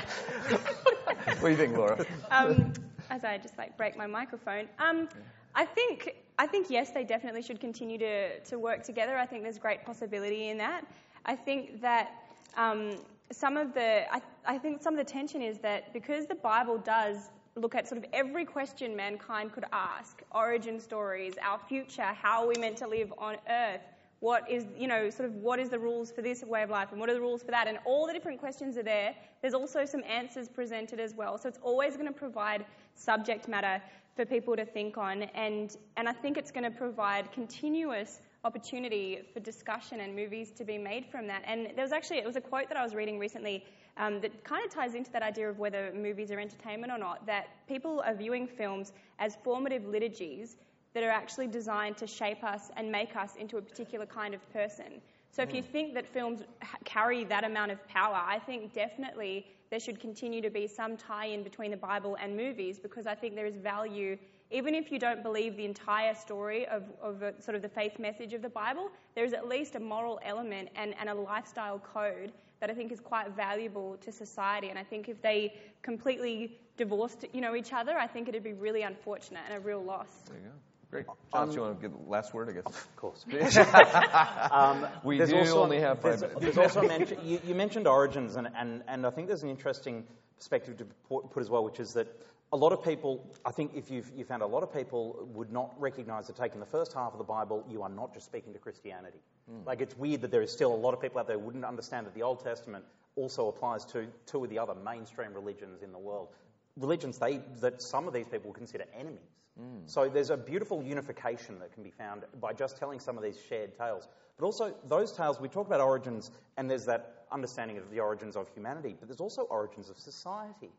What 1.40 1.42
do 1.42 1.50
you 1.50 1.56
think, 1.56 1.76
Laura? 1.76 2.06
um, 2.30 2.72
as 3.10 3.24
I 3.24 3.36
just 3.36 3.58
like 3.58 3.76
break 3.76 3.94
my 3.94 4.06
microphone. 4.06 4.68
Um, 4.78 5.06
I 5.54 5.66
think 5.66 6.14
I 6.38 6.46
think 6.46 6.68
yes, 6.68 6.90
they 6.90 7.04
definitely 7.04 7.42
should 7.42 7.60
continue 7.60 7.98
to, 7.98 8.40
to 8.40 8.58
work 8.58 8.82
together. 8.82 9.16
I 9.16 9.26
think 9.26 9.42
there's 9.42 9.58
great 9.58 9.84
possibility 9.84 10.48
in 10.48 10.58
that. 10.58 10.84
I 11.24 11.34
think 11.34 11.80
that 11.80 12.12
um, 12.56 12.96
some 13.32 13.56
of 13.56 13.74
the 13.74 14.04
I, 14.12 14.20
I 14.44 14.58
think 14.58 14.82
some 14.82 14.94
of 14.94 14.98
the 14.98 15.10
tension 15.10 15.42
is 15.42 15.58
that 15.58 15.92
because 15.92 16.26
the 16.26 16.34
Bible 16.34 16.78
does 16.78 17.30
look 17.56 17.74
at 17.74 17.88
sort 17.88 17.98
of 17.98 18.06
every 18.12 18.44
question 18.44 18.94
mankind 18.94 19.52
could 19.52 19.64
ask, 19.72 20.22
origin 20.32 20.78
stories, 20.78 21.34
our 21.42 21.58
future, 21.58 22.02
how 22.02 22.42
are 22.42 22.46
we 22.46 22.54
meant 22.60 22.76
to 22.76 22.86
live 22.86 23.12
on 23.16 23.36
earth, 23.48 23.80
what 24.20 24.48
is, 24.50 24.66
you 24.78 24.86
know, 24.86 25.08
sort 25.08 25.28
of 25.28 25.36
what 25.36 25.58
is 25.58 25.70
the 25.70 25.78
rules 25.78 26.10
for 26.10 26.22
this 26.22 26.42
way 26.42 26.62
of 26.62 26.70
life 26.70 26.88
and 26.90 27.00
what 27.00 27.08
are 27.08 27.14
the 27.14 27.20
rules 27.20 27.42
for 27.42 27.50
that? 27.50 27.66
And 27.66 27.78
all 27.84 28.06
the 28.06 28.12
different 28.12 28.40
questions 28.40 28.76
are 28.76 28.82
there. 28.82 29.14
There's 29.40 29.54
also 29.54 29.84
some 29.84 30.02
answers 30.04 30.48
presented 30.48 31.00
as 31.00 31.14
well. 31.14 31.38
So 31.38 31.48
it's 31.48 31.58
always 31.62 31.94
going 31.96 32.08
to 32.08 32.12
provide 32.12 32.64
subject 32.94 33.48
matter 33.48 33.82
for 34.16 34.24
people 34.24 34.56
to 34.56 34.64
think 34.64 34.96
on. 34.96 35.22
And, 35.34 35.76
and 35.96 36.08
I 36.08 36.12
think 36.12 36.36
it's 36.38 36.50
going 36.50 36.64
to 36.64 36.70
provide 36.70 37.30
continuous 37.32 38.20
opportunity 38.44 39.20
for 39.34 39.40
discussion 39.40 40.00
and 40.00 40.16
movies 40.16 40.50
to 40.52 40.64
be 40.64 40.78
made 40.78 41.06
from 41.06 41.26
that. 41.26 41.42
And 41.46 41.66
there 41.76 41.84
was 41.84 41.92
actually, 41.92 42.18
it 42.18 42.26
was 42.26 42.36
a 42.36 42.40
quote 42.40 42.68
that 42.68 42.78
I 42.78 42.82
was 42.82 42.94
reading 42.94 43.18
recently 43.18 43.64
um, 43.98 44.20
that 44.20 44.44
kind 44.44 44.64
of 44.64 44.70
ties 44.70 44.94
into 44.94 45.10
that 45.12 45.22
idea 45.22 45.48
of 45.48 45.58
whether 45.58 45.92
movies 45.94 46.30
are 46.30 46.38
entertainment 46.38 46.92
or 46.92 46.98
not, 46.98 47.26
that 47.26 47.48
people 47.68 48.02
are 48.06 48.14
viewing 48.14 48.46
films 48.46 48.92
as 49.18 49.36
formative 49.44 49.84
liturgies 49.84 50.56
that 50.94 51.02
are 51.02 51.10
actually 51.10 51.46
designed 51.46 51.96
to 51.98 52.06
shape 52.06 52.42
us 52.42 52.70
and 52.76 52.90
make 52.90 53.16
us 53.16 53.36
into 53.36 53.58
a 53.58 53.62
particular 53.62 54.06
kind 54.06 54.34
of 54.34 54.52
person. 54.52 55.02
So 55.30 55.42
if 55.42 55.52
you 55.52 55.60
think 55.60 55.92
that 55.94 56.06
films 56.06 56.40
ha- 56.62 56.78
carry 56.86 57.24
that 57.24 57.44
amount 57.44 57.70
of 57.70 57.86
power, 57.88 58.14
I 58.14 58.38
think 58.38 58.72
definitely 58.72 59.44
there 59.70 59.80
should 59.80 60.00
continue 60.00 60.40
to 60.40 60.50
be 60.50 60.66
some 60.66 60.96
tie-in 60.96 61.42
between 61.42 61.70
the 61.70 61.76
Bible 61.76 62.16
and 62.20 62.36
movies 62.36 62.78
because 62.78 63.06
I 63.06 63.14
think 63.14 63.34
there 63.34 63.46
is 63.46 63.56
value, 63.56 64.16
even 64.50 64.74
if 64.74 64.92
you 64.92 64.98
don't 64.98 65.22
believe 65.22 65.56
the 65.56 65.64
entire 65.64 66.14
story 66.14 66.66
of, 66.68 66.84
of 67.02 67.22
a, 67.22 67.40
sort 67.40 67.54
of 67.54 67.62
the 67.62 67.68
faith 67.68 67.98
message 67.98 68.32
of 68.32 68.42
the 68.42 68.48
Bible, 68.48 68.90
there 69.14 69.24
is 69.24 69.32
at 69.32 69.48
least 69.48 69.74
a 69.74 69.80
moral 69.80 70.20
element 70.24 70.68
and, 70.76 70.94
and 71.00 71.08
a 71.08 71.14
lifestyle 71.14 71.78
code 71.78 72.32
that 72.60 72.70
I 72.70 72.74
think 72.74 72.92
is 72.92 73.00
quite 73.00 73.30
valuable 73.32 73.96
to 74.00 74.12
society. 74.12 74.70
And 74.70 74.78
I 74.78 74.84
think 74.84 75.08
if 75.08 75.20
they 75.20 75.54
completely 75.82 76.58
divorced, 76.76 77.24
you 77.32 77.40
know, 77.40 77.54
each 77.54 77.72
other, 77.72 77.98
I 77.98 78.06
think 78.06 78.28
it'd 78.28 78.42
be 78.42 78.52
really 78.52 78.82
unfortunate 78.82 79.42
and 79.48 79.56
a 79.56 79.60
real 79.60 79.82
loss. 79.82 80.08
There 80.28 80.36
you 80.36 80.44
go. 80.44 80.50
Great. 80.90 81.06
John, 81.32 81.48
do 81.48 81.54
you 81.54 81.60
want 81.62 81.80
to 81.80 81.88
get 81.88 82.04
the 82.04 82.10
last 82.10 82.32
word, 82.32 82.48
I 82.48 82.52
guess? 82.52 82.64
Of 82.66 82.96
course. 82.96 83.24
um, 84.50 84.86
We 85.02 85.18
do 85.18 85.36
also, 85.36 85.62
only 85.62 85.80
have 85.80 86.00
five 86.00 86.20
there's, 86.20 86.34
minutes. 86.34 86.40
there's 86.40 86.58
also 86.58 86.86
mention, 86.86 87.18
you, 87.24 87.40
you 87.46 87.54
mentioned 87.54 87.86
origins, 87.86 88.36
and, 88.36 88.48
and, 88.56 88.82
and 88.86 89.06
I 89.06 89.10
think 89.10 89.26
there's 89.26 89.42
an 89.42 89.50
interesting 89.50 90.04
perspective 90.36 90.78
to 90.78 90.86
put, 91.08 91.30
put 91.30 91.40
as 91.40 91.50
well, 91.50 91.64
which 91.64 91.80
is 91.80 91.94
that 91.94 92.06
a 92.52 92.56
lot 92.56 92.72
of 92.72 92.84
people, 92.84 93.24
I 93.44 93.50
think 93.50 93.72
if 93.74 93.90
you've, 93.90 94.10
you 94.16 94.24
found 94.24 94.42
a 94.42 94.46
lot 94.46 94.62
of 94.62 94.72
people 94.72 95.28
would 95.34 95.50
not 95.50 95.74
recognize 95.80 96.28
that 96.28 96.36
taking 96.36 96.60
the 96.60 96.66
first 96.66 96.92
half 96.92 97.12
of 97.12 97.18
the 97.18 97.24
Bible, 97.24 97.64
you 97.68 97.82
are 97.82 97.88
not 97.88 98.14
just 98.14 98.26
speaking 98.26 98.52
to 98.52 98.58
Christianity. 98.58 99.18
Like 99.64 99.80
it's 99.80 99.96
weird 99.96 100.22
that 100.22 100.30
there 100.32 100.42
is 100.42 100.50
still 100.50 100.74
a 100.74 100.76
lot 100.76 100.92
of 100.92 101.00
people 101.00 101.20
out 101.20 101.28
there 101.28 101.38
who 101.38 101.44
wouldn't 101.44 101.64
understand 101.64 102.06
that 102.06 102.14
the 102.14 102.22
Old 102.22 102.42
Testament 102.42 102.84
also 103.14 103.48
applies 103.48 103.84
to 103.86 104.06
two 104.26 104.42
of 104.42 104.50
the 104.50 104.58
other 104.58 104.74
mainstream 104.74 105.32
religions 105.34 105.82
in 105.82 105.92
the 105.92 105.98
world. 105.98 106.28
Religions 106.76 107.18
they, 107.18 107.40
that 107.60 107.80
some 107.80 108.08
of 108.08 108.14
these 108.14 108.26
people 108.26 108.52
consider 108.52 108.84
enemies. 108.98 109.20
Mm. 109.60 109.88
So 109.88 110.08
there's 110.08 110.30
a 110.30 110.36
beautiful 110.36 110.82
unification 110.82 111.58
that 111.60 111.72
can 111.72 111.82
be 111.82 111.90
found 111.90 112.24
by 112.40 112.52
just 112.52 112.76
telling 112.76 113.00
some 113.00 113.16
of 113.16 113.22
these 113.22 113.38
shared 113.48 113.76
tales. 113.76 114.08
But 114.38 114.44
also, 114.44 114.74
those 114.86 115.12
tales, 115.12 115.40
we 115.40 115.48
talk 115.48 115.66
about 115.66 115.80
origins, 115.80 116.30
and 116.56 116.70
there's 116.70 116.84
that 116.86 117.24
understanding 117.32 117.78
of 117.78 117.90
the 117.90 118.00
origins 118.00 118.36
of 118.36 118.48
humanity, 118.50 118.94
but 118.98 119.08
there's 119.08 119.20
also 119.20 119.42
origins 119.42 119.88
of 119.88 119.98
society. 119.98 120.70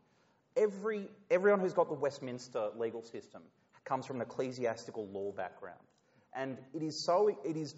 Every, 0.56 1.08
everyone 1.30 1.60
who's 1.60 1.74
got 1.74 1.88
the 1.88 1.94
Westminster 1.94 2.70
legal 2.76 3.02
system 3.02 3.42
comes 3.84 4.06
from 4.06 4.16
an 4.16 4.22
ecclesiastical 4.22 5.06
law 5.08 5.32
background. 5.32 5.78
And 6.34 6.58
it 6.72 6.82
is 6.82 6.98
so, 7.04 7.28
it 7.44 7.56
is 7.56 7.74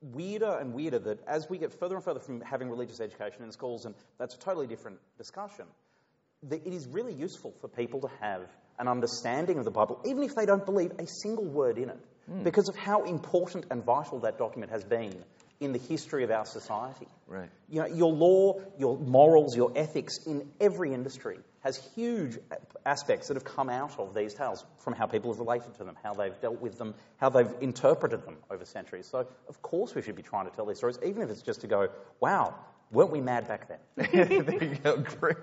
weirder 0.00 0.58
and 0.60 0.74
weirder 0.74 0.98
that 0.98 1.18
as 1.28 1.48
we 1.48 1.58
get 1.58 1.72
further 1.72 1.94
and 1.94 2.04
further 2.04 2.20
from 2.20 2.40
having 2.40 2.68
religious 2.68 3.00
education 3.00 3.44
in 3.44 3.52
schools, 3.52 3.84
and 3.84 3.94
that's 4.18 4.34
a 4.34 4.38
totally 4.38 4.66
different 4.66 4.98
discussion, 5.18 5.66
it 6.50 6.66
is 6.66 6.88
really 6.88 7.12
useful 7.12 7.54
for 7.60 7.68
people 7.68 8.00
to 8.00 8.10
have 8.20 8.48
an 8.78 8.88
understanding 8.88 9.58
of 9.58 9.64
the 9.64 9.70
Bible, 9.70 10.00
even 10.04 10.22
if 10.22 10.34
they 10.34 10.46
don't 10.46 10.64
believe 10.64 10.92
a 10.98 11.06
single 11.06 11.44
word 11.44 11.78
in 11.78 11.90
it, 11.90 11.98
hmm. 12.30 12.42
because 12.42 12.68
of 12.68 12.76
how 12.76 13.04
important 13.04 13.66
and 13.70 13.84
vital 13.84 14.20
that 14.20 14.38
document 14.38 14.72
has 14.72 14.84
been 14.84 15.24
in 15.62 15.72
the 15.72 15.78
history 15.78 16.24
of 16.24 16.30
our 16.30 16.44
society. 16.44 17.06
Right. 17.28 17.48
You 17.68 17.80
know, 17.80 17.86
your 17.86 18.12
law, 18.12 18.60
your 18.78 18.98
morals, 18.98 19.56
your 19.56 19.72
ethics 19.76 20.18
in 20.26 20.48
every 20.60 20.92
industry 20.92 21.38
has 21.62 21.76
huge 21.94 22.36
aspects 22.84 23.28
that 23.28 23.34
have 23.34 23.44
come 23.44 23.70
out 23.70 23.96
of 23.98 24.14
these 24.14 24.34
tales 24.34 24.64
from 24.78 24.94
how 24.94 25.06
people 25.06 25.32
have 25.32 25.38
related 25.38 25.72
to 25.74 25.84
them, 25.84 25.96
how 26.02 26.14
they've 26.14 26.38
dealt 26.40 26.60
with 26.60 26.76
them, 26.78 26.94
how 27.18 27.28
they've 27.30 27.52
interpreted 27.60 28.26
them 28.26 28.36
over 28.50 28.64
centuries. 28.64 29.06
So, 29.08 29.28
of 29.48 29.62
course, 29.62 29.94
we 29.94 30.02
should 30.02 30.16
be 30.16 30.22
trying 30.22 30.50
to 30.50 30.56
tell 30.56 30.66
these 30.66 30.78
stories, 30.78 30.98
even 31.06 31.22
if 31.22 31.30
it's 31.30 31.42
just 31.42 31.60
to 31.60 31.68
go, 31.68 31.88
wow, 32.18 32.56
Weren't 32.92 33.10
we 33.10 33.22
mad 33.22 33.48
back 33.48 33.68
then? 33.68 33.78
there 33.96 34.64
you 34.64 34.74
go. 34.84 34.98
Great. 34.98 35.36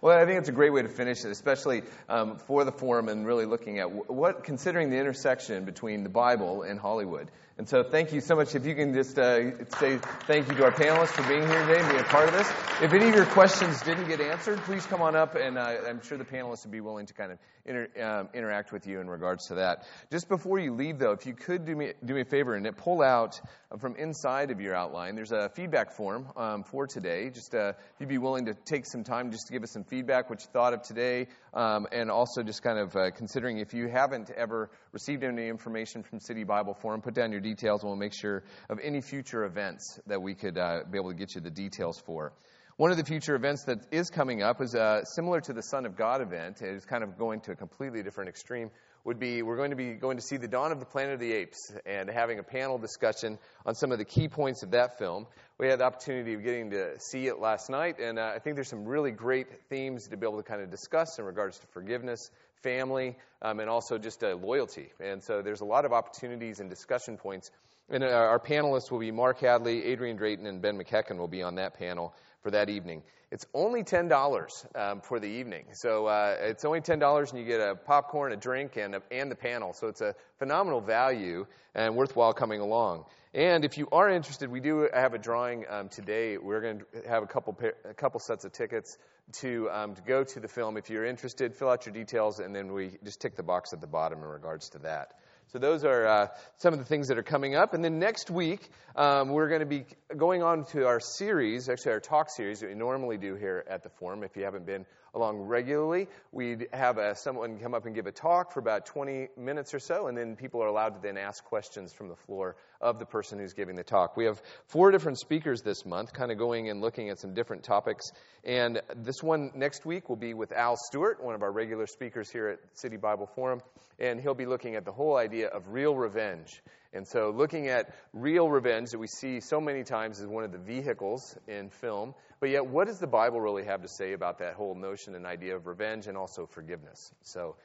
Well, 0.00 0.18
I 0.18 0.24
think 0.24 0.38
it's 0.38 0.48
a 0.48 0.52
great 0.52 0.72
way 0.72 0.80
to 0.80 0.88
finish 0.88 1.22
it, 1.24 1.30
especially 1.30 1.82
um, 2.08 2.38
for 2.38 2.64
the 2.64 2.72
forum 2.72 3.10
and 3.10 3.26
really 3.26 3.44
looking 3.44 3.78
at 3.78 3.90
what, 4.10 4.42
considering 4.42 4.88
the 4.88 4.96
intersection 4.96 5.66
between 5.66 6.02
the 6.02 6.08
Bible 6.08 6.62
and 6.62 6.80
Hollywood. 6.80 7.30
And 7.56 7.68
so, 7.68 7.84
thank 7.84 8.12
you 8.12 8.20
so 8.20 8.34
much. 8.34 8.56
If 8.56 8.66
you 8.66 8.74
can 8.74 8.92
just 8.94 9.16
uh, 9.16 9.64
say 9.78 9.98
thank 10.26 10.48
you 10.48 10.56
to 10.56 10.64
our 10.64 10.72
panelists 10.72 11.10
for 11.10 11.22
being 11.28 11.46
here 11.46 11.64
today 11.64 11.78
and 11.78 11.88
being 11.88 12.00
a 12.00 12.04
part 12.04 12.28
of 12.28 12.34
this. 12.34 12.48
If 12.82 12.92
any 12.92 13.08
of 13.08 13.14
your 13.14 13.26
questions 13.26 13.80
didn't 13.82 14.08
get 14.08 14.20
answered, 14.20 14.58
please 14.62 14.84
come 14.86 15.00
on 15.00 15.14
up, 15.14 15.36
and 15.36 15.56
uh, 15.56 15.76
I'm 15.88 16.02
sure 16.02 16.18
the 16.18 16.24
panelists 16.24 16.64
would 16.64 16.72
be 16.72 16.80
willing 16.80 17.06
to 17.06 17.14
kind 17.14 17.30
of 17.30 17.38
inter, 17.64 17.88
um, 18.02 18.28
interact 18.34 18.72
with 18.72 18.88
you 18.88 18.98
in 18.98 19.08
regards 19.08 19.46
to 19.48 19.54
that. 19.54 19.86
Just 20.10 20.28
before 20.28 20.58
you 20.58 20.74
leave, 20.74 20.98
though, 20.98 21.12
if 21.12 21.26
you 21.26 21.34
could 21.34 21.64
do 21.64 21.76
me 21.76 21.92
do 22.04 22.14
me 22.14 22.22
a 22.22 22.24
favor 22.24 22.54
and 22.54 22.76
pull 22.76 23.02
out 23.02 23.40
from 23.78 23.94
inside 23.94 24.50
of 24.50 24.60
your 24.60 24.74
outline, 24.74 25.14
there's 25.14 25.30
a 25.30 25.48
feedback 25.50 25.92
form 25.92 26.26
um, 26.36 26.64
for 26.64 26.88
today. 26.88 27.30
Just 27.30 27.54
uh, 27.54 27.68
if 27.68 28.00
you'd 28.00 28.08
be 28.08 28.18
willing 28.18 28.46
to 28.46 28.54
take 28.54 28.84
some 28.84 29.04
time 29.04 29.30
just 29.30 29.46
to 29.46 29.52
give 29.52 29.62
us 29.62 29.70
some 29.70 29.84
feedback, 29.84 30.28
what 30.28 30.40
you 30.40 30.48
thought 30.52 30.74
of 30.74 30.82
today, 30.82 31.28
um, 31.54 31.86
and 31.92 32.10
also 32.10 32.42
just 32.42 32.62
kind 32.62 32.78
of 32.78 32.94
uh, 32.96 33.10
considering 33.12 33.58
if 33.58 33.72
you 33.72 33.88
haven't 33.88 34.30
ever 34.30 34.70
received 34.92 35.22
any 35.22 35.48
information 35.48 36.02
from 36.02 36.20
City 36.20 36.44
Bible 36.44 36.74
Forum, 36.74 37.00
put 37.00 37.14
down 37.14 37.32
your 37.32 37.40
details, 37.40 37.82
and 37.82 37.90
we'll 37.90 37.98
make 37.98 38.12
sure 38.12 38.42
of 38.68 38.78
any 38.82 39.00
future 39.00 39.44
events 39.44 40.00
that 40.06 40.20
we 40.20 40.34
could 40.34 40.58
uh, 40.58 40.80
be 40.90 40.98
able 40.98 41.10
to 41.10 41.16
get 41.16 41.34
you 41.34 41.40
the 41.40 41.50
details 41.50 42.02
for. 42.04 42.32
One 42.76 42.90
of 42.90 42.96
the 42.96 43.04
future 43.04 43.36
events 43.36 43.64
that 43.64 43.78
is 43.92 44.10
coming 44.10 44.42
up 44.42 44.60
is 44.60 44.74
uh, 44.74 45.04
similar 45.04 45.40
to 45.42 45.52
the 45.52 45.62
Son 45.62 45.86
of 45.86 45.96
God 45.96 46.20
event. 46.20 46.60
It 46.60 46.74
is 46.74 46.84
kind 46.84 47.04
of 47.04 47.16
going 47.16 47.40
to 47.42 47.52
a 47.52 47.54
completely 47.54 48.02
different 48.02 48.30
extreme. 48.30 48.70
Would 49.04 49.18
be 49.18 49.42
we're 49.42 49.58
going 49.58 49.68
to 49.68 49.76
be 49.76 49.92
going 49.92 50.16
to 50.16 50.22
see 50.22 50.38
the 50.38 50.48
Dawn 50.48 50.72
of 50.72 50.80
the 50.80 50.86
Planet 50.86 51.12
of 51.12 51.20
the 51.20 51.30
Apes 51.30 51.70
and 51.84 52.08
having 52.08 52.38
a 52.38 52.42
panel 52.42 52.78
discussion 52.78 53.38
on 53.66 53.74
some 53.74 53.92
of 53.92 53.98
the 53.98 54.04
key 54.06 54.28
points 54.28 54.62
of 54.62 54.70
that 54.70 54.98
film. 54.98 55.26
We 55.58 55.66
had 55.66 55.80
the 55.80 55.84
opportunity 55.84 56.32
of 56.32 56.42
getting 56.42 56.70
to 56.70 56.98
see 57.00 57.26
it 57.26 57.38
last 57.38 57.68
night, 57.68 58.00
and 58.00 58.18
uh, 58.18 58.32
I 58.34 58.38
think 58.38 58.56
there's 58.56 58.70
some 58.70 58.86
really 58.86 59.10
great 59.10 59.68
themes 59.68 60.08
to 60.08 60.16
be 60.16 60.26
able 60.26 60.38
to 60.38 60.42
kind 60.42 60.62
of 60.62 60.70
discuss 60.70 61.18
in 61.18 61.26
regards 61.26 61.58
to 61.58 61.66
forgiveness, 61.66 62.30
family, 62.62 63.16
um, 63.42 63.60
and 63.60 63.68
also 63.68 63.98
just 63.98 64.24
uh, 64.24 64.36
loyalty. 64.36 64.90
And 64.98 65.22
so 65.22 65.42
there's 65.42 65.60
a 65.60 65.66
lot 65.66 65.84
of 65.84 65.92
opportunities 65.92 66.60
and 66.60 66.70
discussion 66.70 67.18
points. 67.18 67.50
And 67.90 68.02
uh, 68.02 68.06
our 68.06 68.40
panelists 68.40 68.90
will 68.90 69.00
be 69.00 69.10
Mark 69.10 69.38
Hadley, 69.40 69.84
Adrian 69.84 70.16
Drayton, 70.16 70.46
and 70.46 70.62
Ben 70.62 70.78
McEachen 70.78 71.18
will 71.18 71.28
be 71.28 71.42
on 71.42 71.56
that 71.56 71.74
panel 71.74 72.14
for 72.44 72.50
that 72.50 72.68
evening. 72.68 73.02
It's 73.32 73.46
only 73.54 73.82
$10 73.82 74.76
um, 74.76 75.00
for 75.00 75.18
the 75.18 75.26
evening. 75.26 75.64
So 75.72 76.06
uh, 76.06 76.36
it's 76.38 76.64
only 76.64 76.82
$10 76.82 77.30
and 77.30 77.38
you 77.40 77.46
get 77.46 77.58
a 77.58 77.74
popcorn, 77.74 78.32
a 78.32 78.36
drink, 78.36 78.76
and, 78.76 78.94
a, 78.94 79.02
and 79.10 79.30
the 79.30 79.34
panel. 79.34 79.72
So 79.72 79.88
it's 79.88 80.02
a 80.02 80.14
phenomenal 80.38 80.82
value 80.82 81.46
and 81.74 81.96
worthwhile 81.96 82.34
coming 82.34 82.60
along. 82.60 83.06
And 83.32 83.64
if 83.64 83.78
you 83.78 83.88
are 83.90 84.10
interested, 84.10 84.50
we 84.50 84.60
do 84.60 84.88
have 84.92 85.14
a 85.14 85.18
drawing 85.18 85.64
um, 85.68 85.88
today. 85.88 86.36
We're 86.36 86.60
going 86.60 86.80
to 86.80 87.08
have 87.08 87.22
a 87.22 87.26
couple, 87.26 87.58
a 87.88 87.94
couple 87.94 88.20
sets 88.20 88.44
of 88.44 88.52
tickets 88.52 88.98
to, 89.40 89.70
um, 89.70 89.94
to 89.94 90.02
go 90.02 90.22
to 90.22 90.38
the 90.38 90.46
film. 90.46 90.76
If 90.76 90.90
you're 90.90 91.06
interested, 91.06 91.54
fill 91.54 91.70
out 91.70 91.86
your 91.86 91.94
details, 91.94 92.40
and 92.40 92.54
then 92.54 92.74
we 92.74 92.98
just 93.02 93.20
tick 93.20 93.36
the 93.36 93.42
box 93.42 93.72
at 93.72 93.80
the 93.80 93.86
bottom 93.86 94.18
in 94.18 94.26
regards 94.26 94.68
to 94.70 94.78
that. 94.80 95.14
So 95.52 95.58
those 95.58 95.84
are 95.84 96.06
uh, 96.06 96.26
some 96.56 96.72
of 96.72 96.78
the 96.78 96.84
things 96.84 97.08
that 97.08 97.18
are 97.18 97.22
coming 97.22 97.54
up. 97.54 97.74
And 97.74 97.84
then 97.84 97.98
next 97.98 98.30
week, 98.30 98.68
um, 98.96 99.28
we're 99.28 99.48
going 99.48 99.60
to 99.60 99.66
be 99.66 99.84
going 100.16 100.42
on 100.42 100.64
to 100.66 100.86
our 100.86 101.00
series, 101.00 101.68
actually 101.68 101.92
our 101.92 102.00
talk 102.00 102.30
series 102.30 102.60
that 102.60 102.68
we 102.68 102.74
normally 102.74 103.18
do 103.18 103.34
here 103.36 103.64
at 103.68 103.82
the 103.82 103.88
Forum. 103.88 104.24
If 104.24 104.36
you 104.36 104.44
haven't 104.44 104.66
been 104.66 104.84
along 105.14 105.38
regularly, 105.42 106.08
we'd 106.32 106.66
have 106.72 106.98
a, 106.98 107.14
someone 107.14 107.58
come 107.60 107.74
up 107.74 107.86
and 107.86 107.94
give 107.94 108.06
a 108.06 108.12
talk 108.12 108.52
for 108.52 108.58
about 108.58 108.86
20 108.86 109.28
minutes 109.36 109.72
or 109.74 109.78
so, 109.78 110.08
and 110.08 110.18
then 110.18 110.34
people 110.34 110.62
are 110.62 110.66
allowed 110.66 110.94
to 110.94 111.00
then 111.00 111.16
ask 111.16 111.44
questions 111.44 111.92
from 111.92 112.08
the 112.08 112.16
floor 112.16 112.56
of 112.84 112.98
the 112.98 113.06
person 113.06 113.38
who's 113.38 113.54
giving 113.54 113.76
the 113.76 113.82
talk. 113.82 114.16
We 114.16 114.26
have 114.26 114.40
four 114.66 114.90
different 114.90 115.18
speakers 115.18 115.62
this 115.62 115.86
month, 115.86 116.12
kind 116.12 116.30
of 116.30 116.38
going 116.38 116.68
and 116.68 116.82
looking 116.82 117.08
at 117.08 117.18
some 117.18 117.32
different 117.32 117.64
topics. 117.64 118.12
And 118.44 118.80
this 118.94 119.22
one 119.22 119.50
next 119.54 119.86
week 119.86 120.10
will 120.10 120.16
be 120.16 120.34
with 120.34 120.52
Al 120.52 120.76
Stewart, 120.76 121.24
one 121.24 121.34
of 121.34 121.42
our 121.42 121.50
regular 121.50 121.86
speakers 121.86 122.30
here 122.30 122.48
at 122.48 122.58
City 122.74 122.98
Bible 122.98 123.26
Forum, 123.34 123.62
and 123.98 124.20
he'll 124.20 124.34
be 124.34 124.44
looking 124.44 124.74
at 124.74 124.84
the 124.84 124.92
whole 124.92 125.16
idea 125.16 125.48
of 125.48 125.68
real 125.68 125.96
revenge. 125.96 126.62
And 126.92 127.08
so, 127.08 127.30
looking 127.34 127.68
at 127.68 127.92
real 128.12 128.48
revenge 128.48 128.90
that 128.90 128.98
we 128.98 129.08
see 129.08 129.40
so 129.40 129.60
many 129.60 129.82
times 129.82 130.20
as 130.20 130.28
one 130.28 130.44
of 130.44 130.52
the 130.52 130.58
vehicles 130.58 131.36
in 131.48 131.70
film, 131.70 132.14
but 132.38 132.50
yet, 132.50 132.66
what 132.66 132.86
does 132.86 133.00
the 133.00 133.08
Bible 133.08 133.40
really 133.40 133.64
have 133.64 133.82
to 133.82 133.88
say 133.88 134.12
about 134.12 134.38
that 134.38 134.54
whole 134.54 134.76
notion 134.76 135.16
and 135.16 135.26
idea 135.26 135.56
of 135.56 135.66
revenge 135.66 136.06
and 136.06 136.16
also 136.16 136.46
forgiveness? 136.46 137.10
So, 137.22 137.56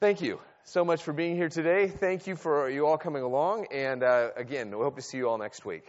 thank 0.00 0.20
you 0.20 0.38
so 0.64 0.84
much 0.84 1.02
for 1.02 1.12
being 1.12 1.36
here 1.36 1.48
today. 1.48 1.88
Thank 1.88 2.26
you 2.26 2.36
for 2.36 2.68
you 2.68 2.86
all 2.86 2.98
coming 2.98 3.22
along. 3.22 3.66
And 3.72 4.02
uh, 4.02 4.30
again, 4.36 4.70
we 4.70 4.82
hope 4.82 4.96
to 4.96 5.02
see 5.02 5.18
you 5.18 5.28
all 5.28 5.38
next 5.38 5.64
week. 5.64 5.84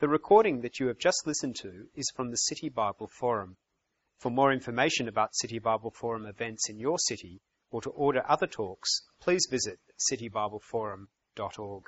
The 0.00 0.08
recording 0.08 0.62
that 0.62 0.80
you 0.80 0.88
have 0.88 0.98
just 0.98 1.26
listened 1.26 1.56
to 1.62 1.86
is 1.94 2.10
from 2.16 2.30
the 2.30 2.36
City 2.36 2.68
Bible 2.68 3.08
Forum. 3.20 3.56
For 4.18 4.30
more 4.30 4.52
information 4.52 5.06
about 5.06 5.34
City 5.34 5.58
Bible 5.58 5.92
Forum 5.92 6.26
events 6.26 6.68
in 6.68 6.78
your 6.78 6.98
city, 6.98 7.40
or 7.70 7.80
to 7.82 7.90
order 7.90 8.22
other 8.28 8.46
talks, 8.46 9.02
please 9.20 9.46
visit 9.50 9.78
citybibleforum.org. 10.10 11.84